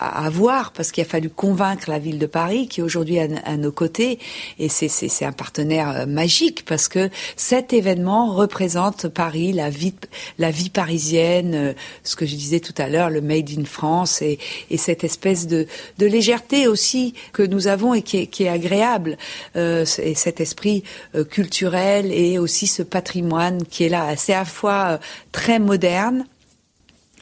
à, 0.00 0.28
voir 0.30 0.72
parce 0.72 0.92
qu'il 0.92 1.02
a 1.02 1.06
fallu 1.06 1.28
convaincre 1.28 1.90
la 1.90 1.98
ville 1.98 2.18
de 2.18 2.26
Paris 2.26 2.68
qui 2.68 2.80
est 2.80 2.82
aujourd'hui 2.82 3.18
à, 3.18 3.56
nos 3.56 3.72
côtés 3.72 4.18
et 4.58 4.68
c'est 4.68 5.24
un 5.24 5.32
partenaire 5.32 5.90
euh, 5.90 6.06
magique 6.06 6.64
parce 6.64 6.88
que 6.88 7.10
cet 7.36 7.72
événement 7.72 8.34
représente 8.34 9.08
Paris, 9.08 9.52
la 9.52 9.70
vie 9.70 9.94
la 10.38 10.50
vie 10.50 10.70
parisienne, 10.70 11.54
euh, 11.54 11.72
ce 12.04 12.16
que 12.16 12.26
je 12.26 12.34
disais 12.34 12.60
tout 12.60 12.74
à 12.78 12.88
l'heure, 12.88 13.10
le 13.10 13.20
made 13.20 13.50
in 13.56 13.64
France 13.64 14.22
et, 14.22 14.38
et 14.70 14.76
cette 14.76 15.04
espèce 15.04 15.46
de, 15.46 15.66
de, 15.98 16.06
légèreté 16.06 16.66
aussi 16.66 17.14
que 17.32 17.42
nous 17.42 17.66
avons 17.66 17.94
et 17.94 18.02
qui 18.02 18.18
est, 18.18 18.26
qui 18.26 18.44
est 18.44 18.48
agréable 18.48 19.16
euh, 19.56 19.84
et 20.02 20.14
cet 20.14 20.40
esprit 20.40 20.82
euh, 21.14 21.24
culturel 21.24 22.12
et 22.12 22.38
aussi 22.38 22.66
ce 22.66 22.82
patrimoine 22.82 23.64
qui 23.64 23.84
est 23.84 23.88
là. 23.88 24.16
C'est 24.16 24.34
à 24.34 24.40
la 24.40 24.44
fois 24.44 24.98
très 25.32 25.58
moderne 25.58 26.26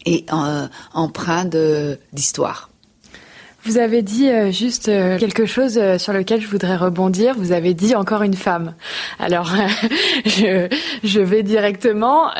et 0.07 0.25
empreint 0.95 1.45
d'histoire. 2.13 2.68
Vous 3.65 3.79
avez 3.79 4.03
dit 4.03 4.29
euh, 4.29 4.53
juste 4.53 4.89
euh, 4.89 5.19
quelque 5.19 5.45
chose 5.45 5.79
euh, 5.79 5.99
sur 5.99 6.13
lequel 6.13 6.41
je 6.41 6.47
voudrais 6.47 6.77
rebondir. 6.77 7.35
Vous 7.37 7.51
avez 7.51 7.75
dit 7.75 7.97
encore 7.97 8.23
une 8.23 8.35
femme. 8.35 8.75
Alors, 9.19 9.51
je, 10.25 10.69
je, 11.03 11.21
vais 11.21 11.43
directement. 11.43 12.31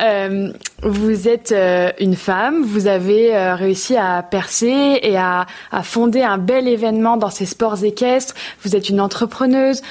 vous 0.83 1.27
êtes 1.27 1.53
une 1.99 2.15
femme. 2.15 2.63
Vous 2.63 2.87
avez 2.87 3.37
réussi 3.53 3.97
à 3.97 4.23
percer 4.23 4.99
et 5.01 5.17
à, 5.17 5.45
à 5.71 5.83
fonder 5.83 6.21
un 6.21 6.37
bel 6.37 6.67
événement 6.67 7.17
dans 7.17 7.29
ces 7.29 7.45
sports 7.45 7.83
équestres. 7.83 8.33
Vous 8.63 8.75
êtes 8.75 8.89
une 8.89 9.01
entrepreneuse. 9.01 9.81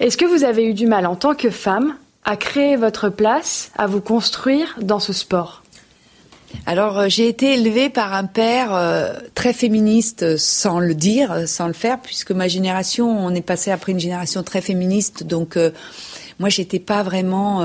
Est-ce 0.00 0.16
que 0.16 0.24
vous 0.24 0.44
avez 0.44 0.64
eu 0.64 0.74
du 0.74 0.86
mal 0.86 1.06
en 1.06 1.16
tant 1.16 1.34
que 1.34 1.50
femme 1.50 1.94
à 2.24 2.36
créer 2.36 2.76
votre 2.76 3.08
place, 3.08 3.72
à 3.76 3.86
vous 3.86 4.00
construire 4.00 4.76
dans 4.80 5.00
ce 5.00 5.12
sport? 5.12 5.61
Alors 6.66 6.98
euh, 6.98 7.08
j'ai 7.08 7.28
été 7.28 7.54
élevée 7.54 7.88
par 7.88 8.14
un 8.14 8.24
père 8.24 8.74
euh, 8.74 9.14
très 9.34 9.52
féministe 9.52 10.36
sans 10.36 10.78
le 10.78 10.94
dire, 10.94 11.48
sans 11.48 11.66
le 11.66 11.72
faire, 11.72 12.00
puisque 12.00 12.30
ma 12.30 12.48
génération, 12.48 13.08
on 13.08 13.34
est 13.34 13.42
passé 13.42 13.70
après 13.70 13.92
une 13.92 14.00
génération 14.00 14.42
très 14.42 14.60
féministe, 14.60 15.24
donc 15.24 15.56
euh, 15.56 15.70
moi 16.38 16.48
j'étais 16.48 16.78
pas 16.78 17.02
vraiment 17.02 17.62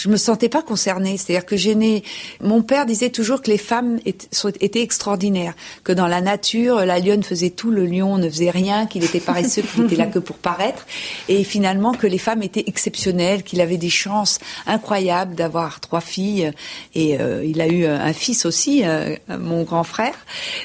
je 0.00 0.08
me 0.08 0.16
sentais 0.16 0.48
pas 0.48 0.62
concernée. 0.62 1.16
C'est-à-dire 1.16 1.44
que 1.44 1.56
j'aimais. 1.56 2.02
Mon 2.40 2.62
père 2.62 2.86
disait 2.86 3.10
toujours 3.10 3.42
que 3.42 3.50
les 3.50 3.58
femmes 3.58 3.98
étaient 4.04 4.82
extraordinaires, 4.82 5.54
que 5.84 5.92
dans 5.92 6.06
la 6.06 6.20
nature, 6.20 6.84
la 6.86 6.98
lionne 6.98 7.22
faisait 7.22 7.50
tout, 7.50 7.70
le 7.70 7.84
lion 7.86 8.16
ne 8.16 8.28
faisait 8.28 8.50
rien, 8.50 8.86
qu'il 8.86 9.04
était 9.04 9.20
paresseux, 9.20 9.62
qu'il 9.62 9.84
était 9.84 9.96
là 9.96 10.06
que 10.06 10.18
pour 10.18 10.36
paraître, 10.36 10.86
et 11.28 11.44
finalement 11.44 11.92
que 11.92 12.06
les 12.06 12.18
femmes 12.18 12.42
étaient 12.42 12.64
exceptionnelles, 12.66 13.42
qu'il 13.42 13.60
avait 13.60 13.76
des 13.76 13.90
chances 13.90 14.38
incroyables 14.66 15.34
d'avoir 15.34 15.80
trois 15.80 16.00
filles, 16.00 16.52
et 16.94 17.20
euh, 17.20 17.44
il 17.44 17.60
a 17.60 17.68
eu 17.68 17.84
un 17.84 18.12
fils 18.12 18.46
aussi, 18.46 18.82
euh, 18.84 19.16
mon 19.28 19.62
grand 19.62 19.84
frère. 19.84 20.14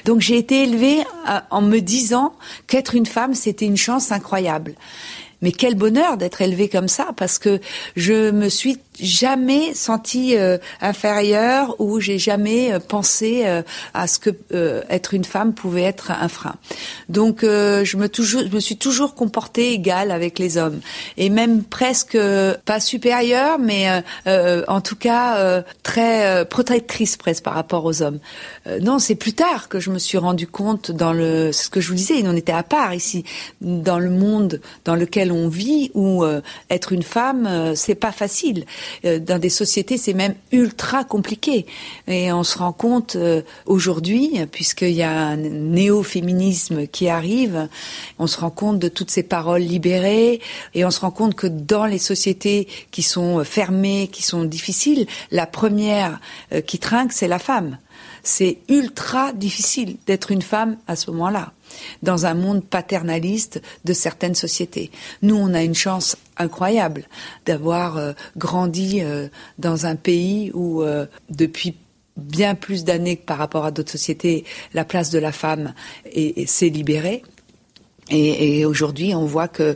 Donc 0.05 0.21
j'ai 0.21 0.37
été 0.37 0.63
élevée 0.63 0.99
euh, 1.29 1.39
en 1.51 1.61
me 1.61 1.79
disant 1.79 2.33
qu'être 2.67 2.95
une 2.95 3.05
femme, 3.05 3.33
c'était 3.33 3.65
une 3.65 3.77
chance 3.77 4.11
incroyable. 4.11 4.75
Mais 5.41 5.51
quel 5.51 5.75
bonheur 5.75 6.17
d'être 6.17 6.41
élevée 6.41 6.69
comme 6.69 6.87
ça, 6.87 7.09
parce 7.15 7.37
que 7.37 7.59
je 7.95 8.31
me 8.31 8.49
suis 8.49 8.77
jamais 8.99 9.73
senti 9.73 10.37
euh, 10.37 10.57
inférieure 10.81 11.75
ou 11.79 11.99
j'ai 11.99 12.17
jamais 12.17 12.73
euh, 12.73 12.79
pensé 12.79 13.43
euh, 13.45 13.61
à 13.93 14.07
ce 14.07 14.19
que 14.19 14.29
être 14.89 15.13
une 15.13 15.23
femme 15.23 15.53
pouvait 15.53 15.83
être 15.83 16.11
un 16.11 16.27
frein. 16.27 16.55
Donc 17.09 17.41
je 17.41 17.97
me 17.97 18.07
toujours 18.07 18.41
je 18.41 18.55
me 18.55 18.59
suis 18.59 18.77
toujours 18.77 19.15
comportée 19.15 19.73
égale 19.73 20.11
avec 20.11 20.39
les 20.39 20.57
hommes 20.57 20.79
et 21.17 21.29
même 21.29 21.63
presque 21.63 22.17
pas 22.65 22.79
supérieure 22.79 23.59
mais 23.59 24.03
en 24.25 24.81
tout 24.81 24.95
cas 24.95 25.63
très 25.83 26.45
protectrice 26.45 27.17
presque 27.17 27.43
par 27.43 27.53
rapport 27.53 27.85
aux 27.85 28.01
hommes. 28.01 28.19
non, 28.81 28.99
c'est 28.99 29.15
plus 29.15 29.33
tard 29.33 29.69
que 29.69 29.79
je 29.79 29.89
me 29.89 29.99
suis 29.99 30.17
rendu 30.17 30.47
compte 30.47 30.91
dans 30.91 31.13
le 31.13 31.51
ce 31.51 31.69
que 31.69 31.81
je 31.81 31.89
vous 31.89 31.95
disais, 31.95 32.21
on 32.25 32.35
était 32.35 32.51
à 32.51 32.63
part 32.63 32.93
ici 32.93 33.23
dans 33.61 33.99
le 33.99 34.09
monde 34.09 34.61
dans 34.83 34.95
lequel 34.95 35.31
on 35.31 35.47
vit 35.47 35.91
où 35.93 36.25
être 36.69 36.91
une 36.91 37.03
femme 37.03 37.73
c'est 37.75 37.95
pas 37.95 38.11
facile. 38.11 38.65
Euh, 39.05 39.19
dans 39.19 39.39
des 39.39 39.49
sociétés, 39.49 39.97
c'est 39.97 40.13
même 40.13 40.35
ultra 40.51 41.03
compliqué. 41.03 41.65
Et 42.07 42.31
on 42.31 42.43
se 42.43 42.57
rend 42.57 42.73
compte 42.73 43.15
euh, 43.15 43.41
aujourd'hui, 43.65 44.39
puisqu'il 44.51 44.91
y 44.91 45.03
a 45.03 45.11
un 45.11 45.37
néo-féminisme 45.37 46.87
qui 46.87 47.09
arrive, 47.09 47.67
on 48.19 48.27
se 48.27 48.39
rend 48.39 48.49
compte 48.49 48.79
de 48.79 48.87
toutes 48.87 49.11
ces 49.11 49.23
paroles 49.23 49.61
libérées 49.61 50.41
et 50.73 50.85
on 50.85 50.91
se 50.91 50.99
rend 50.99 51.11
compte 51.11 51.35
que 51.35 51.47
dans 51.47 51.85
les 51.85 51.97
sociétés 51.97 52.67
qui 52.91 53.03
sont 53.03 53.43
fermées, 53.43 54.09
qui 54.11 54.23
sont 54.23 54.43
difficiles, 54.43 55.07
la 55.31 55.47
première 55.47 56.19
euh, 56.53 56.61
qui 56.61 56.79
trinque, 56.79 57.13
c'est 57.13 57.27
la 57.27 57.39
femme. 57.39 57.77
C'est 58.23 58.57
ultra 58.69 59.33
difficile 59.33 59.97
d'être 60.07 60.31
une 60.31 60.41
femme 60.41 60.77
à 60.87 60.95
ce 60.95 61.11
moment-là 61.11 61.53
dans 62.03 62.25
un 62.25 62.33
monde 62.33 62.63
paternaliste 62.63 63.61
de 63.83 63.93
certaines 63.93 64.35
sociétés. 64.35 64.91
Nous, 65.21 65.35
on 65.35 65.53
a 65.53 65.63
une 65.63 65.75
chance 65.75 66.17
incroyable 66.37 67.03
d'avoir 67.45 67.97
euh, 67.97 68.13
grandi 68.37 69.01
euh, 69.01 69.27
dans 69.59 69.85
un 69.85 69.95
pays 69.95 70.51
où, 70.53 70.81
euh, 70.81 71.05
depuis 71.29 71.75
bien 72.17 72.55
plus 72.55 72.83
d'années 72.83 73.17
que 73.17 73.25
par 73.25 73.37
rapport 73.37 73.65
à 73.65 73.71
d'autres 73.71 73.91
sociétés, 73.91 74.45
la 74.73 74.85
place 74.85 75.09
de 75.09 75.19
la 75.19 75.33
femme 75.33 75.73
s'est 76.45 76.69
libérée. 76.69 77.23
Et, 78.09 78.63
aujourd'hui, 78.65 79.13
on 79.15 79.25
voit 79.25 79.49
que 79.49 79.75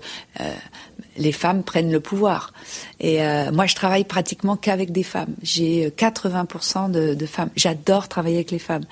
les 1.18 1.32
femmes 1.34 1.64
prennent 1.64 1.92
le 1.92 2.00
pouvoir. 2.00 2.54
Et 3.02 3.20
moi, 3.52 3.66
je 3.66 3.76
travaille 3.76 4.06
pratiquement 4.06 4.56
qu'avec 4.56 4.94
des 4.94 5.04
femmes. 5.04 5.36
J'ai 5.42 5.90
80% 5.90 6.92
de, 6.92 7.14
de, 7.14 7.26
femmes. 7.26 7.50
J'adore 7.58 8.08
travailler 8.08 8.38
avec 8.38 8.52
les 8.52 8.60
femmes. 8.60 8.86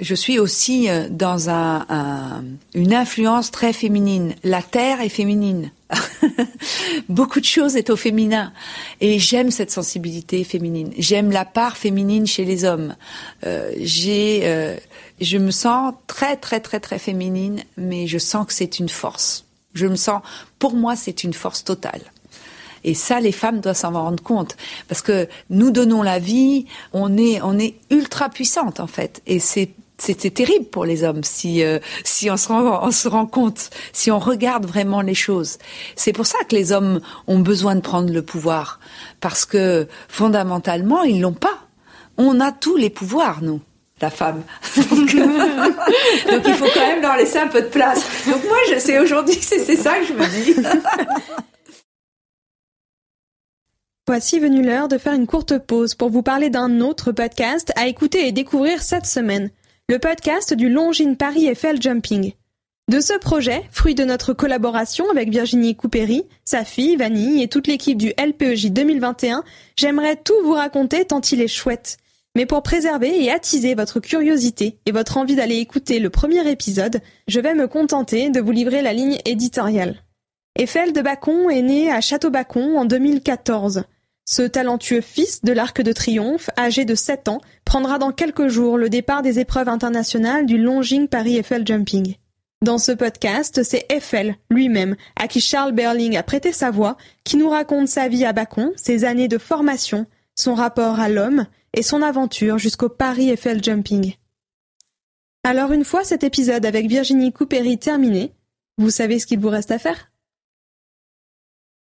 Je 0.00 0.14
suis 0.14 0.38
aussi 0.38 0.88
euh, 0.88 1.08
dans 1.10 1.50
un, 1.50 1.84
un, 1.88 2.44
une 2.74 2.94
influence 2.94 3.50
très 3.50 3.72
féminine. 3.72 4.34
La 4.44 4.62
terre 4.62 5.00
est 5.00 5.08
féminine. 5.08 5.72
Beaucoup 7.08 7.40
de 7.40 7.44
choses 7.44 7.74
est 7.74 7.90
au 7.90 7.96
féminin. 7.96 8.52
Et 9.00 9.18
j'aime 9.18 9.50
cette 9.50 9.72
sensibilité 9.72 10.44
féminine. 10.44 10.92
J'aime 10.98 11.32
la 11.32 11.44
part 11.44 11.76
féminine 11.76 12.28
chez 12.28 12.44
les 12.44 12.64
hommes. 12.64 12.94
Euh, 13.44 13.72
j'ai, 13.78 14.42
euh, 14.44 14.76
je 15.20 15.38
me 15.38 15.50
sens 15.50 15.94
très, 16.06 16.36
très, 16.36 16.60
très, 16.60 16.78
très 16.78 17.00
féminine, 17.00 17.64
mais 17.76 18.06
je 18.06 18.18
sens 18.18 18.46
que 18.46 18.52
c'est 18.52 18.78
une 18.78 18.88
force. 18.88 19.46
Je 19.74 19.86
me 19.86 19.96
sens, 19.96 20.22
pour 20.60 20.74
moi, 20.74 20.94
c'est 20.94 21.24
une 21.24 21.34
force 21.34 21.64
totale. 21.64 22.02
Et 22.84 22.94
ça, 22.94 23.18
les 23.18 23.32
femmes 23.32 23.60
doivent 23.60 23.76
s'en 23.76 23.92
rendre 23.92 24.22
compte, 24.22 24.56
parce 24.86 25.02
que 25.02 25.28
nous 25.50 25.72
donnons 25.72 26.02
la 26.02 26.20
vie, 26.20 26.66
on 26.92 27.18
est, 27.18 27.40
on 27.42 27.58
est 27.58 27.74
ultra 27.90 28.28
puissante 28.28 28.78
en 28.78 28.86
fait, 28.86 29.20
et 29.26 29.40
c'est 29.40 29.70
c'était 29.98 30.30
terrible 30.30 30.66
pour 30.66 30.84
les 30.84 31.04
hommes 31.04 31.24
si 31.24 31.62
euh, 31.62 31.78
si 32.04 32.30
on 32.30 32.36
se 32.36 32.48
rend 32.48 32.86
on 32.86 32.90
se 32.90 33.08
rend 33.08 33.26
compte 33.26 33.70
si 33.92 34.10
on 34.10 34.18
regarde 34.18 34.64
vraiment 34.64 35.00
les 35.00 35.14
choses 35.14 35.58
c'est 35.96 36.12
pour 36.12 36.26
ça 36.26 36.38
que 36.48 36.54
les 36.54 36.72
hommes 36.72 37.00
ont 37.26 37.40
besoin 37.40 37.74
de 37.74 37.80
prendre 37.80 38.12
le 38.12 38.22
pouvoir 38.22 38.80
parce 39.20 39.44
que 39.44 39.88
fondamentalement 40.08 41.02
ils 41.02 41.20
l'ont 41.20 41.32
pas 41.32 41.66
on 42.16 42.40
a 42.40 42.52
tous 42.52 42.76
les 42.76 42.90
pouvoirs 42.90 43.42
nous 43.42 43.60
la 44.00 44.10
femme. 44.10 44.44
Donc, 44.76 45.12
il 46.46 46.54
faut 46.54 46.68
quand 46.72 46.86
même 46.86 47.02
leur 47.02 47.16
laisser 47.16 47.38
un 47.38 47.48
peu 47.48 47.62
de 47.62 47.66
place. 47.66 48.00
Donc 48.26 48.44
moi, 48.44 48.56
je 48.72 48.78
sais 48.78 49.00
aujourd'hui, 49.00 49.34
c'est 49.34 49.74
ça 49.74 49.98
que 49.98 50.06
je 50.06 50.12
me 50.12 50.24
dis. 50.26 50.54
Voici 54.06 54.38
venu 54.38 54.62
l'heure 54.62 54.88
de 54.88 54.96
faire 54.96 55.12
une 55.12 55.26
courte 55.26 55.58
pause 55.58 55.94
pour 55.94 56.08
vous 56.08 56.22
parler 56.22 56.48
d'un 56.48 56.80
autre 56.80 57.12
podcast 57.12 57.72
à 57.76 57.88
écouter 57.88 58.26
et 58.26 58.32
découvrir 58.32 58.82
cette 58.82 59.04
semaine. 59.04 59.50
Le 59.90 59.98
podcast 59.98 60.52
du 60.52 60.68
Longines 60.68 61.16
Paris 61.16 61.46
Eiffel 61.46 61.80
Jumping. 61.80 62.34
De 62.90 63.00
ce 63.00 63.18
projet, 63.18 63.62
fruit 63.70 63.94
de 63.94 64.04
notre 64.04 64.34
collaboration 64.34 65.08
avec 65.10 65.30
Virginie 65.30 65.76
Coupéry, 65.76 66.26
sa 66.44 66.62
fille 66.62 66.96
Vanille 66.96 67.42
et 67.42 67.48
toute 67.48 67.66
l'équipe 67.66 67.96
du 67.96 68.12
LPEJ 68.18 68.70
2021, 68.70 69.44
j'aimerais 69.76 70.16
tout 70.16 70.34
vous 70.44 70.52
raconter 70.52 71.06
tant 71.06 71.22
il 71.22 71.40
est 71.40 71.48
chouette. 71.48 71.96
Mais 72.36 72.44
pour 72.44 72.62
préserver 72.62 73.24
et 73.24 73.30
attiser 73.30 73.74
votre 73.74 73.98
curiosité 73.98 74.78
et 74.84 74.92
votre 74.92 75.16
envie 75.16 75.36
d'aller 75.36 75.56
écouter 75.56 76.00
le 76.00 76.10
premier 76.10 76.46
épisode, 76.50 77.00
je 77.26 77.40
vais 77.40 77.54
me 77.54 77.66
contenter 77.66 78.28
de 78.28 78.40
vous 78.40 78.52
livrer 78.52 78.82
la 78.82 78.92
ligne 78.92 79.16
éditoriale. 79.24 80.04
Eiffel 80.54 80.92
de 80.92 81.00
Bacon 81.00 81.50
est 81.50 81.62
né 81.62 81.90
à 81.90 82.02
Château-Bacon 82.02 82.76
en 82.76 82.84
2014. 82.84 83.84
Ce 84.30 84.42
talentueux 84.42 85.00
fils 85.00 85.42
de 85.42 85.54
l'Arc 85.54 85.80
de 85.80 85.90
Triomphe, 85.90 86.50
âgé 86.58 86.84
de 86.84 86.94
7 86.94 87.28
ans, 87.28 87.40
prendra 87.64 87.98
dans 87.98 88.12
quelques 88.12 88.48
jours 88.48 88.76
le 88.76 88.90
départ 88.90 89.22
des 89.22 89.38
épreuves 89.38 89.70
internationales 89.70 90.44
du 90.44 90.58
Longing 90.58 91.08
Paris 91.08 91.38
Eiffel 91.38 91.66
Jumping. 91.66 92.16
Dans 92.60 92.76
ce 92.76 92.92
podcast, 92.92 93.62
c'est 93.62 93.86
Eiffel 93.88 94.36
lui-même, 94.50 94.96
à 95.16 95.28
qui 95.28 95.40
Charles 95.40 95.72
Berling 95.72 96.14
a 96.14 96.22
prêté 96.22 96.52
sa 96.52 96.70
voix, 96.70 96.98
qui 97.24 97.38
nous 97.38 97.48
raconte 97.48 97.88
sa 97.88 98.08
vie 98.08 98.26
à 98.26 98.34
Bacon, 98.34 98.70
ses 98.76 99.06
années 99.06 99.28
de 99.28 99.38
formation, 99.38 100.04
son 100.34 100.52
rapport 100.52 101.00
à 101.00 101.08
l'homme 101.08 101.46
et 101.72 101.82
son 101.82 102.02
aventure 102.02 102.58
jusqu'au 102.58 102.90
Paris 102.90 103.30
Eiffel 103.30 103.64
Jumping. 103.64 104.12
Alors 105.42 105.72
une 105.72 105.84
fois 105.84 106.04
cet 106.04 106.22
épisode 106.22 106.66
avec 106.66 106.86
Virginie 106.86 107.32
Coupéry 107.32 107.78
terminé, 107.78 108.34
vous 108.76 108.90
savez 108.90 109.20
ce 109.20 109.26
qu'il 109.26 109.38
vous 109.38 109.48
reste 109.48 109.70
à 109.70 109.78
faire? 109.78 110.07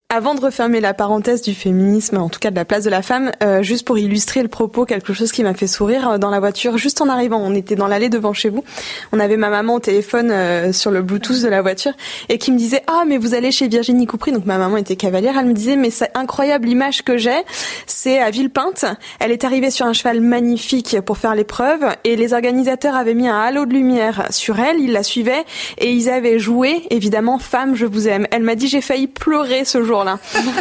Avant 0.08 0.36
de 0.36 0.40
refermer 0.40 0.78
la 0.78 0.94
parenthèse 0.94 1.42
du 1.42 1.52
féminisme, 1.52 2.18
en 2.18 2.28
tout 2.28 2.38
cas 2.38 2.52
de 2.52 2.54
la 2.54 2.64
place 2.64 2.84
de 2.84 2.90
la 2.90 3.02
femme, 3.02 3.32
euh, 3.42 3.64
juste 3.64 3.84
pour 3.84 3.98
illustrer 3.98 4.40
le 4.40 4.46
propos, 4.46 4.84
quelque 4.84 5.12
chose 5.12 5.32
qui 5.32 5.42
m'a 5.42 5.52
fait 5.52 5.66
sourire 5.66 6.10
euh, 6.10 6.18
dans 6.18 6.30
la 6.30 6.38
voiture, 6.38 6.78
juste 6.78 7.00
en 7.00 7.08
arrivant, 7.08 7.42
on 7.42 7.56
était 7.56 7.74
dans 7.74 7.88
l'allée 7.88 8.08
devant 8.08 8.32
chez 8.32 8.48
vous, 8.48 8.62
on 9.10 9.18
avait 9.18 9.36
ma 9.36 9.50
maman 9.50 9.74
au 9.74 9.80
téléphone 9.80 10.30
euh, 10.30 10.72
sur 10.72 10.92
le 10.92 11.02
Bluetooth 11.02 11.42
de 11.42 11.48
la 11.48 11.60
voiture 11.60 11.90
et 12.28 12.38
qui 12.38 12.52
me 12.52 12.56
disait 12.56 12.84
ah 12.86 13.02
mais 13.04 13.18
vous 13.18 13.34
allez 13.34 13.50
chez 13.50 13.66
Virginie 13.66 14.06
Coupry, 14.06 14.30
donc 14.30 14.46
ma 14.46 14.58
maman 14.58 14.76
était 14.76 14.94
cavalière, 14.94 15.34
elle 15.40 15.46
me 15.46 15.54
disait 15.54 15.74
mais 15.74 15.90
c'est 15.90 16.16
incroyable 16.16 16.68
l'image 16.68 17.02
que 17.02 17.18
j'ai, 17.18 17.42
c'est 17.88 18.20
à 18.20 18.30
Villepinte, 18.30 18.84
elle 19.18 19.32
est 19.32 19.42
arrivée 19.42 19.72
sur 19.72 19.86
un 19.86 19.92
cheval 19.92 20.20
magnifique 20.20 21.00
pour 21.00 21.18
faire 21.18 21.34
l'épreuve 21.34 21.84
et 22.04 22.14
les 22.14 22.32
organisateurs 22.32 22.94
avaient 22.94 23.14
mis 23.14 23.26
un 23.26 23.40
halo 23.40 23.66
de 23.66 23.72
lumière 23.72 24.28
sur 24.30 24.60
elle, 24.60 24.78
ils 24.78 24.92
la 24.92 25.02
suivaient 25.02 25.44
et 25.78 25.90
ils 25.90 26.08
avaient 26.08 26.38
joué 26.38 26.86
évidemment 26.90 27.40
femme 27.40 27.74
je 27.74 27.86
vous 27.86 28.06
aime. 28.06 28.28
Elle 28.30 28.44
m'a 28.44 28.54
dit 28.54 28.68
j'ai 28.68 28.80
failli 28.80 29.08
pleurer 29.08 29.64
ce 29.64 29.82
jour 29.82 29.95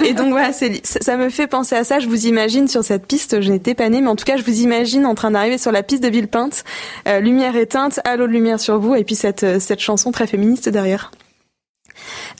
Et 0.05 0.13
donc 0.13 0.29
voilà, 0.29 0.51
ça 0.53 1.17
me 1.17 1.29
fait 1.29 1.47
penser 1.47 1.75
à 1.75 1.83
ça. 1.83 1.99
Je 1.99 2.07
vous 2.07 2.27
imagine 2.27 2.67
sur 2.67 2.83
cette 2.83 3.05
piste, 3.05 3.41
je 3.41 3.51
n'étais 3.51 3.73
pas 3.73 3.89
née, 3.89 4.01
mais 4.01 4.07
en 4.07 4.15
tout 4.15 4.25
cas, 4.25 4.37
je 4.37 4.43
vous 4.43 4.61
imagine 4.61 5.05
en 5.05 5.15
train 5.15 5.31
d'arriver 5.31 5.57
sur 5.57 5.71
la 5.71 5.83
piste 5.83 6.03
de 6.03 6.09
Villepinte, 6.09 6.63
euh, 7.07 7.19
lumière 7.19 7.55
éteinte, 7.55 7.99
halo 8.03 8.27
de 8.27 8.31
lumière 8.31 8.59
sur 8.59 8.79
vous, 8.79 8.95
et 8.95 9.03
puis 9.03 9.15
cette, 9.15 9.43
euh, 9.43 9.59
cette 9.59 9.79
chanson 9.79 10.11
très 10.11 10.27
féministe 10.27 10.69
derrière. 10.69 11.11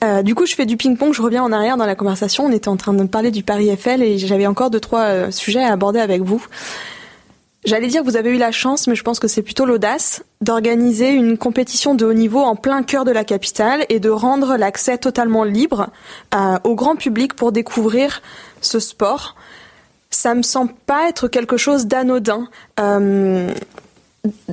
Euh, 0.04 0.22
du 0.22 0.34
coup, 0.34 0.46
je 0.46 0.54
fais 0.54 0.66
du 0.66 0.76
ping-pong. 0.76 1.14
Je 1.14 1.22
reviens 1.22 1.42
en 1.42 1.50
arrière 1.50 1.76
dans 1.76 1.86
la 1.86 1.94
conversation. 1.94 2.44
On 2.44 2.52
était 2.52 2.68
en 2.68 2.76
train 2.76 2.92
de 2.92 3.04
parler 3.04 3.30
du 3.30 3.42
Paris 3.42 3.70
Eiffel 3.70 4.02
et 4.02 4.18
j'avais 4.18 4.46
encore 4.46 4.70
deux 4.70 4.80
trois 4.80 5.30
sujets 5.32 5.64
à 5.64 5.72
aborder 5.72 5.98
avec 5.98 6.20
vous. 6.20 6.44
J'allais 7.66 7.88
dire 7.88 8.02
que 8.02 8.06
vous 8.06 8.16
avez 8.16 8.30
eu 8.30 8.38
la 8.38 8.52
chance, 8.52 8.86
mais 8.86 8.94
je 8.94 9.02
pense 9.02 9.18
que 9.18 9.26
c'est 9.26 9.42
plutôt 9.42 9.66
l'audace 9.66 10.22
d'organiser 10.40 11.10
une 11.10 11.36
compétition 11.36 11.96
de 11.96 12.06
haut 12.06 12.12
niveau 12.12 12.38
en 12.38 12.54
plein 12.54 12.84
cœur 12.84 13.04
de 13.04 13.10
la 13.10 13.24
capitale 13.24 13.84
et 13.88 13.98
de 13.98 14.08
rendre 14.08 14.56
l'accès 14.56 14.98
totalement 14.98 15.42
libre 15.42 15.88
euh, 16.32 16.58
au 16.62 16.76
grand 16.76 16.94
public 16.94 17.34
pour 17.34 17.50
découvrir 17.50 18.22
ce 18.60 18.78
sport. 18.78 19.34
Ça 20.10 20.36
me 20.36 20.42
semble 20.42 20.74
pas 20.86 21.08
être 21.08 21.26
quelque 21.26 21.56
chose 21.56 21.86
d'anodin. 21.86 22.46
Euh, 22.78 23.52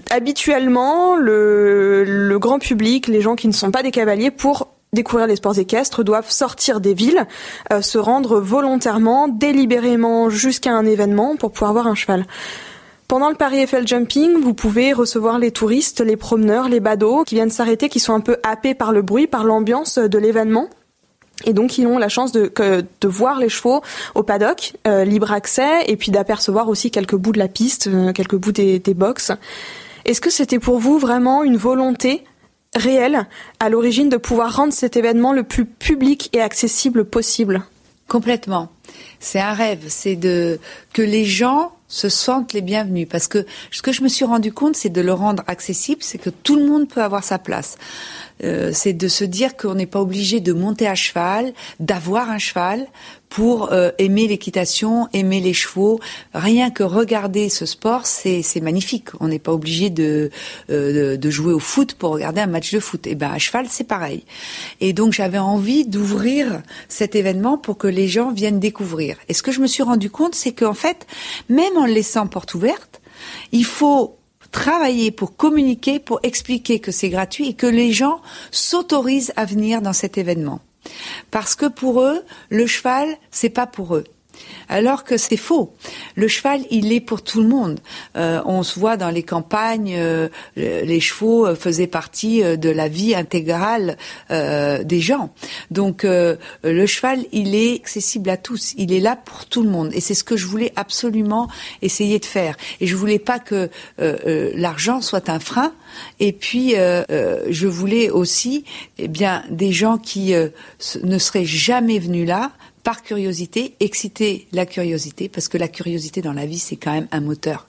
habituellement, 0.09 1.15
le, 1.15 2.37
grand 2.39 2.57
public, 2.57 3.05
les 3.05 3.21
gens 3.21 3.35
qui 3.35 3.47
ne 3.47 3.53
sont 3.53 3.69
pas 3.69 3.83
des 3.83 3.91
cavaliers, 3.91 4.31
pour 4.31 4.69
découvrir 4.91 5.27
les 5.27 5.35
sports 5.35 5.59
équestres 5.59 6.03
doivent 6.03 6.31
sortir 6.31 6.81
des 6.81 6.95
villes, 6.95 7.27
euh, 7.71 7.83
se 7.83 7.99
rendre 7.99 8.39
volontairement, 8.39 9.27
délibérément 9.27 10.31
jusqu'à 10.31 10.71
un 10.71 10.85
événement 10.87 11.35
pour 11.35 11.51
pouvoir 11.51 11.73
voir 11.73 11.85
un 11.85 11.95
cheval. 11.95 12.25
Pendant 13.07 13.29
le 13.29 13.35
Paris 13.35 13.59
Eiffel 13.59 13.87
Jumping, 13.87 14.41
vous 14.41 14.53
pouvez 14.53 14.93
recevoir 14.93 15.37
les 15.37 15.51
touristes, 15.51 16.01
les 16.01 16.17
promeneurs, 16.17 16.69
les 16.69 16.79
badauds 16.79 17.23
qui 17.23 17.35
viennent 17.35 17.49
s'arrêter, 17.49 17.89
qui 17.89 17.99
sont 17.99 18.13
un 18.13 18.21
peu 18.21 18.37
happés 18.43 18.73
par 18.73 18.91
le 18.91 19.01
bruit, 19.01 19.27
par 19.27 19.43
l'ambiance 19.43 19.97
de 19.97 20.17
l'événement. 20.17 20.69
Et 21.45 21.53
donc 21.53 21.77
ils 21.77 21.85
ont 21.85 21.97
la 21.97 22.09
chance 22.09 22.31
de, 22.31 22.51
voir 23.03 23.39
les 23.39 23.49
chevaux 23.49 23.81
au 24.15 24.23
paddock, 24.23 24.73
euh, 24.87 25.03
libre 25.03 25.31
accès, 25.31 25.83
et 25.87 25.97
puis 25.97 26.11
d'apercevoir 26.11 26.69
aussi 26.69 26.91
quelques 26.91 27.15
bouts 27.15 27.33
de 27.33 27.39
la 27.39 27.47
piste, 27.47 27.87
euh, 27.87 28.13
quelques 28.13 28.35
bouts 28.35 28.51
des, 28.51 28.79
des 28.79 28.93
box. 28.93 29.31
Est-ce 30.05 30.21
que 30.21 30.29
c'était 30.29 30.59
pour 30.59 30.79
vous 30.79 30.99
vraiment 30.99 31.43
une 31.43 31.57
volonté 31.57 32.23
réelle 32.75 33.27
à 33.59 33.69
l'origine 33.69 34.09
de 34.09 34.17
pouvoir 34.17 34.55
rendre 34.55 34.73
cet 34.73 34.95
événement 34.95 35.33
le 35.33 35.43
plus 35.43 35.65
public 35.65 36.29
et 36.33 36.41
accessible 36.41 37.05
possible? 37.05 37.63
Complètement. 38.07 38.69
C'est 39.19 39.39
un 39.39 39.53
rêve, 39.53 39.85
c'est 39.87 40.15
de 40.15 40.59
que 40.93 41.01
les 41.01 41.25
gens 41.25 41.71
se 41.87 42.09
sentent 42.09 42.53
les 42.53 42.61
bienvenus. 42.61 43.07
Parce 43.09 43.27
que 43.27 43.45
ce 43.71 43.81
que 43.81 43.91
je 43.91 44.01
me 44.01 44.07
suis 44.07 44.25
rendu 44.25 44.51
compte, 44.51 44.75
c'est 44.75 44.89
de 44.89 45.01
le 45.01 45.13
rendre 45.13 45.43
accessible, 45.47 46.01
c'est 46.01 46.17
que 46.17 46.29
tout 46.29 46.55
le 46.55 46.65
monde 46.65 46.87
peut 46.87 47.03
avoir 47.03 47.23
sa 47.23 47.37
place. 47.37 47.77
Euh, 48.43 48.71
c'est 48.73 48.93
de 48.93 49.07
se 49.07 49.23
dire 49.23 49.55
qu'on 49.55 49.75
n'est 49.75 49.85
pas 49.85 50.01
obligé 50.01 50.39
de 50.39 50.53
monter 50.53 50.87
à 50.87 50.95
cheval, 50.95 51.53
d'avoir 51.79 52.29
un 52.29 52.39
cheval 52.39 52.87
pour 53.33 53.73
euh, 53.73 53.89
aimer 53.97 54.27
l'équitation, 54.27 55.07
aimer 55.11 55.41
les 55.41 55.53
chevaux. 55.53 55.99
Rien 56.35 56.69
que 56.69 56.83
regarder 56.83 57.49
ce 57.49 57.65
sport, 57.65 58.05
c'est 58.05 58.43
magnifique. 58.61 59.09
On 59.19 59.27
n'est 59.27 59.39
pas 59.39 59.51
obligé 59.51 59.89
de, 59.89 60.29
euh, 60.69 61.17
de, 61.17 61.29
jouer 61.31 61.51
au 61.51 61.59
foot 61.59 61.95
pour 61.95 62.11
regarder 62.11 62.41
un 62.41 62.47
match 62.47 62.71
de 62.71 62.79
foot. 62.79 63.07
Et 63.07 63.11
eh 63.11 63.15
ben 63.15 63.31
à 63.31 63.39
cheval, 63.39 63.65
c'est 63.69 63.85
pareil. 63.85 64.23
Et 64.81 64.93
donc 64.93 65.13
j'avais 65.13 65.39
envie 65.39 65.87
d'ouvrir 65.87 66.61
cet 66.89 67.15
événement 67.15 67.57
pour 67.57 67.79
que 67.79 67.87
les 67.87 68.07
gens 68.07 68.31
viennent 68.31 68.59
découvrir. 68.59 69.17
Et 69.29 69.33
ce 69.33 69.41
que 69.41 69.51
je 69.51 69.61
me 69.61 69.67
suis 69.67 69.81
rendu 69.81 70.11
compte, 70.11 70.35
c'est 70.35 70.51
qu'en 70.51 70.75
fait, 70.75 71.07
même 71.49 71.72
en 71.77 71.85
laissant 71.85 72.27
porte 72.27 72.53
ouverte, 72.53 73.01
il 73.51 73.65
faut 73.65 74.17
travailler 74.51 75.11
pour 75.11 75.35
communiquer, 75.35 75.99
pour 75.99 76.19
expliquer 76.23 76.79
que 76.79 76.91
c'est 76.91 77.09
gratuit 77.09 77.49
et 77.49 77.53
que 77.53 77.67
les 77.67 77.91
gens 77.91 78.21
s'autorisent 78.51 79.33
à 79.35 79.45
venir 79.45 79.81
dans 79.81 79.93
cet 79.93 80.17
événement. 80.17 80.61
Parce 81.31 81.55
que 81.55 81.65
pour 81.65 82.01
eux, 82.01 82.23
le 82.49 82.67
cheval, 82.67 83.07
c'est 83.31 83.49
pas 83.49 83.67
pour 83.67 83.95
eux. 83.95 84.03
Alors 84.69 85.03
que 85.03 85.17
c'est 85.17 85.37
faux. 85.37 85.73
Le 86.15 86.27
cheval, 86.27 86.61
il 86.71 86.91
est 86.93 86.99
pour 86.99 87.21
tout 87.21 87.41
le 87.41 87.47
monde. 87.47 87.79
Euh, 88.15 88.41
on 88.45 88.63
se 88.63 88.79
voit 88.79 88.97
dans 88.97 89.09
les 89.09 89.23
campagnes, 89.23 89.95
euh, 89.95 90.29
les 90.55 90.99
chevaux 90.99 91.45
euh, 91.45 91.55
faisaient 91.55 91.87
partie 91.87 92.41
de 92.43 92.69
la 92.69 92.87
vie 92.87 93.15
intégrale 93.15 93.97
des 94.29 94.99
gens. 94.99 95.33
Donc 95.71 96.03
le 96.03 96.85
cheval, 96.85 97.19
il 97.31 97.55
est 97.55 97.75
accessible 97.75 98.29
à 98.29 98.37
tous. 98.37 98.73
Il 98.77 98.91
est 98.91 98.99
là 98.99 99.15
pour 99.15 99.45
tout 99.45 99.63
le 99.63 99.69
monde. 99.69 99.91
Et 99.93 99.99
c'est 99.99 100.13
ce 100.13 100.23
que 100.23 100.37
je 100.37 100.45
voulais 100.47 100.71
absolument 100.75 101.49
essayer 101.81 102.19
de 102.19 102.25
faire. 102.25 102.55
Et 102.79 102.87
je 102.87 102.95
voulais 102.95 103.19
pas 103.19 103.39
que 103.39 103.69
l'argent 103.97 105.01
soit 105.01 105.29
un 105.29 105.39
frein. 105.39 105.73
Et 106.19 106.33
puis 106.33 106.71
je 106.73 107.67
voulais 107.67 108.09
aussi, 108.09 108.65
eh 108.97 109.07
bien, 109.07 109.43
des 109.49 109.71
gens 109.71 109.97
qui 109.97 110.33
ne 110.33 111.17
seraient 111.17 111.45
jamais 111.45 111.99
venus 111.99 112.27
là 112.27 112.51
par 112.83 113.01
curiosité, 113.01 113.75
exciter 113.79 114.47
la 114.51 114.65
curiosité, 114.65 115.29
parce 115.29 115.47
que 115.47 115.57
la 115.57 115.67
curiosité 115.67 116.21
dans 116.21 116.33
la 116.33 116.45
vie, 116.45 116.59
c'est 116.59 116.75
quand 116.75 116.91
même 116.91 117.07
un 117.11 117.21
moteur 117.21 117.67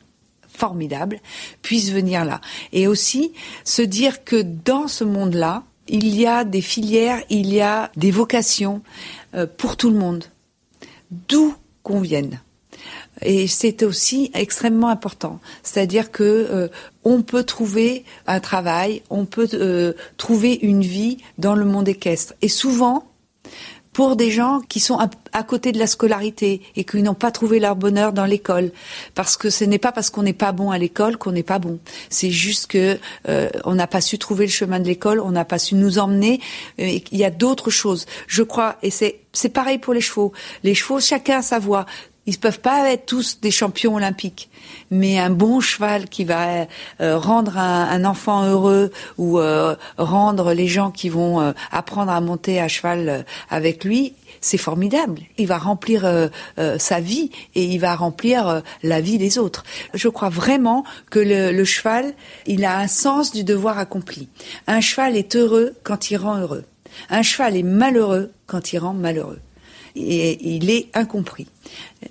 formidable, 0.49 1.21
puisse 1.63 1.91
venir 1.91 2.25
là. 2.25 2.41
Et 2.73 2.87
aussi 2.87 3.33
se 3.65 3.83
dire 3.83 4.25
que 4.25 4.43
dans 4.43 4.89
ce 4.89 5.05
monde-là, 5.05 5.65
il 5.89 6.15
y 6.15 6.27
a 6.27 6.45
des 6.45 6.63
filières, 6.63 7.23
il 7.29 7.53
y 7.53 7.61
a 7.61 7.91
des 7.97 8.11
vocations 8.11 8.83
euh, 9.35 9.47
pour 9.47 9.77
tout 9.77 9.91
le 9.91 9.99
monde, 9.99 10.25
d'où 11.11 11.55
qu'on 11.83 12.01
vienne. 12.01 12.41
Et 13.23 13.47
c'est 13.47 13.83
aussi 13.83 14.31
extrêmement 14.35 14.89
important. 14.89 15.41
C'est-à-dire 15.63 16.11
que 16.11 16.23
euh, 16.23 16.69
on 17.05 17.23
peut 17.23 17.45
trouver 17.45 18.05
un 18.27 18.41
travail, 18.41 19.03
on 19.11 19.25
peut 19.25 19.49
euh, 19.55 19.93
trouver 20.17 20.55
une 20.63 20.83
vie 20.83 21.19
dans 21.39 21.55
le 21.55 21.65
monde 21.65 21.89
équestre. 21.89 22.35
Et 22.43 22.49
souvent, 22.49 23.05
pour 23.95 24.17
des 24.17 24.31
gens 24.31 24.61
qui 24.69 24.81
sont 24.81 24.99
à, 25.33 25.43
côté 25.45 25.73
de 25.73 25.79
la 25.79 25.87
scolarité 25.87 26.61
et 26.77 26.85
qui 26.85 27.01
n'ont 27.01 27.15
pas 27.15 27.31
trouvé 27.31 27.61
leur 27.61 27.77
bonheur 27.77 28.13
dans 28.13 28.27
l'école. 28.27 28.73
Parce 29.15 29.37
que 29.37 29.49
ce 29.51 29.65
n'est 29.65 29.79
pas 29.79 29.93
parce 29.93 30.11
qu'on 30.11 30.25
n'est 30.25 30.33
pas 30.35 30.53
bon 30.53 30.71
à 30.71 30.79
l'école 30.79 31.17
qu'on 31.17 31.33
n'est 31.33 31.45
pas 31.45 31.61
bon. 31.61 31.79
C'est 32.11 32.31
juste 32.31 32.67
que 32.67 32.99
euh, 33.29 33.49
on 33.65 33.77
n'a 33.77 33.87
pas 33.87 34.01
su 34.01 34.19
trouver 34.19 34.47
le 34.47 34.51
chemin 34.51 34.81
de 34.81 34.87
l'école, 34.87 35.21
on 35.21 35.31
n'a 35.31 35.45
pas 35.45 35.59
su 35.59 35.77
nous 35.77 35.99
emmener. 35.99 36.41
Euh, 36.81 36.99
il 37.11 37.19
y 37.19 37.25
a 37.25 37.31
d'autres 37.31 37.71
choses. 37.71 38.05
Je 38.27 38.43
crois, 38.43 38.77
et 38.83 38.91
c'est 38.91 39.21
c'est 39.33 39.49
pareil 39.49 39.79
pour 39.79 39.95
les 39.95 40.01
chevaux. 40.01 40.33
Les 40.63 40.75
chevaux, 40.75 41.01
chacun 41.01 41.39
a 41.39 41.43
sa 41.43 41.59
voix. 41.59 41.87
Ils 42.27 42.39
peuvent 42.39 42.61
pas 42.61 42.91
être 42.91 43.05
tous 43.05 43.41
des 43.41 43.51
champions 43.51 43.97
olympiques, 43.97 44.49
mais 44.91 45.19
un 45.19 45.29
bon 45.29 45.61
cheval 45.61 46.09
qui 46.09 46.25
va 46.25 46.67
euh, 47.01 47.19
rendre 47.19 47.59
un, 47.59 48.05
enfant 48.05 48.45
heureux 48.45 48.91
ou 49.19 49.39
euh, 49.39 49.77
rendre 49.99 50.55
les 50.55 50.67
gens 50.67 50.91
qui 50.91 51.11
vont 51.11 51.43
euh, 51.43 51.53
apprendre 51.71 52.11
à 52.11 52.21
monter 52.23 52.61
à 52.61 52.69
cheval 52.69 53.27
avec 53.51 53.85
lui, 53.85 54.15
c'est 54.41 54.59
formidable. 54.59 55.21
Il 55.37 55.47
va 55.47 55.59
remplir 55.59 56.31
sa 56.79 57.01
vie 57.01 57.31
et 57.55 57.65
il 57.65 57.79
va 57.79 57.95
remplir 57.95 58.63
la 58.83 59.01
vie 59.01 59.17
des 59.17 59.39
autres. 59.39 59.65
Je 59.95 60.09
crois 60.09 60.29
vraiment 60.29 60.85
que 61.11 61.19
le, 61.19 61.51
le 61.51 61.65
cheval, 61.65 62.13
il 62.47 62.65
a 62.65 62.79
un 62.79 62.89
sens 62.89 63.33
du 63.33 63.43
devoir 63.43 63.79
accompli. 63.79 64.29
Un 64.67 64.81
cheval 64.81 65.17
est 65.17 65.35
heureux 65.37 65.75
quand 65.83 66.11
il 66.11 66.17
rend 66.17 66.37
heureux. 66.37 66.65
Un 67.09 67.23
cheval 67.23 67.57
est 67.57 67.63
malheureux 67.63 68.33
quand 68.47 68.73
il 68.73 68.79
rend 68.79 68.93
malheureux 68.93 69.41
et 69.97 70.57
il 70.57 70.71
est 70.71 70.89
incompris. 70.95 71.47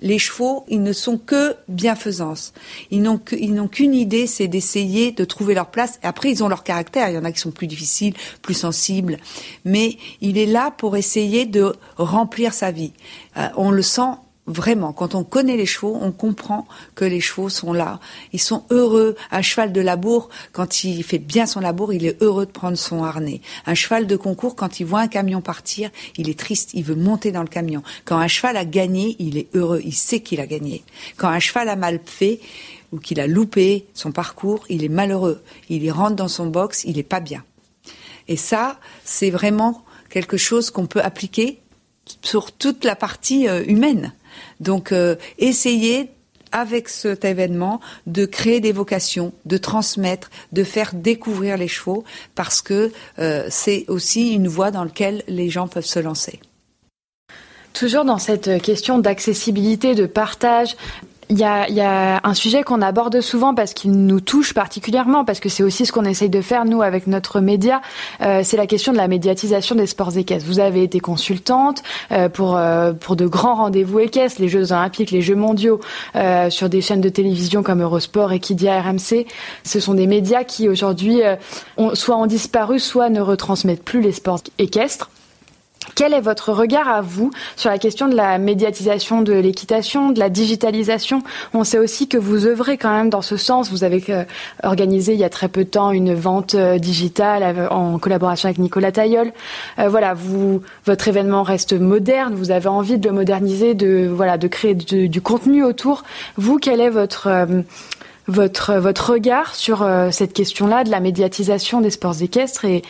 Les 0.01 0.17
chevaux, 0.17 0.65
ils 0.67 0.81
ne 0.81 0.93
sont 0.93 1.17
que 1.17 1.55
bienfaisance. 1.67 2.53
Ils 2.91 3.01
n'ont 3.01 3.17
qu'une 3.17 3.93
idée, 3.93 4.25
c'est 4.25 4.47
d'essayer 4.47 5.11
de 5.11 5.25
trouver 5.25 5.53
leur 5.53 5.69
place. 5.69 5.99
Après, 6.01 6.31
ils 6.31 6.43
ont 6.43 6.47
leur 6.47 6.63
caractère. 6.63 7.09
Il 7.09 7.15
y 7.15 7.17
en 7.17 7.25
a 7.25 7.31
qui 7.31 7.39
sont 7.39 7.51
plus 7.51 7.67
difficiles, 7.67 8.13
plus 8.41 8.53
sensibles. 8.53 9.17
Mais 9.65 9.97
il 10.21 10.38
est 10.38 10.45
là 10.45 10.71
pour 10.71 10.97
essayer 10.97 11.45
de 11.45 11.73
remplir 11.97 12.53
sa 12.53 12.71
vie. 12.71 12.93
Euh, 13.38 13.47
on 13.55 13.71
le 13.71 13.81
sent 13.81 14.11
Vraiment, 14.45 14.91
quand 14.91 15.15
on 15.15 15.23
connaît 15.23 15.55
les 15.55 15.65
chevaux, 15.65 15.97
on 16.01 16.11
comprend 16.11 16.67
que 16.95 17.05
les 17.05 17.21
chevaux 17.21 17.47
sont 17.47 17.71
là. 17.71 18.01
Ils 18.33 18.41
sont 18.41 18.65
heureux. 18.71 19.15
Un 19.31 19.41
cheval 19.41 19.71
de 19.71 19.79
labour, 19.79 20.27
quand 20.51 20.83
il 20.83 21.01
fait 21.03 21.17
bien 21.17 21.45
son 21.45 21.61
labour, 21.61 21.93
il 21.93 22.05
est 22.05 22.21
heureux 22.21 22.45
de 22.45 22.51
prendre 22.51 22.77
son 22.77 23.05
harnais. 23.05 23.39
Un 23.65 23.73
cheval 23.73 24.05
de 24.05 24.17
concours, 24.17 24.57
quand 24.57 24.81
il 24.81 24.85
voit 24.85 24.99
un 24.99 25.07
camion 25.07 25.39
partir, 25.39 25.91
il 26.17 26.29
est 26.29 26.37
triste, 26.37 26.71
il 26.73 26.83
veut 26.83 26.95
monter 26.95 27.31
dans 27.31 27.41
le 27.41 27.47
camion. 27.47 27.83
Quand 28.03 28.17
un 28.17 28.27
cheval 28.27 28.57
a 28.57 28.65
gagné, 28.65 29.15
il 29.17 29.37
est 29.37 29.47
heureux, 29.55 29.81
il 29.85 29.93
sait 29.93 30.19
qu'il 30.19 30.41
a 30.41 30.45
gagné. 30.45 30.83
Quand 31.15 31.29
un 31.29 31.39
cheval 31.39 31.69
a 31.69 31.77
mal 31.77 32.01
fait 32.05 32.41
ou 32.91 32.99
qu'il 32.99 33.21
a 33.21 33.27
loupé 33.27 33.87
son 33.93 34.11
parcours, 34.11 34.65
il 34.67 34.83
est 34.83 34.89
malheureux. 34.89 35.41
Il 35.69 35.83
y 35.83 35.89
rentre 35.89 36.17
dans 36.17 36.27
son 36.27 36.47
box, 36.47 36.83
il 36.83 36.99
est 36.99 37.03
pas 37.03 37.21
bien. 37.21 37.45
Et 38.27 38.35
ça, 38.35 38.77
c'est 39.05 39.29
vraiment 39.29 39.85
quelque 40.09 40.35
chose 40.35 40.69
qu'on 40.69 40.85
peut 40.85 41.01
appliquer 41.01 41.59
sur 42.21 42.51
toute 42.51 42.83
la 42.83 42.97
partie 42.97 43.47
humaine. 43.67 44.11
Donc, 44.59 44.93
essayer 45.38 46.09
avec 46.51 46.88
cet 46.89 47.25
événement 47.25 47.79
de 48.05 48.25
créer 48.25 48.59
des 48.59 48.71
vocations, 48.71 49.34
de 49.45 49.57
transmettre, 49.57 50.29
de 50.51 50.63
faire 50.63 50.91
découvrir 50.93 51.57
les 51.57 51.67
chevaux, 51.67 52.03
parce 52.36 52.61
que 52.61 52.91
c'est 53.49 53.86
aussi 53.88 54.34
une 54.34 54.47
voie 54.47 54.71
dans 54.71 54.84
laquelle 54.84 55.23
les 55.27 55.49
gens 55.49 55.67
peuvent 55.67 55.86
se 55.86 55.99
lancer. 55.99 56.39
Toujours 57.73 58.05
dans 58.05 58.19
cette 58.19 58.61
question 58.61 58.99
d'accessibilité, 58.99 59.95
de 59.95 60.05
partage, 60.05 60.75
il 61.34 61.39
y, 61.39 61.81
a, 61.81 62.21
un 62.23 62.34
sujet 62.36 62.61
qu'on 62.61 62.81
aborde 62.81 63.19
souvent 63.21 63.55
parce 63.55 63.73
qu'il 63.73 63.91
nous 63.91 64.21
touche 64.21 64.53
particulièrement, 64.53 65.25
parce 65.25 65.39
que 65.39 65.49
c'est 65.49 65.63
aussi 65.63 65.88
ce 65.88 65.91
qu'on 65.91 66.05
essaye 66.05 66.29
de 66.29 66.41
faire, 66.41 66.65
nous, 66.65 66.84
avec 66.84 67.07
notre 67.07 67.39
média, 67.39 67.81
euh, 68.21 68.41
c'est 68.43 68.55
la 68.55 68.67
question 68.67 68.91
de 68.91 68.97
la 68.97 69.07
médiatisation 69.07 69.73
des 69.75 69.88
sports 69.88 70.15
équestres. 70.15 70.47
Vous 70.47 70.59
avez 70.59 70.84
été 70.84 70.99
consultante 70.99 71.81
euh, 72.11 72.29
pour, 72.29 72.55
euh, 72.55 72.93
pour 72.93 73.15
de 73.15 73.25
grands 73.25 73.55
rendez-vous 73.55 73.99
équestres, 73.99 74.39
les 74.41 74.47
Jeux 74.47 74.71
olympiques, 74.71 75.09
les 75.09 75.21
Jeux 75.21 75.36
mondiaux, 75.36 75.79
sur 76.49 76.69
des 76.69 76.81
chaînes 76.81 77.01
de 77.01 77.09
télévision 77.09 77.63
comme 77.63 77.81
Eurosport, 77.81 78.31
Equidia, 78.31 78.79
RMC. 78.81 79.25
Ce 79.63 79.79
sont 79.79 79.95
des 79.95 80.07
médias 80.07 80.43
qui, 80.43 80.69
aujourd'hui, 80.69 81.21
soit 81.93 82.17
ont 82.17 82.27
disparu, 82.27 82.79
soit 82.79 83.09
ne 83.09 83.21
retransmettent 83.21 83.84
plus 83.84 84.01
les 84.01 84.11
sports 84.11 84.41
équestres. 84.59 85.09
Quel 85.95 86.13
est 86.13 86.21
votre 86.21 86.51
regard 86.51 86.87
à 86.87 87.01
vous 87.01 87.31
sur 87.55 87.69
la 87.69 87.77
question 87.77 88.07
de 88.07 88.15
la 88.15 88.37
médiatisation 88.37 89.21
de 89.21 89.33
l'équitation, 89.33 90.09
de 90.09 90.19
la 90.19 90.29
digitalisation? 90.29 91.21
On 91.53 91.63
sait 91.63 91.77
aussi 91.77 92.07
que 92.07 92.17
vous 92.17 92.47
œuvrez 92.47 92.77
quand 92.77 92.91
même 92.91 93.09
dans 93.09 93.21
ce 93.21 93.37
sens. 93.37 93.69
Vous 93.69 93.83
avez 93.83 94.03
euh, 94.09 94.23
organisé 94.63 95.13
il 95.13 95.19
y 95.19 95.23
a 95.23 95.29
très 95.29 95.49
peu 95.49 95.63
de 95.63 95.69
temps 95.69 95.91
une 95.91 96.13
vente 96.15 96.55
euh, 96.55 96.79
digitale 96.79 97.67
en 97.69 97.99
collaboration 97.99 98.47
avec 98.47 98.57
Nicolas 98.57 98.91
Tailleul. 98.91 99.33
Euh, 99.77 99.87
voilà, 99.87 100.13
vous, 100.13 100.61
votre 100.85 101.07
événement 101.07 101.43
reste 101.43 101.73
moderne. 101.73 102.33
Vous 102.33 102.51
avez 102.51 102.69
envie 102.69 102.97
de 102.97 103.07
le 103.07 103.13
moderniser, 103.13 103.75
de 103.75 104.09
voilà, 104.11 104.37
de 104.37 104.47
créer 104.47 104.73
du 104.73 105.21
contenu 105.21 105.63
autour. 105.63 106.03
Vous, 106.37 106.57
quel 106.57 106.81
est 106.81 106.89
votre 106.89 107.47
votre 108.27 108.73
votre 108.75 109.11
regard 109.11 109.53
sur 109.53 109.87
cette 110.11 110.33
question-là 110.33 110.83
de 110.83 110.89
la 110.89 110.99
médiatisation 110.99 111.81
des 111.81 111.89
sports 111.89 112.21
équestres 112.21 112.65
et 112.65 112.81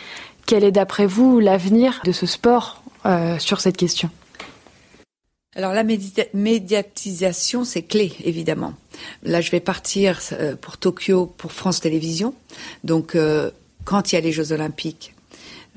quel 0.46 0.64
est 0.64 0.72
d'après 0.72 1.06
vous 1.06 1.40
l'avenir 1.40 2.00
de 2.04 2.12
ce 2.12 2.26
sport? 2.26 2.83
Euh, 3.06 3.38
sur 3.38 3.60
cette 3.60 3.76
question 3.76 4.10
alors 5.56 5.72
la 5.72 5.84
médiatisation, 5.84 7.62
c'est 7.62 7.82
clé, 7.82 8.12
évidemment. 8.24 8.74
Là, 9.22 9.40
je 9.40 9.52
vais 9.52 9.60
partir 9.60 10.18
euh, 10.32 10.56
pour 10.60 10.78
Tokyo 10.78 11.26
pour 11.26 11.52
France 11.52 11.80
Télévisions. 11.80 12.34
Donc, 12.82 13.14
euh, 13.14 13.52
quand 13.84 14.10
il 14.10 14.16
y 14.16 14.18
a 14.18 14.20
les 14.20 14.32
Jeux 14.32 14.50
Olympiques, 14.50 15.14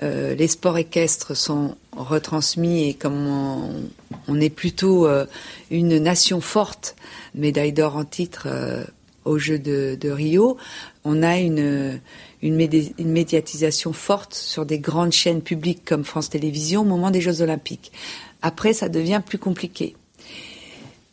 les 0.02 0.48
sports 0.48 0.80
équestres 0.80 1.38
sont 1.38 1.76
retransmis 1.92 2.90
et 2.90 2.96
comme 2.96 3.28
on, 4.28 4.40
est 4.40 4.50
plutôt 4.50 5.08
une 5.72 5.98
nation 5.98 6.40
forte, 6.40 6.96
médaille 7.34 7.74
d'or 7.74 7.98
en 7.98 8.06
titre 8.06 8.48
aux 9.26 9.38
Jeux 9.38 9.60
de, 9.60 9.98
de, 10.00 10.10
Rio, 10.10 10.58
on 11.04 11.24
a 11.24 11.38
une, 11.38 12.00
une, 12.42 12.56
médiatisation 12.56 13.94
forte 13.94 14.34
sur 14.34 14.66
des 14.66 14.80
grandes 14.80 15.12
chaînes 15.12 15.42
publiques 15.42 15.84
comme 15.84 16.06
France 16.06 16.30
Télévisions 16.30 16.82
au 16.82 16.86
moment 16.86 17.12
des 17.12 17.22
Jeux 17.22 17.42
Olympiques. 17.42 17.92
Après, 18.42 18.74
ça 18.74 18.90
devient 18.90 19.22
plus 19.26 19.40
compliqué. 19.40 19.96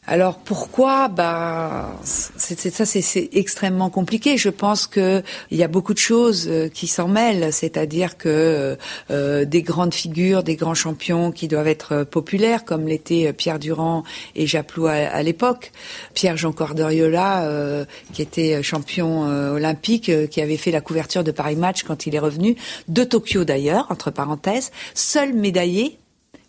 Alors 0.06 0.36
pourquoi? 0.36 1.08
Bah, 1.08 1.96
c'est 2.04 2.70
ça, 2.70 2.84
c'est 2.84 3.30
extrêmement 3.32 3.88
compliqué. 3.88 4.36
Je 4.36 4.50
pense 4.50 4.86
que 4.86 5.22
il 5.50 5.56
y 5.56 5.62
a 5.62 5.68
beaucoup 5.68 5.94
de 5.94 5.98
choses 5.98 6.46
euh, 6.46 6.68
qui 6.68 6.86
s'en 6.88 7.08
mêlent, 7.08 7.52
c'est-à-dire 7.54 8.18
que 8.18 8.76
euh, 9.10 9.44
des 9.46 9.62
grandes 9.62 9.94
figures, 9.94 10.42
des 10.42 10.56
grands 10.56 10.74
champions 10.74 11.32
qui 11.32 11.48
doivent 11.48 11.68
être 11.68 11.92
euh, 11.92 12.04
populaires, 12.04 12.66
comme 12.66 12.86
l'étaient 12.86 13.32
Pierre 13.32 13.58
Durand 13.58 14.04
et 14.34 14.46
Japlou 14.46 14.86
à, 14.86 15.22
l'époque, 15.22 15.72
Pierre 16.12 16.36
Jean 16.36 16.52
Cordoriola, 16.52 17.86
qui 18.12 18.20
était 18.20 18.62
champion 18.62 19.22
olympique, 19.22 20.10
qui 20.28 20.40
avait 20.40 20.56
fait 20.56 20.70
la 20.70 20.80
couverture 20.80 21.24
de 21.24 21.30
Paris 21.30 21.56
Match 21.56 21.82
quand 21.82 22.06
il 22.06 22.14
est 22.14 22.18
revenu. 22.18 22.56
De 22.88 23.04
Tokyo 23.04 23.44
d'ailleurs, 23.44 23.86
entre 23.90 24.10
parenthèses, 24.10 24.70
seul 24.94 25.32
médaillé 25.32 25.98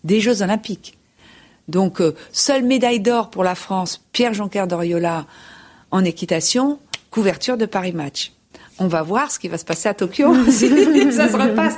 des 0.04 0.20
Jeux 0.20 0.42
Olympiques. 0.42 0.96
Donc, 1.68 2.00
euh, 2.00 2.14
seule 2.32 2.64
médaille 2.64 3.00
d'or 3.00 3.30
pour 3.30 3.44
la 3.44 3.54
France, 3.54 4.02
Pierre-Jonquière 4.12 4.66
Doriola 4.66 5.26
en 5.90 6.04
équitation, 6.04 6.78
couverture 7.10 7.56
de 7.56 7.66
Paris 7.66 7.92
Match 7.92 8.35
on 8.78 8.88
va 8.88 9.02
voir 9.02 9.30
ce 9.30 9.38
qui 9.38 9.48
va 9.48 9.58
se 9.58 9.64
passer 9.64 9.88
à 9.88 9.94
Tokyo 9.94 10.34
ça 10.50 11.28
se 11.28 11.36
repasse. 11.36 11.74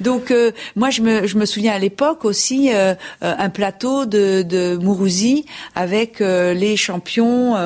Donc 0.00 0.30
euh, 0.30 0.52
moi 0.76 0.90
je 0.90 1.02
me, 1.02 1.26
je 1.26 1.36
me 1.36 1.46
souviens 1.46 1.72
à 1.72 1.78
l'époque 1.78 2.24
aussi 2.24 2.72
euh, 2.72 2.94
euh, 3.22 3.34
un 3.38 3.50
plateau 3.50 4.06
de, 4.06 4.42
de 4.42 4.76
Mourouzi 4.76 5.46
avec 5.74 6.20
les 6.20 6.76
champions. 6.76 7.56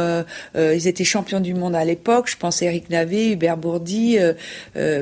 ils 0.55 0.89
étaient 0.89 1.05
champions 1.05 1.41
du 1.41 1.55
monde 1.55 1.74
à 1.74 1.84
l'époque. 1.84 2.28
Je 2.30 2.37
pense 2.37 2.62
Eric 2.62 2.91
Navé, 2.91 3.32
Hubert 3.32 3.57
Bourdi, 3.57 4.18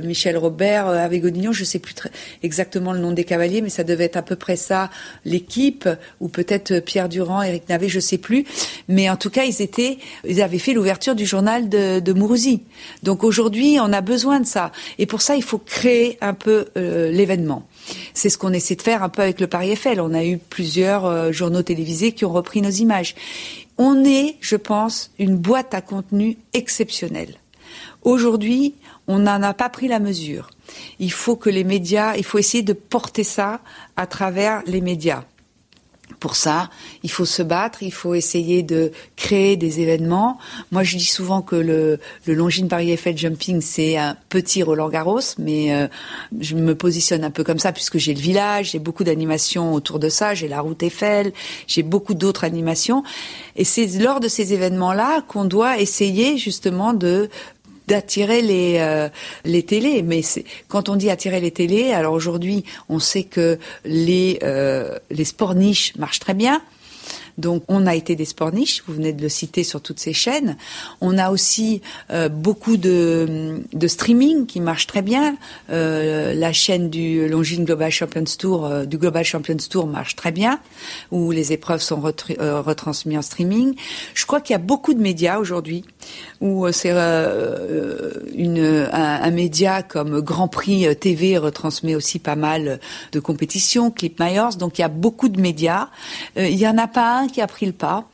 Michel 0.03 0.37
Robert, 0.37 0.87
avec 0.87 1.22
Godinho. 1.22 1.53
Je 1.53 1.64
sais 1.64 1.78
plus 1.78 1.95
très 1.95 2.11
exactement 2.43 2.93
le 2.93 2.99
nom 2.99 3.12
des 3.12 3.24
cavaliers, 3.24 3.61
mais 3.61 3.68
ça 3.68 3.85
devait 3.85 4.05
être 4.05 4.16
à 4.16 4.22
peu 4.22 4.37
près 4.37 4.57
ça 4.57 4.91
l'équipe 5.24 5.89
ou 6.20 6.28
peut-être 6.28 6.80
Pierre 6.80 7.09
Durand, 7.09 7.43
Eric 7.43 7.68
Navé, 7.68 7.89
je 7.89 8.01
sais 8.01 8.18
plus. 8.18 8.45
Mais 8.89 9.09
en 9.11 9.16
tout 9.16 9.30
cas 9.30 9.45
ils 9.45 9.62
étaient, 9.62 9.99
ils 10.26 10.43
avaient 10.43 10.59
fait 10.59 10.72
l'ouverture 10.72 11.14
du 11.14 11.26
journal 11.26 11.68
de, 11.68 12.01
de 12.01 12.12
Mourouzi. 12.12 12.62
Donc 13.03 13.24
aujourd'hui 13.24 13.74
on 13.81 13.93
a 13.93 14.01
besoin 14.01 14.41
de 14.41 14.47
ça. 14.47 14.72
Et 14.99 15.07
pour 15.07 15.22
ça, 15.22 15.37
il 15.37 15.43
faut 15.43 15.59
créer 15.59 16.18
un 16.20 16.35
peu 16.35 16.66
euh, 16.77 17.11
l'événement. 17.11 17.66
C'est 18.14 18.29
ce 18.29 18.39
qu'on 18.39 18.53
essaie 18.53 18.77
de 18.77 18.83
faire 18.83 19.03
un 19.03 19.09
peu 19.09 19.22
avec 19.22 19.41
le 19.41 19.47
Paris 19.47 19.70
Eiffel. 19.70 20.01
On 20.01 20.14
a 20.14 20.25
eu 20.25 20.39
plusieurs 20.39 21.05
euh, 21.07 21.33
journaux 21.33 21.62
télévisés 21.62 22.12
qui 22.12 22.25
ont 22.25 22.33
repris 22.33 22.62
nos 22.62 22.70
images. 22.70 23.14
On 23.77 24.05
est, 24.05 24.37
je 24.41 24.57
pense, 24.57 25.11
une 25.18 25.37
boîte 25.37 25.75
à 25.75 25.81
contenu 25.81 26.39
exceptionnelle. 26.53 27.35
Aujourd'hui, 28.03 28.75
on 29.07 29.18
n'en 29.18 29.43
a 29.43 29.55
pas 29.55 29.68
pris 29.68 29.89
la 29.89 29.99
mesure. 29.99 30.51
Il 30.99 31.12
faut 31.12 31.37
que 31.37 31.51
les 31.51 31.64
médias, 31.64 32.16
il 32.16 32.25
faut 32.25 32.39
essayer 32.39 32.62
de 32.62 32.72
porter 32.72 33.25
ça 33.25 33.61
à 33.97 34.07
travers 34.07 34.62
les 34.66 34.81
médias. 34.81 35.25
Pour 36.21 36.37
ça, 36.37 36.69
il 37.03 37.11
faut 37.11 37.25
se 37.25 37.43
battre, 37.43 37.83
il 37.83 37.93
faut 37.93 38.15
essayer 38.15 38.63
de 38.63 38.93
créer 39.17 39.57
des 39.57 39.81
événements. 39.81 40.39
Moi, 40.71 40.83
je 40.83 40.97
dis 40.97 41.05
souvent 41.05 41.41
que 41.41 41.57
le, 41.57 41.99
le 42.27 42.35
Longines 42.35 42.69
Paris 42.69 42.93
Eiffel 42.93 43.17
Jumping, 43.17 43.61
c'est 43.63 43.97
un 43.97 44.17
petit 44.29 44.63
Roland 44.63 44.91
Garros, 44.91 45.21
mais 45.39 45.75
euh, 45.75 45.89
je 46.39 46.57
me 46.57 46.75
positionne 46.75 47.25
un 47.25 47.31
peu 47.31 47.43
comme 47.43 47.59
ça 47.59 47.73
puisque 47.73 47.99
j'ai 47.99 48.13
le 48.15 48.21
village, 48.21 48.73
j'ai 48.73 48.79
beaucoup 48.79 49.05
d'animations 49.05 49.73
autour 49.73 49.99
de 49.99 50.11
ça, 50.11 50.35
j'ai 50.35 50.49
la 50.49 50.61
route 50.61 50.83
Eiffel, 50.83 51.33
j'ai 51.67 51.83
beaucoup 51.83 52.15
d'autres 52.15 52.45
animations. 52.45 53.03
Et 53.57 53.65
c'est 53.65 53.87
lors 53.99 54.21
de 54.21 54.29
ces 54.29 54.53
événements-là 54.53 55.23
qu'on 55.23 55.45
doit 55.45 55.79
essayer 55.79 56.37
justement 56.37 56.93
de 56.93 57.31
d'attirer 57.89 58.43
les 58.43 58.76
euh, 58.78 59.09
les 59.45 59.62
télés. 59.62 60.03
Mais 60.03 60.22
quand 60.68 60.89
on 60.89 60.97
dit 60.97 61.11
attirer 61.11 61.41
les 61.41 61.51
télés, 61.51 61.93
alors 61.93 62.12
aujourd'hui, 62.12 62.64
on 62.89 62.99
sait 62.99 63.24
que 63.24 63.59
les 63.85 64.39
euh, 64.43 64.99
les 65.11 65.24
sports 65.24 65.55
niches 65.55 65.95
marchent 65.97 66.20
très 66.20 66.35
bien. 66.35 66.62
Donc 67.39 67.64
on 67.68 67.87
a 67.87 67.95
été 67.95 68.16
des 68.16 68.24
sports 68.24 68.53
niches, 68.53 68.82
vous 68.87 68.95
venez 68.95 69.12
de 69.12 69.22
le 69.22 69.28
citer 69.28 69.64
sur 69.64 69.80
toutes 69.80 69.99
ces 69.99 70.12
chaînes. 70.12 70.57
On 71.01 71.18
a 71.18 71.30
aussi 71.30 71.82
euh, 72.11 72.28
beaucoup 72.28 72.76
de, 72.76 73.61
de, 73.72 73.89
streaming 73.89 74.47
qui 74.47 74.61
marche 74.61 74.87
très 74.87 75.03
bien. 75.03 75.37
Euh, 75.70 76.35
la 76.35 76.53
chaîne 76.53 76.91
du 76.91 77.28
Longines 77.28 77.64
Global 77.64 77.91
Champions 77.91 78.24
Tour, 78.39 78.66
euh, 78.66 78.85
du 78.85 78.99
Global 78.99 79.24
Champions 79.24 79.57
Tour 79.68 79.87
marche 79.87 80.16
très 80.16 80.32
bien, 80.32 80.61
où 81.11 81.32
les 81.32 81.53
épreuves 81.53 81.80
sont 81.80 82.01
retransmises 82.01 83.18
en 83.18 83.22
streaming. 83.22 83.74
Je 84.14 84.26
crois 84.26 84.41
qu'il 84.41 84.55
y 84.55 84.57
a 84.57 84.59
beaucoup 84.59 84.95
de 84.95 85.01
médias 85.01 85.39
aujourd'hui 85.39 85.85
où 86.45 86.71
c'est 86.73 86.91
une 86.91 88.89
un, 88.93 89.23
un, 89.23 89.31
média 89.31 89.83
comme 89.83 90.21
Grand 90.21 90.47
Prix 90.47 90.95
TV 90.97 91.39
retransmet 91.39 91.95
aussi 91.95 92.19
pas 92.19 92.37
mal 92.37 92.81
de 93.13 93.21
compétitions, 93.21 93.91
Clip 93.91 94.21
Myers. 94.21 94.57
Donc 94.59 94.79
il 94.79 94.83
y 94.83 94.85
a 94.85 94.89
beaucoup 94.89 95.31
de 95.31 95.41
médias. 95.41 95.89
il 96.37 96.55
y 96.55 96.69
en 96.69 96.77
a 96.77 96.87
pas 96.87 97.19
un 97.19 97.29
qui 97.29 97.41
a 97.41 97.47
pris 97.47 97.65
le 97.65 97.73
pas. 97.73 98.05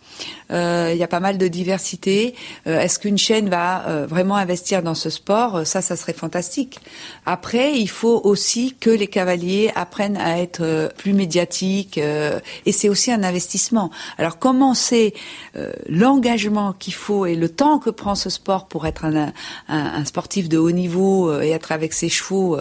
Euh, 0.50 0.90
il 0.92 0.98
y 0.98 1.02
a 1.02 1.08
pas 1.08 1.20
mal 1.20 1.38
de 1.38 1.48
diversité. 1.48 2.34
Euh, 2.66 2.80
est-ce 2.80 2.98
qu'une 2.98 3.18
chaîne 3.18 3.48
va 3.48 3.86
euh, 3.86 4.06
vraiment 4.06 4.36
investir 4.36 4.82
dans 4.82 4.94
ce 4.94 5.10
sport? 5.10 5.66
Ça, 5.66 5.80
ça 5.80 5.96
serait 5.96 6.12
fantastique. 6.12 6.78
Après, 7.26 7.78
il 7.78 7.88
faut 7.88 8.20
aussi 8.24 8.74
que 8.78 8.90
les 8.90 9.06
cavaliers 9.06 9.70
apprennent 9.74 10.16
à 10.16 10.38
être 10.38 10.92
plus 10.96 11.12
médiatiques 11.12 11.98
et 11.98 12.72
c'est 12.72 12.88
aussi 12.88 13.12
un 13.12 13.22
investissement. 13.22 13.90
Alors, 14.18 14.38
comment 14.38 14.74
c'est 14.74 15.14
l'engagement 15.88 16.72
qu'il 16.72 16.94
faut 16.94 17.26
et 17.26 17.36
le 17.36 17.48
temps 17.48 17.78
que 17.78 17.90
prend 17.90 18.14
ce 18.14 18.30
sport 18.30 18.66
pour 18.66 18.86
être 18.86 19.04
un, 19.04 19.32
un, 19.68 20.04
sportif 20.04 20.48
de 20.48 20.58
haut 20.58 20.70
niveau 20.70 21.40
et 21.40 21.50
être 21.50 21.72
avec 21.72 21.92
ses 21.92 22.08
chevaux 22.08 22.58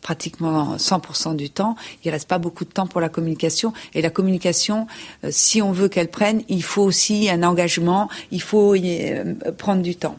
pratiquement 0.00 0.76
100% 0.76 1.36
du 1.36 1.50
temps 1.50 1.76
Il 2.04 2.10
reste 2.10 2.28
pas 2.28 2.38
beaucoup 2.38 2.64
de 2.64 2.70
temps 2.70 2.86
pour 2.86 3.00
la 3.00 3.08
communication 3.08 3.72
et 3.94 4.02
la 4.02 4.10
communication, 4.10 4.86
si 5.28 5.60
on 5.62 5.72
veut 5.72 5.88
qu'elle 5.88 6.10
prenne, 6.10 6.42
il 6.48 6.62
aussi 6.78 7.28
un 7.30 7.42
engagement, 7.42 8.08
il 8.30 8.42
faut 8.42 8.74
euh, 8.74 9.34
prendre 9.56 9.82
du 9.82 9.96
temps. 9.96 10.16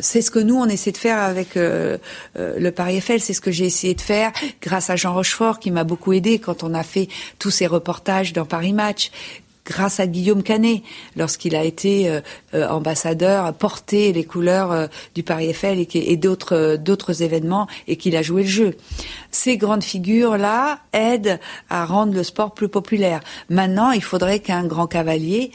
c'est 0.00 0.20
ce 0.20 0.30
que 0.30 0.38
nous 0.38 0.56
on 0.56 0.66
essaie 0.66 0.92
de 0.92 0.98
faire 0.98 1.18
avec 1.18 1.54
le 1.54 2.70
Paris 2.70 2.96
Eiffel. 2.96 3.20
C'est 3.20 3.32
ce 3.32 3.40
que 3.40 3.50
j'ai 3.50 3.64
essayé 3.64 3.94
de 3.94 4.00
faire 4.02 4.32
grâce 4.60 4.90
à 4.90 4.96
Jean 4.96 5.14
Rochefort 5.14 5.60
qui 5.60 5.70
m'a 5.70 5.84
beaucoup 5.84 6.12
aidé 6.12 6.38
quand 6.38 6.62
on 6.62 6.74
a 6.74 6.82
fait 6.82 7.08
tous 7.38 7.50
ces 7.50 7.66
reportages 7.66 8.34
dans 8.34 8.44
Paris 8.44 8.74
Match 8.74 9.10
grâce 9.64 10.00
à 10.00 10.06
Guillaume 10.06 10.42
Canet, 10.42 10.82
lorsqu'il 11.16 11.56
a 11.56 11.64
été 11.64 12.08
euh, 12.08 12.20
euh, 12.54 12.68
ambassadeur, 12.68 13.52
porté 13.54 14.12
les 14.12 14.24
couleurs 14.24 14.72
euh, 14.72 14.86
du 15.14 15.22
Paris 15.22 15.50
Eiffel 15.50 15.78
et, 15.78 15.88
et 15.94 16.16
d'autres 16.16 16.76
d'autres 16.76 17.22
événements 17.22 17.66
et 17.88 17.96
qu'il 17.96 18.16
a 18.16 18.22
joué 18.22 18.42
le 18.42 18.48
jeu. 18.48 18.76
Ces 19.30 19.56
grandes 19.56 19.84
figures 19.84 20.36
là 20.36 20.80
aident 20.92 21.40
à 21.70 21.84
rendre 21.84 22.14
le 22.14 22.22
sport 22.22 22.52
plus 22.52 22.68
populaire. 22.68 23.20
Maintenant, 23.48 23.90
il 23.90 24.02
faudrait 24.02 24.40
qu'un 24.40 24.64
grand 24.66 24.86
cavalier 24.86 25.50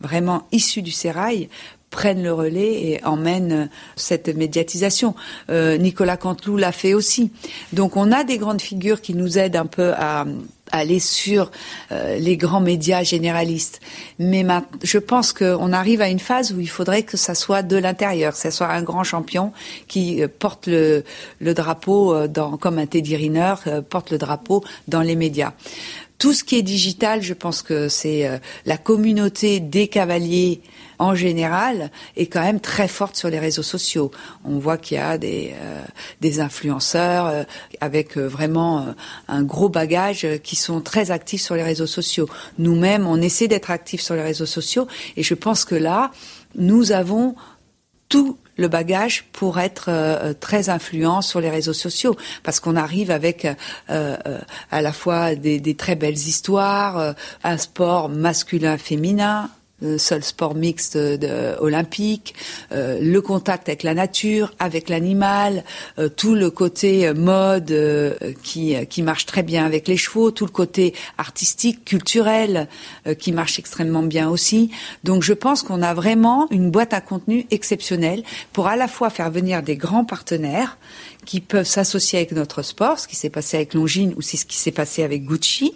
vraiment 0.00 0.46
issu 0.50 0.82
du 0.82 0.90
sérail 0.90 1.48
prenne 1.90 2.22
le 2.22 2.32
relais 2.32 2.72
et 2.84 3.04
emmène 3.04 3.68
cette 3.96 4.28
médiatisation. 4.28 5.14
Euh, 5.50 5.76
Nicolas 5.76 6.16
Canteloup 6.16 6.56
l'a 6.56 6.72
fait 6.72 6.94
aussi. 6.94 7.32
Donc 7.72 7.96
on 7.96 8.12
a 8.12 8.24
des 8.24 8.38
grandes 8.38 8.62
figures 8.62 9.00
qui 9.00 9.14
nous 9.14 9.38
aident 9.38 9.56
un 9.56 9.66
peu 9.66 9.92
à, 9.94 10.24
aller 10.72 11.00
sur 11.00 11.50
euh, 11.92 12.16
les 12.16 12.36
grands 12.36 12.60
médias 12.60 13.02
généralistes. 13.02 13.80
Mais 14.18 14.44
je 14.82 14.98
pense 14.98 15.32
qu'on 15.32 15.72
arrive 15.72 16.00
à 16.00 16.08
une 16.08 16.18
phase 16.18 16.52
où 16.52 16.60
il 16.60 16.68
faudrait 16.68 17.02
que 17.02 17.16
ça 17.16 17.34
soit 17.34 17.62
de 17.62 17.76
l'intérieur, 17.76 18.32
que 18.32 18.38
ça 18.38 18.50
soit 18.50 18.68
un 18.68 18.82
grand 18.82 19.04
champion 19.04 19.52
qui 19.88 20.22
euh, 20.22 20.28
porte 20.28 20.66
le, 20.66 21.04
le 21.40 21.54
drapeau 21.54 22.26
dans, 22.28 22.56
comme 22.56 22.78
un 22.78 22.86
Teddy 22.86 23.16
Riner, 23.16 23.54
porte 23.88 24.10
le 24.10 24.18
drapeau 24.18 24.64
dans 24.88 25.02
les 25.02 25.16
médias. 25.16 25.52
Tout 26.20 26.32
ce 26.32 26.44
qui 26.44 26.56
est 26.56 26.62
digital, 26.62 27.20
je 27.22 27.34
pense 27.34 27.62
que 27.62 27.88
c'est 27.88 28.40
la 28.64 28.76
communauté 28.76 29.58
des 29.58 29.88
cavaliers 29.88 30.60
en 31.00 31.14
général, 31.14 31.90
est 32.16 32.26
quand 32.26 32.42
même 32.42 32.60
très 32.60 32.86
forte 32.86 33.16
sur 33.16 33.30
les 33.30 33.38
réseaux 33.38 33.62
sociaux. 33.62 34.10
On 34.44 34.58
voit 34.58 34.76
qu'il 34.76 34.98
y 34.98 35.00
a 35.00 35.16
des, 35.16 35.54
euh, 35.58 36.42
influenceurs 36.42 37.26
euh, 37.26 37.42
avec 37.80 38.18
euh, 38.18 38.26
vraiment 38.28 38.94
un 39.26 39.42
gros 39.42 39.70
bagage 39.70 40.26
qui 40.44 40.56
sont 40.56 40.82
très 40.82 41.10
actifs 41.10 41.40
sur 41.40 41.54
les 41.54 41.62
réseaux 41.62 41.86
sociaux. 41.86 42.28
Nous-mêmes, 42.58 43.06
on 43.06 43.20
essaie 43.20 43.48
d'être 43.48 43.70
actifs 43.70 44.02
sur 44.02 44.14
les 44.14 44.22
réseaux 44.22 44.46
sociaux 44.46 44.86
et 45.16 45.22
je 45.22 45.34
pense 45.34 45.64
que 45.64 45.74
là, 45.74 46.12
nous 46.54 46.92
avons 46.92 47.34
tout 48.10 48.36
le 48.60 48.68
bagage 48.68 49.24
pour 49.32 49.58
être 49.58 49.90
très 50.40 50.68
influent 50.68 51.22
sur 51.22 51.40
les 51.40 51.50
réseaux 51.50 51.72
sociaux. 51.72 52.16
Parce 52.42 52.60
qu'on 52.60 52.76
arrive 52.76 53.10
avec 53.10 53.46
à 53.88 54.82
la 54.82 54.92
fois 54.92 55.34
des, 55.34 55.60
des 55.60 55.74
très 55.74 55.96
belles 55.96 56.14
histoires, 56.14 57.14
un 57.42 57.56
sport 57.56 58.08
masculin 58.08 58.76
féminin, 58.78 59.50
le 59.54 59.59
seul 59.98 60.22
sport 60.22 60.54
mixte 60.54 60.98
olympique, 61.60 62.34
euh, 62.72 62.98
le 63.00 63.20
contact 63.20 63.68
avec 63.68 63.82
la 63.82 63.94
nature, 63.94 64.52
avec 64.58 64.88
l'animal, 64.88 65.64
euh, 65.98 66.08
tout 66.08 66.34
le 66.34 66.50
côté 66.50 67.12
mode 67.12 67.70
euh, 67.70 68.14
qui, 68.42 68.74
qui 68.88 69.02
marche 69.02 69.26
très 69.26 69.42
bien 69.42 69.64
avec 69.64 69.88
les 69.88 69.96
chevaux, 69.96 70.30
tout 70.30 70.46
le 70.46 70.52
côté 70.52 70.94
artistique, 71.18 71.84
culturel 71.84 72.68
qui 73.18 73.32
marche 73.32 73.58
extrêmement 73.58 74.02
bien 74.02 74.28
aussi. 74.28 74.70
Donc 75.04 75.22
je 75.22 75.32
pense 75.32 75.62
qu'on 75.62 75.82
a 75.82 75.94
vraiment 75.94 76.48
une 76.50 76.70
boîte 76.70 76.94
à 76.94 77.00
contenu 77.00 77.46
exceptionnelle 77.50 78.22
pour 78.52 78.68
à 78.68 78.76
la 78.76 78.88
fois 78.88 79.10
faire 79.10 79.30
venir 79.30 79.62
des 79.62 79.76
grands 79.76 80.04
partenaires 80.04 80.78
qui 81.24 81.40
peuvent 81.40 81.66
s'associer 81.66 82.18
avec 82.18 82.32
notre 82.32 82.62
sport, 82.62 82.98
ce 82.98 83.08
qui 83.08 83.16
s'est 83.16 83.30
passé 83.30 83.56
avec 83.56 83.74
Longines 83.74 84.14
ou 84.16 84.22
ce 84.22 84.44
qui 84.44 84.56
s'est 84.56 84.70
passé 84.70 85.02
avec 85.02 85.24
Gucci, 85.24 85.74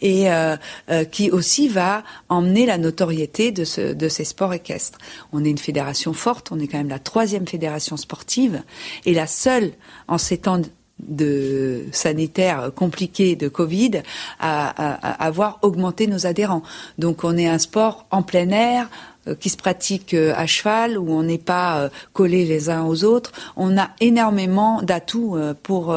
et 0.00 0.30
euh, 0.30 0.56
euh, 0.90 1.04
qui 1.04 1.30
aussi 1.30 1.68
va 1.68 2.04
emmener 2.28 2.66
la 2.66 2.78
notoriété 2.78 3.52
de, 3.52 3.64
ce, 3.64 3.92
de 3.92 4.08
ces 4.08 4.24
sports 4.24 4.54
équestres. 4.54 4.98
On 5.32 5.44
est 5.44 5.50
une 5.50 5.58
fédération 5.58 6.12
forte, 6.12 6.52
on 6.52 6.58
est 6.58 6.66
quand 6.66 6.78
même 6.78 6.88
la 6.88 6.98
troisième 6.98 7.46
fédération 7.46 7.96
sportive 7.96 8.62
et 9.04 9.14
la 9.14 9.26
seule 9.26 9.72
en 10.08 10.18
ces 10.18 10.38
temps 10.38 10.60
de 11.00 11.84
sanitaire 11.92 12.70
compliqué 12.74 13.36
de 13.36 13.48
Covid 13.48 14.02
à, 14.38 14.68
avoir 15.24 15.58
augmenté 15.62 16.06
nos 16.06 16.26
adhérents. 16.26 16.62
Donc 16.98 17.24
on 17.24 17.36
est 17.36 17.46
un 17.46 17.58
sport 17.58 18.06
en 18.10 18.22
plein 18.22 18.50
air, 18.50 18.88
qui 19.34 19.48
se 19.48 19.56
pratique 19.56 20.14
euh, 20.14 20.34
à 20.36 20.46
cheval, 20.46 20.98
où 20.98 21.10
on 21.10 21.22
n'est 21.22 21.38
pas 21.38 21.80
euh, 21.80 21.88
collés 22.12 22.44
les 22.44 22.70
uns 22.70 22.84
aux 22.84 23.04
autres. 23.04 23.32
On 23.56 23.78
a 23.78 23.90
énormément 24.00 24.82
d'atouts 24.82 25.36
pour 25.62 25.96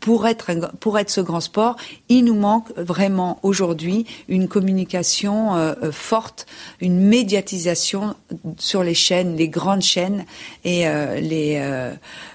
pour 0.00 0.26
être 0.26 0.50
pour 0.78 0.98
être 0.98 1.10
ce 1.10 1.20
grand 1.20 1.40
sport. 1.40 1.76
Il 2.08 2.24
nous 2.24 2.34
manque 2.34 2.70
vraiment 2.76 3.38
aujourd'hui 3.42 4.06
une 4.28 4.48
communication 4.48 5.74
forte, 5.92 6.46
une 6.80 7.00
médiatisation 7.00 8.14
sur 8.58 8.82
les 8.82 8.94
chaînes, 8.94 9.36
les 9.36 9.48
grandes 9.48 9.82
chaînes 9.82 10.24
et 10.64 10.84
les 11.20 11.90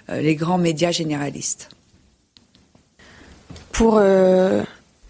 les 0.09 0.35
grands 0.35 0.57
médias 0.57 0.91
généralistes. 0.91 1.69
Pour 3.71 3.99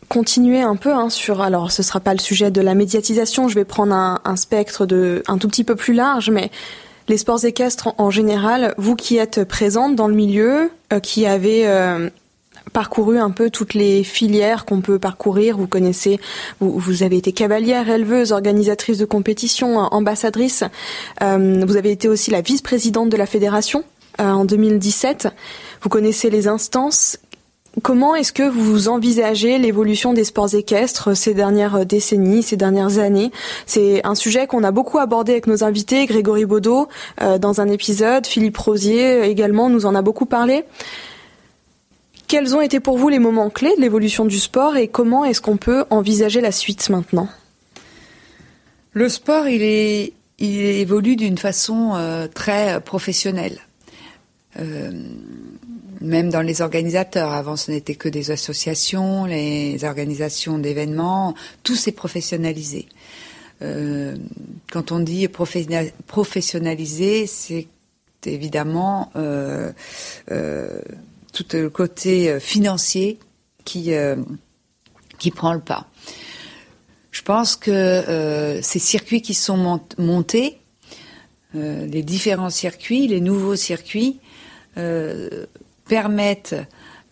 continuer 0.10 0.62
un 0.62 0.76
peu 0.76 0.94
hein, 0.94 1.10
sur 1.10 1.42
alors 1.42 1.72
ce 1.72 1.84
sera 1.84 2.00
pas 2.00 2.14
le 2.14 2.20
sujet 2.20 2.52
de 2.52 2.62
la 2.62 2.76
médiatisation 2.76 3.48
je 3.48 3.56
vais 3.56 3.66
prendre 3.66 3.94
un, 3.94 4.36
spectre 4.36 4.86
de 4.86 5.24
un 5.28 5.38
tout 5.38 5.48
petit 5.48 5.64
peu 5.64 5.76
plus 5.76 5.94
large 5.94 6.30
mais 6.30 6.52
les 7.08 7.18
sports 7.18 7.44
équestres 7.46 7.94
en, 7.98 8.10
général 8.10 8.74
vous 8.78 8.96
qui 8.96 9.18
êtes 9.18 9.44
présente 9.44 9.96
dans 9.96 10.08
le 10.08 10.16
milieu 10.16 10.72
euh, 10.94 11.00
qui 11.00 11.26
avez 11.26 11.68
euh, 11.68 12.10
parcouru 12.74 13.20
un 13.20 13.32
peu 13.32 13.50
toutes 13.50 13.74
les 13.74 14.04
filières 14.04 14.66
qu'on 14.66 14.82
peut 14.82 14.98
parcourir. 14.98 15.56
Vous 15.56 15.68
connaissez, 15.68 16.20
vous, 16.60 17.04
avez 17.04 17.18
été 17.18 17.32
cavalière, 17.32 17.88
éleveuse, 17.90 18.32
organisatrice 18.32 18.98
de 18.98 19.06
compétition, 19.06 19.78
ambassadrice. 19.78 20.64
Euh, 21.22 21.64
vous 21.66 21.78
avez 21.78 21.92
été 21.92 22.10
aussi 22.10 22.32
la 22.32 22.42
vice-présidente 22.42 23.10
de 23.10 23.18
la 23.18 23.28
fédération 23.28 23.84
en 24.18 24.46
2017. 24.46 25.28
Vous 25.82 25.90
connaissez 25.90 26.30
les 26.30 26.48
instances. 26.48 27.20
Comment 27.82 28.16
est-ce 28.16 28.32
que 28.32 28.48
vous 28.48 28.88
envisagez 28.88 29.58
l'évolution 29.58 30.14
des 30.14 30.24
sports 30.24 30.56
équestres 30.56 31.16
ces 31.16 31.34
dernières 31.34 31.86
décennies, 31.86 32.42
ces 32.42 32.56
dernières 32.56 33.00
années? 33.00 33.32
C'est 33.66 34.06
un 34.06 34.16
sujet 34.16 34.48
qu'on 34.48 34.64
a 34.64 34.72
beaucoup 34.72 34.98
abordé 34.98 35.34
avec 35.34 35.46
nos 35.46 35.64
invités, 35.64 36.06
Grégory 36.06 36.46
Baudot 36.46 36.88
euh, 37.22 37.38
dans 37.38 37.60
un 37.60 37.68
épisode, 37.68 38.26
Philippe 38.26 38.58
Rosier 38.58 39.24
également 39.24 39.70
nous 39.70 39.86
en 39.86 39.94
a 39.94 40.02
beaucoup 40.02 40.26
parlé. 40.26 40.64
Quels 42.28 42.56
ont 42.56 42.62
été 42.62 42.80
pour 42.80 42.98
vous 42.98 43.10
les 43.10 43.20
moments 43.20 43.50
clés 43.50 43.76
de 43.76 43.82
l'évolution 43.82 44.26
du 44.26 44.40
sport 44.40 44.78
et 44.78 44.88
comment 44.88 45.26
est-ce 45.26 45.42
qu'on 45.42 45.58
peut 45.58 45.86
envisager 45.90 46.42
la 46.42 46.52
suite 46.52 46.90
maintenant? 46.90 47.28
Le 48.94 49.10
sport, 49.10 49.48
il, 49.48 50.14
évolue 50.40 51.18
d'une 51.18 51.38
façon 51.38 51.92
euh, 51.96 52.28
très 52.34 52.80
professionnelle. 52.80 53.60
Euh, 54.60 54.92
même 56.02 56.30
dans 56.30 56.42
les 56.42 56.62
organisateurs. 56.62 57.32
Avant, 57.32 57.56
ce 57.56 57.72
n'était 57.72 57.96
que 57.96 58.10
des 58.10 58.32
associations, 58.32 59.26
les 59.26 59.84
organisations 59.84 60.60
d'événements, 60.60 61.36
tout 61.64 61.76
s'est 61.76 61.92
professionnalisé. 61.92 62.88
Euh, 63.62 64.18
quand 64.72 64.92
on 64.92 65.00
dit 65.00 65.28
professionnalisé, 65.28 67.28
c'est 67.28 67.68
évidemment 68.26 69.12
euh, 69.16 69.72
euh, 70.32 70.82
tout 71.32 71.46
le 71.54 71.70
côté 71.70 72.40
financier 72.40 73.20
qui 73.64 73.92
qui 75.18 75.32
prend 75.32 75.54
le 75.54 75.62
pas. 75.62 75.88
Je 77.12 77.22
pense 77.22 77.56
que 77.56 78.60
ces 78.62 78.80
circuits 78.80 79.22
qui 79.22 79.34
sont 79.34 79.80
montés, 79.98 80.60
les 81.54 82.04
différents 82.04 82.50
circuits, 82.50 83.08
les 83.08 83.22
nouveaux 83.22 83.56
circuits, 83.56 84.20
permettent 85.88 86.56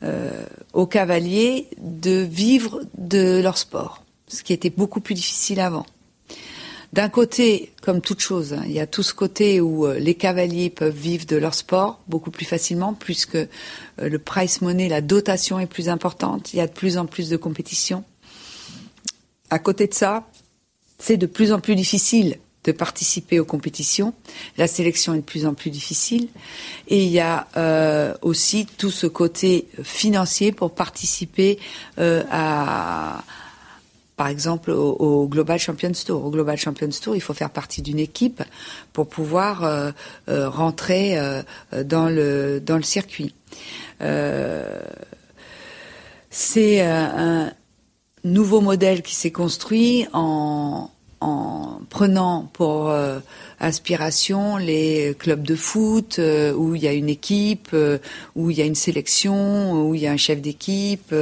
euh, 0.04 0.46
aux 0.74 0.88
cavaliers 0.88 1.68
de 1.80 2.12
vivre 2.30 2.82
de 2.98 3.40
leur 3.42 3.58
sport, 3.58 4.04
ce 4.28 4.44
qui 4.44 4.54
était 4.54 4.70
beaucoup 4.70 5.00
plus 5.00 5.16
difficile 5.16 5.60
avant. 5.60 5.86
D'un 6.94 7.10
côté, 7.10 7.72
comme 7.82 8.02
toute 8.02 8.20
chose, 8.20 8.54
hein, 8.54 8.62
il 8.66 8.72
y 8.72 8.80
a 8.80 8.86
tout 8.86 9.02
ce 9.02 9.16
côté 9.16 9.62
où 9.62 9.88
euh, 9.88 9.98
les 9.98 10.14
cavaliers 10.14 10.70
peuvent 10.70 10.96
vivre 10.96 11.26
de 11.26 11.38
leur 11.38 11.56
sport 11.56 12.02
beaucoup 12.08 12.30
plus 12.30 12.46
facilement, 12.46 12.94
puisque 12.94 13.36
euh, 13.36 13.48
le 13.98 14.20
price 14.20 14.62
money, 14.62 14.90
la 14.90 15.02
dotation 15.02 15.60
est 15.60 15.66
plus 15.66 15.90
importante, 15.90 16.54
il 16.54 16.58
y 16.58 16.62
a 16.62 16.68
de 16.68 16.72
plus 16.72 16.98
en 16.98 17.08
plus 17.08 17.30
de 17.30 17.38
compétition. 17.38 18.04
À 19.50 19.58
côté 19.58 19.88
de 19.88 19.94
ça, 19.94 20.28
c'est 21.00 21.18
de 21.18 21.26
plus 21.26 21.52
en 21.52 21.60
plus 21.60 21.76
difficile 21.76 22.38
de 22.64 22.72
participer 22.72 23.40
aux 23.40 23.46
compétitions. 23.46 24.14
La 24.58 24.68
sélection 24.68 25.14
est 25.14 25.20
de 25.20 25.24
plus 25.24 25.46
en 25.46 25.54
plus 25.54 25.70
difficile. 25.70 26.28
Et 26.88 27.04
il 27.04 27.10
y 27.10 27.20
a 27.20 27.48
euh, 27.58 28.14
aussi 28.22 28.66
tout 28.66 28.92
ce 28.92 29.08
côté 29.08 29.68
financier 29.84 30.52
pour 30.52 30.74
participer 30.74 31.60
euh, 32.00 32.24
à, 32.32 33.24
par 34.16 34.28
exemple, 34.28 34.72
au, 34.72 35.28
Global 35.28 35.60
Champions 35.60 35.92
Tour. 36.06 36.26
Au 36.26 36.30
Global 36.30 36.58
Champions 36.58 36.90
Tour, 37.02 37.16
il 37.16 37.22
faut 37.22 37.34
faire 37.34 37.50
partie 37.50 37.82
d'une 37.82 38.00
équipe 38.00 38.44
pour 38.94 39.08
pouvoir 39.08 39.64
euh, 39.64 39.92
rentrer 40.28 41.18
dans 41.84 42.10
le 42.10 42.60
dans 42.60 42.78
le 42.78 42.84
circuit. 42.84 43.34
C'est 46.30 46.82
un 46.82 47.52
nouveau 48.24 48.62
modèle 48.62 49.02
qui 49.02 49.16
s'est 49.16 49.32
construit 49.32 50.08
en 50.14 50.90
en 51.24 51.80
prenant 51.90 52.50
pour 52.54 52.94
inspiration 53.60 54.58
les 54.58 55.16
clubs 55.18 55.44
de 55.44 55.56
foot 55.56 56.20
où 56.56 56.76
il 56.76 56.84
y 56.84 56.88
a 56.88 56.94
une 56.94 57.10
équipe, 57.10 57.76
où 58.36 58.50
il 58.52 58.58
y 58.58 58.62
a 58.62 58.66
une 58.66 58.76
sélection, 58.76 59.88
où 59.88 59.96
il 59.96 60.02
y 60.02 60.08
a 60.08 60.12
un 60.12 60.18
chef 60.18 60.42
d'équipe. 60.42 61.14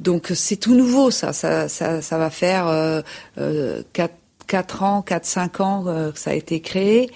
donc 0.00 0.32
c'est 0.34 0.56
tout 0.56 0.74
nouveau 0.74 1.10
ça. 1.10 1.32
Ça, 1.32 1.68
ça, 1.68 2.02
ça 2.02 2.18
va 2.18 2.30
faire 2.30 3.02
quatre 3.92 4.14
4 4.48 4.82
ans, 4.82 5.04
4-5 5.06 5.62
ans 5.62 5.84
que 6.12 6.18
ça 6.18 6.30
a 6.30 6.34
été 6.34 6.60
créé. 6.60 7.10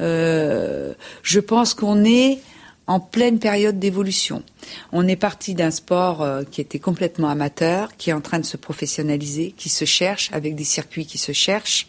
je 0.00 1.38
pense 1.38 1.74
qu'on 1.74 2.04
est 2.04 2.40
en 2.86 3.00
pleine 3.00 3.38
période 3.38 3.78
d'évolution. 3.78 4.42
On 4.92 5.06
est 5.06 5.16
parti 5.16 5.54
d'un 5.54 5.70
sport 5.70 6.22
euh, 6.22 6.42
qui 6.44 6.60
était 6.60 6.78
complètement 6.78 7.28
amateur, 7.28 7.96
qui 7.96 8.10
est 8.10 8.12
en 8.12 8.20
train 8.20 8.38
de 8.38 8.44
se 8.44 8.56
professionnaliser, 8.56 9.54
qui 9.56 9.68
se 9.68 9.84
cherche, 9.84 10.30
avec 10.32 10.54
des 10.54 10.64
circuits 10.64 11.06
qui 11.06 11.18
se 11.18 11.32
cherchent, 11.32 11.88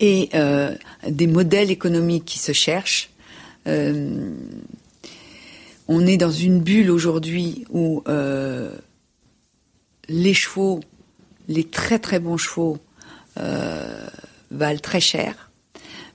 et 0.00 0.30
euh, 0.34 0.74
des 1.08 1.26
modèles 1.26 1.70
économiques 1.70 2.24
qui 2.24 2.38
se 2.38 2.52
cherchent. 2.52 3.10
Euh, 3.66 4.34
on 5.88 6.06
est 6.06 6.16
dans 6.16 6.30
une 6.30 6.60
bulle 6.60 6.90
aujourd'hui 6.90 7.64
où 7.70 8.02
les 10.08 10.34
chevaux, 10.34 10.80
les 11.48 11.64
très 11.64 11.98
très 11.98 12.20
bons 12.20 12.36
chevaux, 12.36 12.78
valent 13.36 14.80
très 14.80 15.00
cher 15.00 15.49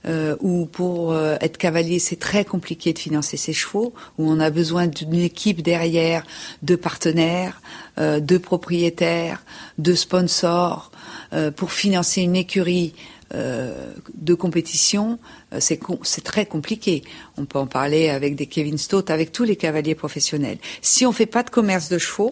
euh, 0.06 0.36
où 0.40 0.66
pour 0.66 1.12
euh, 1.12 1.36
être 1.40 1.58
cavalier, 1.58 1.98
c'est 1.98 2.18
très 2.18 2.44
compliqué 2.44 2.92
de 2.92 2.98
financer 2.98 3.36
ses 3.36 3.52
chevaux, 3.52 3.92
où 4.18 4.30
on 4.30 4.40
a 4.40 4.50
besoin 4.50 4.86
d'une 4.86 5.14
équipe 5.14 5.62
derrière, 5.62 6.24
de 6.62 6.76
partenaires, 6.76 7.60
euh, 7.98 8.20
de 8.20 8.38
propriétaires, 8.38 9.44
de 9.78 9.94
sponsors, 9.94 10.90
euh, 11.32 11.50
pour 11.50 11.72
financer 11.72 12.22
une 12.22 12.36
écurie. 12.36 12.94
de 13.34 14.34
compétition, 14.34 15.18
c'est 15.58 16.22
très 16.22 16.46
compliqué. 16.46 17.02
On 17.36 17.44
peut 17.44 17.58
en 17.58 17.66
parler 17.66 18.08
avec 18.08 18.36
des 18.36 18.46
Kevin 18.46 18.78
Stott, 18.78 19.10
avec 19.10 19.32
tous 19.32 19.42
les 19.42 19.56
cavaliers 19.56 19.96
professionnels. 19.96 20.58
Si 20.80 21.04
on 21.04 21.10
fait 21.10 21.26
pas 21.26 21.42
de 21.42 21.50
commerce 21.50 21.88
de 21.88 21.98
chevaux, 21.98 22.30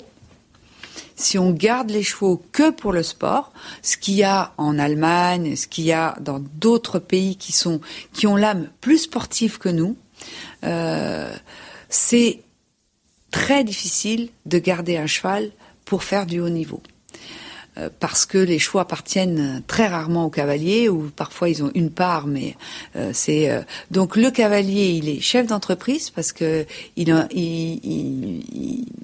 si 1.17 1.39
on 1.39 1.51
garde 1.51 1.91
les 1.91 2.03
chevaux 2.03 2.43
que 2.53 2.71
pour 2.71 2.93
le 2.93 3.03
sport, 3.03 3.53
ce 3.83 3.97
qu'il 3.97 4.15
y 4.15 4.25
a 4.25 4.53
en 4.57 4.79
Allemagne, 4.79 5.57
ce 5.57 5.67
qu'il 5.67 5.85
y 5.85 5.93
a 5.93 6.17
dans 6.21 6.41
d'autres 6.41 6.99
pays 6.99 7.37
qui 7.37 7.53
sont 7.53 7.81
qui 8.13 8.27
ont 8.27 8.37
l'âme 8.37 8.69
plus 8.81 8.99
sportive 8.99 9.59
que 9.59 9.69
nous, 9.69 9.97
euh, 10.65 11.33
c'est 11.89 12.41
très 13.31 13.65
difficile 13.65 14.31
de 14.47 14.59
garder 14.59 14.97
un 14.97 15.07
cheval 15.07 15.51
pour 15.85 16.03
faire 16.03 16.27
du 16.27 16.41
haut 16.41 16.49
niveau. 16.49 16.83
Euh, 17.77 17.89
parce 17.99 18.25
que 18.25 18.39
les 18.39 18.61
choix 18.61 18.83
appartiennent 18.83 19.61
très 19.67 19.89
rarement 19.89 20.27
aux 20.27 20.31
cavaliers 20.31 20.89
ou 20.89 21.11
parfois 21.11 21.49
ils 21.49 21.65
ont 21.65 21.73
une 21.75 21.91
part 21.91 22.29
mais 22.29 22.55
euh, 22.95 23.11
c'est 23.13 23.51
euh, 23.51 23.63
donc 23.91 24.15
le 24.15 24.31
cavalier 24.31 24.91
il 24.91 25.09
est 25.09 25.21
chef 25.21 25.49
d'entreprise 25.49 26.11
parce 26.11 26.33
que 26.33 26.67
il, 26.97 27.13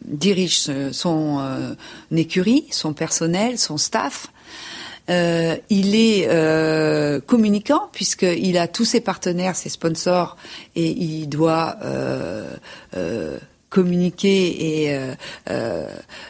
dirige 0.06 0.70
son 0.92 1.76
écurie 2.12 2.66
son 2.70 2.92
personnel 2.92 3.58
son 3.58 3.76
staff. 3.76 4.28
Il 5.08 5.94
est 5.96 6.28
communicant 7.26 7.88
puisqu'il 7.92 8.56
a 8.58 8.68
tous 8.68 8.84
ses 8.84 9.00
partenaires, 9.00 9.56
ses 9.56 9.68
sponsors, 9.68 10.36
et 10.76 10.90
il 10.90 11.28
doit 11.28 11.76
communiquer 13.70 14.86
et 14.86 15.00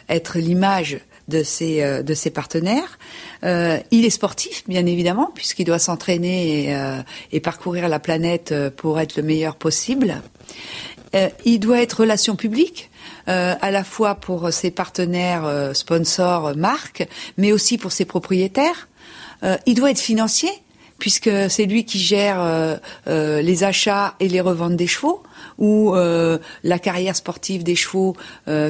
être 0.09 0.39
l'image 0.39 0.99
de 1.31 1.41
ses, 1.41 1.81
euh, 1.81 2.03
de 2.03 2.13
ses 2.13 2.29
partenaires. 2.29 2.99
Euh, 3.43 3.79
il 3.89 4.05
est 4.05 4.11
sportif, 4.11 4.63
bien 4.67 4.85
évidemment, 4.85 5.31
puisqu'il 5.33 5.65
doit 5.65 5.79
s'entraîner 5.79 6.65
et, 6.65 6.75
euh, 6.75 7.01
et, 7.31 7.39
parcourir 7.39 7.89
la 7.89 7.99
planète 7.99 8.53
pour 8.77 8.99
être 8.99 9.15
le 9.15 9.23
meilleur 9.23 9.55
possible. 9.55 10.21
il 11.45 11.59
doit 11.59 11.81
être 11.81 12.01
relation 12.01 12.35
publique. 12.35 12.89
à 13.27 13.71
la 13.71 13.83
fois 13.83 14.15
pour 14.15 14.51
ses 14.51 14.71
partenaires, 14.71 15.71
sponsors, 15.73 16.55
marques, 16.55 17.07
mais 17.37 17.51
aussi 17.51 17.77
pour 17.77 17.91
ses 17.91 18.05
propriétaires. 18.05 18.89
il 19.65 19.75
doit 19.75 19.91
être 19.91 19.99
financier, 19.99 20.51
puisque 20.97 21.31
c'est 21.49 21.65
lui 21.65 21.85
qui 21.85 21.99
gère 21.99 22.79
les 23.07 23.63
achats 23.63 24.15
et 24.19 24.27
les 24.27 24.41
reventes 24.41 24.75
des 24.75 24.87
chevaux 24.87 25.23
ou 25.57 25.93
la 25.93 26.79
carrière 26.79 27.15
sportive 27.15 27.63
des 27.63 27.75
chevaux 27.75 28.15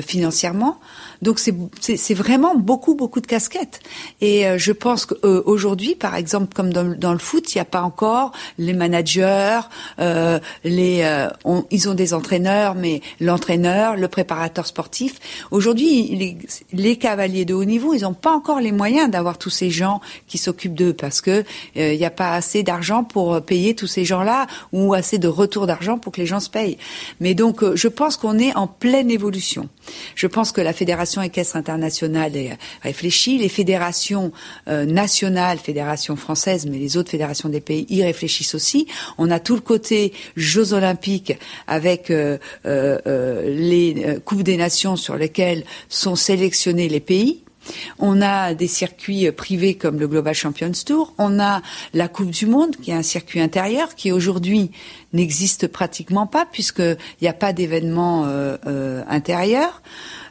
financièrement. 0.01 0.79
Donc 1.21 1.39
c'est 1.39 2.13
vraiment 2.13 2.55
beaucoup 2.55 2.95
beaucoup 2.95 3.21
de 3.21 3.27
casquettes. 3.27 3.79
Et 4.21 4.47
euh, 4.47 4.57
je 4.57 4.71
pense 4.71 5.05
qu'aujourd'hui, 5.05 5.91
euh, 5.91 5.99
par 5.99 6.15
exemple, 6.15 6.53
comme 6.53 6.73
dans, 6.73 6.95
dans 6.97 7.13
le 7.13 7.19
foot, 7.19 7.53
il 7.53 7.57
n'y 7.57 7.61
a 7.61 7.65
pas 7.65 7.81
encore 7.81 8.31
les 8.57 8.73
managers, 8.73 9.59
euh, 9.99 10.39
les 10.63 11.01
euh, 11.03 11.29
ils 11.69 11.89
ont 11.89 11.93
des 11.93 12.13
entraîneurs, 12.13 12.75
mais 12.75 13.01
l'entraîneur, 13.19 13.97
le 13.97 14.07
préparateur 14.07 14.65
sportif. 14.65 15.19
Aujourd'hui, 15.51 16.15
les, 16.15 16.37
les, 16.73 16.97
cavaliers 16.97 17.45
de 17.45 17.53
haut 17.53 17.65
niveau, 17.65 17.93
ils 17.93 18.01
n'ont 18.01 18.13
pas 18.13 18.31
encore 18.31 18.59
les 18.59 18.71
moyens 18.71 19.09
d'avoir 19.09 19.37
tous 19.37 19.49
ces 19.49 19.69
gens 19.69 20.01
qui 20.27 20.37
s'occupent 20.37 20.75
d'eux 20.75 20.93
parce 20.93 21.21
que 21.21 21.43
il 21.75 21.97
n'y 21.97 22.05
a 22.05 22.11
pas 22.11 22.33
assez 22.33 22.63
d'argent 22.63 23.03
pour 23.03 23.41
payer 23.41 23.75
tous 23.75 23.87
ces 23.87 24.05
gens-là 24.05 24.47
ou 24.71 24.93
assez 24.93 25.17
de 25.17 25.27
retour 25.27 25.67
d'argent 25.67 25.97
pour 25.97 26.11
que 26.11 26.19
les 26.19 26.27
gens 26.27 26.39
se 26.39 26.49
payent. 26.49 26.77
Mais 27.19 27.33
donc, 27.33 27.63
je 27.75 27.87
pense 27.87 28.17
qu'on 28.17 28.37
est 28.39 28.55
en 28.55 28.67
pleine 28.67 29.11
évolution. 29.11 29.69
Je 30.15 30.27
pense 30.27 30.51
que 30.51 30.61
la 30.61 30.73
fédération 30.73 31.10
fédération 31.11 31.21
équestre 31.23 31.55
internationale 31.57 32.37
est 32.37 32.57
réfléchie, 32.83 33.37
les 33.37 33.49
fédérations 33.49 34.31
euh, 34.67 34.85
nationales, 34.85 35.57
fédérations 35.57 36.15
françaises, 36.15 36.65
mais 36.65 36.77
les 36.77 36.95
autres 36.95 37.11
fédérations 37.11 37.49
des 37.49 37.59
pays 37.59 37.85
y 37.89 38.01
réfléchissent 38.01 38.55
aussi. 38.55 38.87
On 39.17 39.29
a 39.29 39.39
tout 39.39 39.55
le 39.55 39.61
côté 39.61 40.13
Jeux 40.37 40.73
olympiques 40.73 41.37
avec 41.67 42.11
euh, 42.11 42.37
euh, 42.65 43.41
les 43.45 44.19
coupes 44.23 44.43
des 44.43 44.55
nations 44.55 44.95
sur 44.95 45.17
lesquelles 45.17 45.65
sont 45.89 46.15
sélectionnés 46.15 46.87
les 46.87 47.01
pays. 47.01 47.43
On 47.99 48.21
a 48.21 48.53
des 48.53 48.67
circuits 48.67 49.31
privés 49.31 49.75
comme 49.75 49.99
le 49.99 50.07
Global 50.07 50.33
Champions 50.33 50.71
Tour. 50.85 51.13
On 51.17 51.39
a 51.39 51.61
la 51.93 52.07
Coupe 52.07 52.31
du 52.31 52.45
Monde, 52.45 52.75
qui 52.77 52.91
est 52.91 52.95
un 52.95 53.03
circuit 53.03 53.39
intérieur, 53.39 53.95
qui 53.95 54.11
aujourd'hui 54.11 54.71
n'existe 55.13 55.67
pratiquement 55.67 56.27
pas 56.27 56.45
puisqu'il 56.45 56.97
n'y 57.21 57.27
a 57.27 57.33
pas 57.33 57.53
d'événement 57.53 58.25
euh, 58.25 58.57
euh, 58.65 59.03
intérieur. 59.07 59.81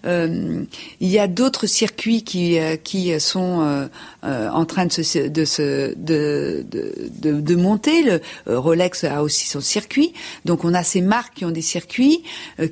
Euh, 0.07 0.65
il 1.01 1.09
y 1.09 1.19
a 1.19 1.29
d'autres 1.29 1.67
circuits 1.67 2.23
qui 2.23 2.59
qui 2.85 3.19
sont 3.21 3.89
en 4.23 4.65
train 4.65 4.87
de 4.87 4.93
se 4.93 5.29
de 5.29 5.45
se 5.45 5.95
de, 5.97 6.65
de, 6.71 7.41
de, 7.41 7.57
monter. 7.57 8.03
Le 8.03 8.21
Rolex 8.47 9.05
a 9.05 9.23
aussi 9.23 9.47
son 9.47 9.61
circuit, 9.61 10.13
donc 10.45 10.65
on 10.65 10.75
a 10.75 10.83
ces 10.83 11.01
marques 11.01 11.35
qui 11.35 11.45
ont 11.45 11.51
des 11.51 11.63
circuits 11.63 12.23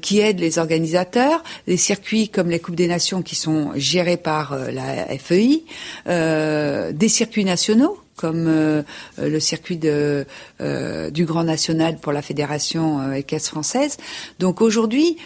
qui 0.00 0.20
aident 0.20 0.40
les 0.40 0.58
organisateurs, 0.58 1.42
des 1.66 1.76
circuits 1.76 2.28
comme 2.28 2.50
les 2.50 2.60
coupes 2.60 2.76
des 2.76 2.88
nations 2.88 3.22
qui 3.22 3.34
sont 3.34 3.72
gérés 3.76 4.16
par 4.16 4.56
la 4.72 5.06
FEI, 5.18 5.64
des 6.06 7.08
circuits 7.08 7.44
nationaux 7.44 7.98
comme 8.18 8.46
euh, 8.48 8.82
euh, 9.18 9.30
le 9.30 9.40
circuit 9.40 9.78
de, 9.78 10.26
euh, 10.60 11.10
du 11.10 11.24
Grand 11.24 11.44
National 11.44 11.96
pour 11.96 12.12
la 12.12 12.20
Fédération 12.20 13.12
équestre 13.14 13.50
française. 13.50 13.96
Donc 14.38 14.60
aujourd'hui, 14.60 15.16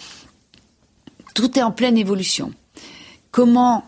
tout 1.34 1.58
est 1.58 1.62
en 1.62 1.72
pleine 1.72 1.96
évolution. 1.96 2.52
Comment 3.30 3.84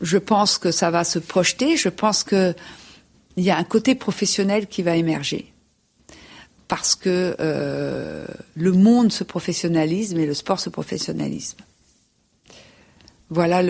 je 0.00 0.18
pense 0.18 0.58
que 0.58 0.70
ça 0.70 0.90
va 0.90 1.04
se 1.04 1.18
projeter? 1.18 1.76
Je 1.76 1.88
pense 1.88 2.22
que 2.22 2.54
il 3.36 3.44
y 3.44 3.50
a 3.50 3.56
un 3.56 3.64
côté 3.64 3.94
professionnel 3.94 4.66
qui 4.66 4.82
va 4.82 4.96
émerger 4.96 5.52
parce 6.68 6.94
que 6.94 7.36
le 8.56 8.72
monde 8.72 9.12
se 9.12 9.24
professionnalise, 9.24 10.14
mais 10.14 10.26
le 10.26 10.34
sport 10.34 10.58
se 10.58 10.68
professionnalise. 10.68 11.56
Voilà 13.30 13.62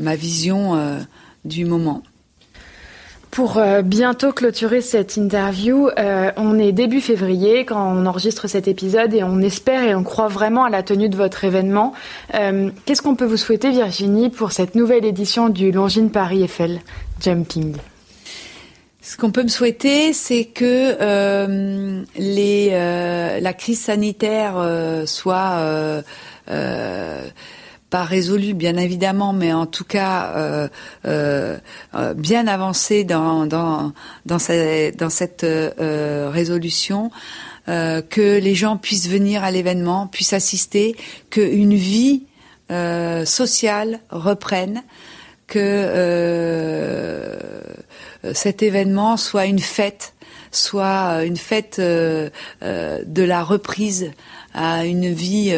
ma 0.00 0.16
vision 0.16 0.98
du 1.44 1.64
moment. 1.64 2.02
Pour 3.30 3.58
euh, 3.58 3.82
bientôt 3.82 4.32
clôturer 4.32 4.80
cette 4.80 5.16
interview, 5.16 5.88
euh, 5.98 6.30
on 6.36 6.58
est 6.58 6.72
début 6.72 7.00
février 7.00 7.64
quand 7.64 7.92
on 7.94 8.06
enregistre 8.06 8.48
cet 8.48 8.68
épisode 8.68 9.12
et 9.12 9.22
on 9.22 9.40
espère 9.40 9.82
et 9.82 9.94
on 9.94 10.02
croit 10.02 10.28
vraiment 10.28 10.64
à 10.64 10.70
la 10.70 10.82
tenue 10.82 11.08
de 11.08 11.16
votre 11.16 11.44
événement. 11.44 11.92
Euh, 12.34 12.70
qu'est-ce 12.84 13.02
qu'on 13.02 13.16
peut 13.16 13.26
vous 13.26 13.36
souhaiter, 13.36 13.70
Virginie, 13.70 14.30
pour 14.30 14.52
cette 14.52 14.74
nouvelle 14.74 15.04
édition 15.04 15.50
du 15.50 15.72
Longines 15.72 16.10
Paris 16.10 16.42
Eiffel 16.42 16.80
Jumping? 17.20 17.76
Ce 19.02 19.16
qu'on 19.16 19.30
peut 19.30 19.42
me 19.42 19.48
souhaiter, 19.48 20.12
c'est 20.12 20.44
que 20.44 20.96
la 23.40 23.52
crise 23.52 23.80
sanitaire 23.80 24.54
soit 25.06 26.02
pas 27.90 28.04
résolu 28.04 28.54
bien 28.54 28.76
évidemment, 28.76 29.32
mais 29.32 29.52
en 29.52 29.66
tout 29.66 29.84
cas 29.84 30.32
euh, 30.36 30.68
euh, 31.06 31.56
euh 31.94 32.14
bien 32.14 32.46
avancé 32.46 33.04
dans 33.04 33.46
dans 33.46 33.92
dans, 34.26 34.38
cette, 34.38 35.46
résolution, 35.46 37.10
que 37.66 38.38
les 38.38 38.54
gens 38.54 38.76
puissent 38.76 39.08
venir 39.08 39.42
à 39.44 39.50
l'événement, 39.50 40.06
puissent 40.06 40.32
assister, 40.32 40.96
qu'une 41.30 41.74
vie 41.74 42.24
sociale 43.24 44.00
reprenne, 44.10 44.82
que 45.46 47.38
cet 48.34 48.62
événement 48.62 49.16
soit 49.16 49.46
une 49.46 49.60
fête, 49.60 50.14
soit 50.50 51.24
une 51.24 51.36
fête 51.36 51.78
de 51.80 52.30
la 52.62 53.42
reprise 53.42 54.12
à 54.54 54.84
une 54.84 55.12
vie. 55.12 55.54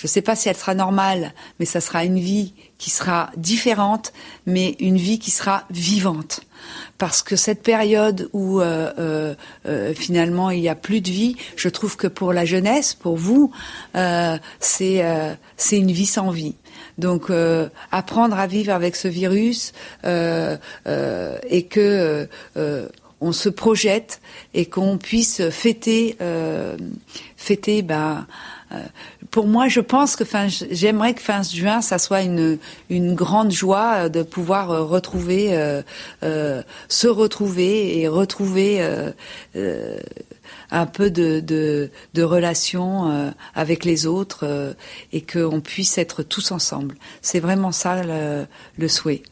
Je 0.00 0.06
ne 0.06 0.08
sais 0.08 0.22
pas 0.22 0.34
si 0.34 0.48
elle 0.48 0.56
sera 0.56 0.74
normale, 0.74 1.34
mais 1.58 1.66
ça 1.66 1.82
sera 1.82 2.06
une 2.06 2.18
vie 2.18 2.54
qui 2.78 2.88
sera 2.88 3.28
différente, 3.36 4.14
mais 4.46 4.74
une 4.80 4.96
vie 4.96 5.18
qui 5.18 5.30
sera 5.30 5.64
vivante 5.68 6.40
parce 6.96 7.22
que 7.22 7.36
cette 7.36 7.62
période 7.62 8.30
où 8.32 8.60
euh, 8.60 8.92
euh, 8.98 9.34
euh, 9.66 9.92
finalement 9.92 10.48
il 10.48 10.62
n'y 10.62 10.70
a 10.70 10.74
plus 10.74 11.02
de 11.02 11.10
vie, 11.10 11.36
je 11.54 11.68
trouve 11.68 11.98
que 11.98 12.06
pour 12.06 12.32
la 12.32 12.46
jeunesse, 12.46 12.94
pour 12.94 13.18
vous, 13.18 13.52
c'est 14.58 15.04
c'est 15.56 15.76
une 15.76 15.92
vie 15.92 16.06
sans 16.06 16.30
vie. 16.30 16.54
Donc 16.96 17.30
apprendre 17.92 18.38
à 18.38 18.46
vivre 18.46 18.72
avec 18.72 18.96
ce 18.96 19.08
virus 19.08 19.72
et 20.04 21.66
que 21.68 22.26
on 23.22 23.32
se 23.32 23.50
projette 23.50 24.22
et 24.54 24.64
qu'on 24.64 24.96
puisse 24.96 25.42
fêter 25.50 26.16
fêter 27.36 27.82
ben 27.82 28.18
euh, 28.20 28.24
pour 29.30 29.46
moi, 29.46 29.68
je 29.68 29.80
pense 29.80 30.16
que 30.16 30.24
fin, 30.24 30.48
j'aimerais 30.48 31.14
que 31.14 31.20
fin 31.20 31.42
juin, 31.42 31.80
ça 31.82 31.98
soit 31.98 32.22
une, 32.22 32.58
grande 33.14 33.52
joie 33.52 34.08
de 34.08 34.22
pouvoir 34.22 34.70
euh, 34.70 34.84
retrouver, 34.84 35.56
euh, 35.56 35.82
euh, 36.22 36.62
se 36.88 37.06
retrouver 37.06 37.98
et 37.98 38.08
retrouver 38.08 38.78
euh, 38.80 39.98
un 40.70 40.86
peu 40.86 41.10
de, 41.10 41.40
de, 41.40 41.90
de 42.14 42.22
relation 42.22 43.32
avec 43.54 43.84
les 43.84 44.06
autres 44.06 44.74
et 45.12 45.20
qu'on 45.20 45.60
puisse 45.60 45.98
être 45.98 46.22
tous 46.22 46.52
ensemble. 46.52 46.96
C'est 47.22 47.40
vraiment 47.40 47.72
ça 47.72 48.02
le, 48.02 48.46
le 48.78 48.88
souhait. 48.88 49.22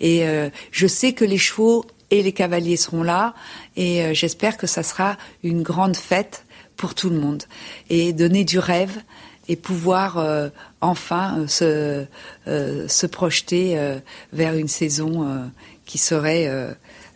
Et 0.00 0.24
je 0.70 0.86
sais 0.86 1.12
que 1.12 1.24
les 1.24 1.38
chevaux 1.38 1.84
et 2.10 2.22
les 2.22 2.32
cavaliers 2.32 2.76
seront 2.76 3.02
là 3.02 3.34
et 3.76 4.14
j'espère 4.14 4.56
que 4.56 4.66
ça 4.66 4.82
sera 4.82 5.16
une 5.42 5.62
grande 5.62 5.96
fête 5.96 6.44
pour 6.78 6.94
tout 6.94 7.10
le 7.10 7.18
monde 7.18 7.42
et 7.90 8.14
donner 8.14 8.44
du 8.44 8.58
rêve 8.58 9.02
et 9.48 9.56
pouvoir 9.56 10.18
euh, 10.18 10.48
enfin 10.80 11.40
euh, 11.40 11.46
se, 11.46 12.06
euh, 12.46 12.88
se 12.88 13.06
projeter 13.06 13.98
vers 14.32 14.54
une 14.54 14.68
saison 14.68 15.50
qui 15.84 15.98
serait 15.98 16.50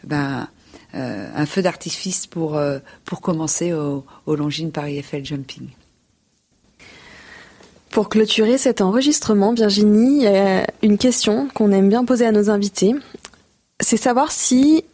ben, 0.04 0.48
un 0.92 1.46
feu 1.46 1.62
d'artifice 1.62 2.26
pour, 2.26 2.60
pour 3.04 3.20
commencer 3.20 3.72
au, 3.72 4.04
au 4.26 4.34
Longines 4.34 4.72
Paris 4.72 4.98
Eiffel 4.98 5.24
Jumping. 5.24 5.68
Pour 7.90 8.08
clôturer 8.08 8.56
cet 8.56 8.80
enregistrement, 8.80 9.52
Virginie, 9.52 10.26
une 10.82 10.98
question 10.98 11.48
qu'on 11.54 11.72
aime 11.72 11.88
bien 11.88 12.04
poser 12.04 12.26
à 12.26 12.32
nos 12.32 12.50
invités. 12.50 12.94
C'est 13.80 13.98
savoir 13.98 14.32
si 14.32 14.84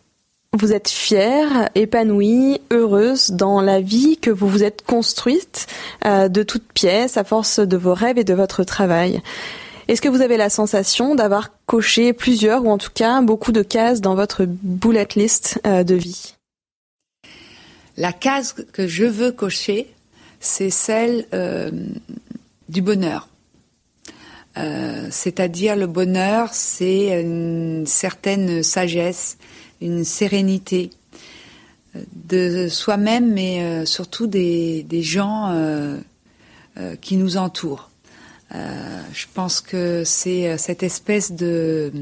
vous 0.55 0.73
êtes 0.73 0.89
fière, 0.89 1.69
épanouie, 1.75 2.61
heureuse 2.71 3.31
dans 3.33 3.61
la 3.61 3.81
vie 3.81 4.17
que 4.17 4.31
vous 4.31 4.49
vous 4.49 4.65
êtes 4.65 4.83
construite 4.83 5.67
euh, 6.07 6.29
de 6.29 6.43
toutes 6.43 6.73
pièces 6.73 7.19
à 7.19 7.25
force 7.25 7.59
de 7.59 7.77
vos 7.77 7.93
rêves 7.93 8.19
et 8.19 8.25
de 8.25 8.33
votre 8.33 8.65
travail. 8.65 9.21
Est-ce 9.89 10.01
que 10.01 10.09
vous 10.09 10.23
avez 10.23 10.37
la 10.37 10.49
sensation 10.49 11.15
d'avoir 11.15 11.51
coché 11.67 12.13
plusieurs 12.15 12.65
ou 12.65 12.71
en 12.71 12.79
tout 12.79 12.91
cas 12.93 13.21
beaucoup 13.21 13.53
de 13.53 13.63
cases 13.63 14.01
dans 14.01 14.15
votre 14.15 14.47
bullet 14.47 15.09
list 15.17 15.61
euh, 15.67 15.85
de 15.85 15.95
vie? 15.95 16.35
La 17.99 18.13
case 18.13 18.55
que 18.73 18.87
je 18.87 19.05
veux 19.05 19.33
cocher, 19.33 19.93
c'est 20.41 20.71
celle 20.71 21.27
euh, 21.35 21.71
du 22.69 22.83
bonheur. 22.83 23.29
C'est-à-dire 25.11 25.77
le 25.77 25.87
bonheur, 25.87 26.49
c'est 26.53 27.21
une 27.21 27.87
certaine 27.87 28.65
sagesse, 28.65 29.39
une 29.81 30.05
sérénité 30.05 30.91
euh, 31.97 32.01
de 32.29 32.68
soi-même, 32.68 33.33
mais 33.33 33.62
euh, 33.62 33.85
surtout 33.85 34.26
des, 34.26 34.83
des 34.85 35.03
gens 35.03 35.51
euh, 35.51 35.99
qui 37.01 37.16
nous 37.16 37.37
entourent. 37.37 37.91
je 38.53 39.26
pense 39.35 39.61
que 39.61 40.05
c'est 40.05 40.57
cette 40.59 40.85
espèce 40.85 41.33
de, 41.33 41.93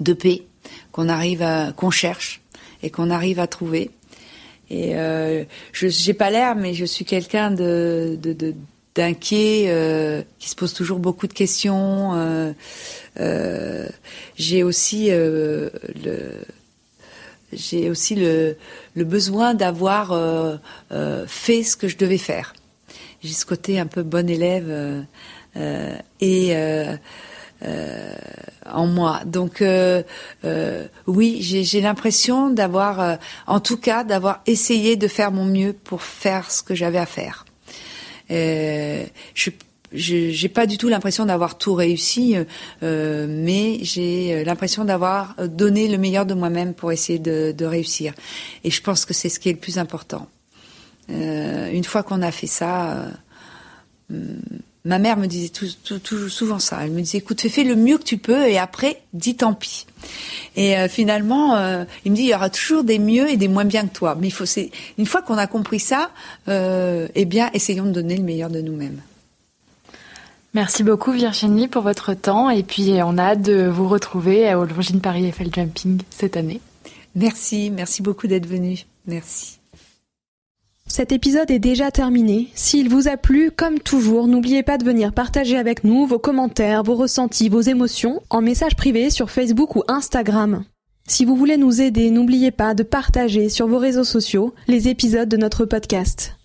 de 0.00 0.12
paix 0.14 0.44
qu'on 0.90 1.10
arrive 1.10 1.42
à, 1.42 1.72
qu'on 1.72 1.90
cherche 1.90 2.40
et 2.82 2.88
qu'on 2.88 3.10
arrive 3.10 3.40
à 3.40 3.46
trouver. 3.46 3.90
Et 4.70 4.94
je 5.72 6.06
n'ai 6.06 6.14
pas 6.14 6.30
l'air, 6.30 6.56
mais 6.56 6.72
je 6.72 6.86
suis 6.86 7.04
quelqu'un 7.04 7.50
de, 7.50 8.18
de, 8.22 8.54
d'inquiet, 8.94 10.24
qui 10.38 10.48
se 10.48 10.56
pose 10.56 10.72
toujours 10.72 10.98
beaucoup 10.98 11.26
de 11.26 11.34
questions. 11.34 12.54
j'ai 14.38 14.62
aussi 14.62 15.10
le, 15.10 15.70
j'ai 17.52 17.90
aussi 17.90 18.14
le, 18.14 18.56
le, 18.94 19.04
besoin 19.04 19.54
d'avoir 19.54 20.12
euh, 20.12 20.56
euh, 20.92 21.24
fait 21.26 21.62
ce 21.62 21.76
que 21.76 21.88
je 21.88 21.96
devais 21.96 22.18
faire. 22.18 22.54
J'ai 23.22 23.32
ce 23.32 23.46
côté 23.46 23.78
un 23.78 23.86
peu 23.86 24.02
bon 24.02 24.28
élève 24.28 24.66
euh, 24.68 25.02
euh 25.56 25.94
et 26.20 26.54
euh, 26.54 26.96
en 28.66 28.86
moi. 28.86 29.22
Donc 29.24 29.64
oui, 31.06 31.38
j'ai 31.40 31.80
l'impression 31.80 32.50
d'avoir, 32.50 33.18
en 33.48 33.58
tout 33.58 33.78
cas, 33.78 34.04
d'avoir 34.04 34.42
essayé 34.46 34.94
de 34.94 35.08
faire 35.08 35.32
mon 35.32 35.44
mieux 35.44 35.72
pour 35.72 36.02
faire 36.02 36.50
ce 36.52 36.62
que 36.62 36.76
j'avais 36.76 36.98
à 36.98 37.06
faire. 37.06 37.46
je 38.30 39.50
j'ai 39.92 40.48
pas 40.48 40.66
du 40.66 40.78
tout 40.78 40.88
l'impression 40.88 41.26
d'avoir 41.26 41.58
tout 41.58 41.74
réussi, 41.74 42.36
euh, 42.82 43.26
mais 43.28 43.78
j'ai 43.82 44.34
euh, 44.34 44.44
l'impression 44.44 44.84
d'avoir 44.84 45.34
donné 45.48 45.88
le 45.88 45.98
meilleur 45.98 46.26
de 46.26 46.34
moi-même 46.34 46.74
pour 46.74 46.92
essayer 46.92 47.18
de, 47.18 47.52
de, 47.56 47.64
réussir. 47.64 48.12
Et 48.64 48.70
je 48.70 48.82
pense 48.82 49.04
que 49.04 49.14
c'est 49.14 49.28
ce 49.28 49.40
qui 49.40 49.48
est 49.48 49.52
le 49.52 49.58
plus 49.58 49.78
important. 49.78 50.28
Euh, 51.10 51.70
une 51.70 51.84
fois 51.84 52.02
qu'on 52.02 52.22
a 52.22 52.30
fait 52.30 52.46
ça, 52.46 53.06
euh, 54.12 54.34
ma 54.84 54.98
mère 54.98 55.16
me 55.16 55.26
disait 55.26 55.48
tout, 55.48 55.66
tout, 55.84 55.98
tout, 55.98 56.28
souvent 56.28 56.58
ça. 56.58 56.80
Elle 56.82 56.90
me 56.90 57.00
disait, 57.00 57.18
écoute, 57.18 57.40
fais, 57.40 57.48
fais, 57.48 57.64
le 57.64 57.76
mieux 57.76 57.98
que 57.98 58.04
tu 58.04 58.18
peux 58.18 58.46
et 58.46 58.58
après, 58.58 59.02
dis 59.14 59.36
tant 59.36 59.54
pis. 59.54 59.86
Et 60.56 60.76
euh, 60.76 60.88
finalement, 60.88 61.56
il 62.04 62.12
me 62.12 62.16
dit, 62.16 62.22
il 62.22 62.28
y 62.28 62.34
aura 62.34 62.50
toujours 62.50 62.84
des 62.84 62.98
mieux 62.98 63.28
et 63.30 63.36
des 63.36 63.48
moins 63.48 63.64
bien 63.64 63.86
que 63.86 63.94
toi. 63.94 64.16
Mais 64.20 64.28
il 64.28 64.32
faut, 64.32 64.44
une 64.98 65.06
fois 65.06 65.22
qu'on 65.22 65.38
a 65.38 65.46
compris 65.46 65.80
ça, 65.80 66.10
eh 66.46 67.24
bien, 67.24 67.50
essayons 67.54 67.86
de 67.86 67.92
donner 67.92 68.16
le 68.16 68.24
meilleur 68.24 68.50
de 68.50 68.60
nous-mêmes. 68.60 69.00
Merci 70.58 70.82
beaucoup 70.82 71.12
Virginie 71.12 71.68
pour 71.68 71.82
votre 71.82 72.14
temps 72.14 72.50
et 72.50 72.64
puis 72.64 72.94
on 73.04 73.16
a 73.16 73.22
hâte 73.22 73.42
de 73.42 73.68
vous 73.68 73.86
retrouver 73.86 74.52
au 74.56 74.64
Longines 74.64 75.00
Paris 75.00 75.24
Eiffel 75.24 75.54
Jumping 75.54 76.00
cette 76.10 76.36
année. 76.36 76.60
Merci, 77.14 77.70
merci 77.70 78.02
beaucoup 78.02 78.26
d'être 78.26 78.48
venu. 78.48 78.84
Merci. 79.06 79.60
Cet 80.88 81.12
épisode 81.12 81.52
est 81.52 81.60
déjà 81.60 81.92
terminé. 81.92 82.48
S'il 82.56 82.88
vous 82.88 83.06
a 83.06 83.16
plu, 83.16 83.52
comme 83.52 83.78
toujours, 83.78 84.26
n'oubliez 84.26 84.64
pas 84.64 84.78
de 84.78 84.84
venir 84.84 85.12
partager 85.12 85.56
avec 85.56 85.84
nous 85.84 86.06
vos 86.06 86.18
commentaires, 86.18 86.82
vos 86.82 86.96
ressentis, 86.96 87.48
vos 87.48 87.60
émotions 87.60 88.20
en 88.28 88.40
message 88.40 88.74
privé 88.74 89.10
sur 89.10 89.30
Facebook 89.30 89.76
ou 89.76 89.84
Instagram. 89.86 90.64
Si 91.06 91.24
vous 91.24 91.36
voulez 91.36 91.56
nous 91.56 91.80
aider, 91.80 92.10
n'oubliez 92.10 92.50
pas 92.50 92.74
de 92.74 92.82
partager 92.82 93.48
sur 93.48 93.68
vos 93.68 93.78
réseaux 93.78 94.02
sociaux 94.02 94.56
les 94.66 94.88
épisodes 94.88 95.28
de 95.28 95.36
notre 95.36 95.66
podcast. 95.66 96.37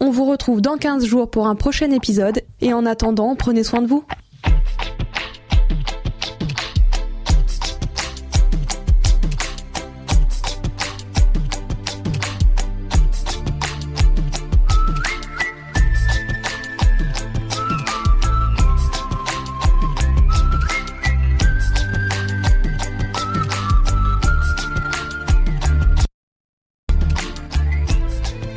On 0.00 0.10
vous 0.10 0.24
retrouve 0.24 0.60
dans 0.60 0.76
15 0.76 1.04
jours 1.04 1.30
pour 1.30 1.46
un 1.46 1.54
prochain 1.54 1.90
épisode 1.90 2.42
et 2.60 2.72
en 2.72 2.84
attendant, 2.86 3.36
prenez 3.36 3.62
soin 3.62 3.82
de 3.82 3.86
vous. 3.86 4.04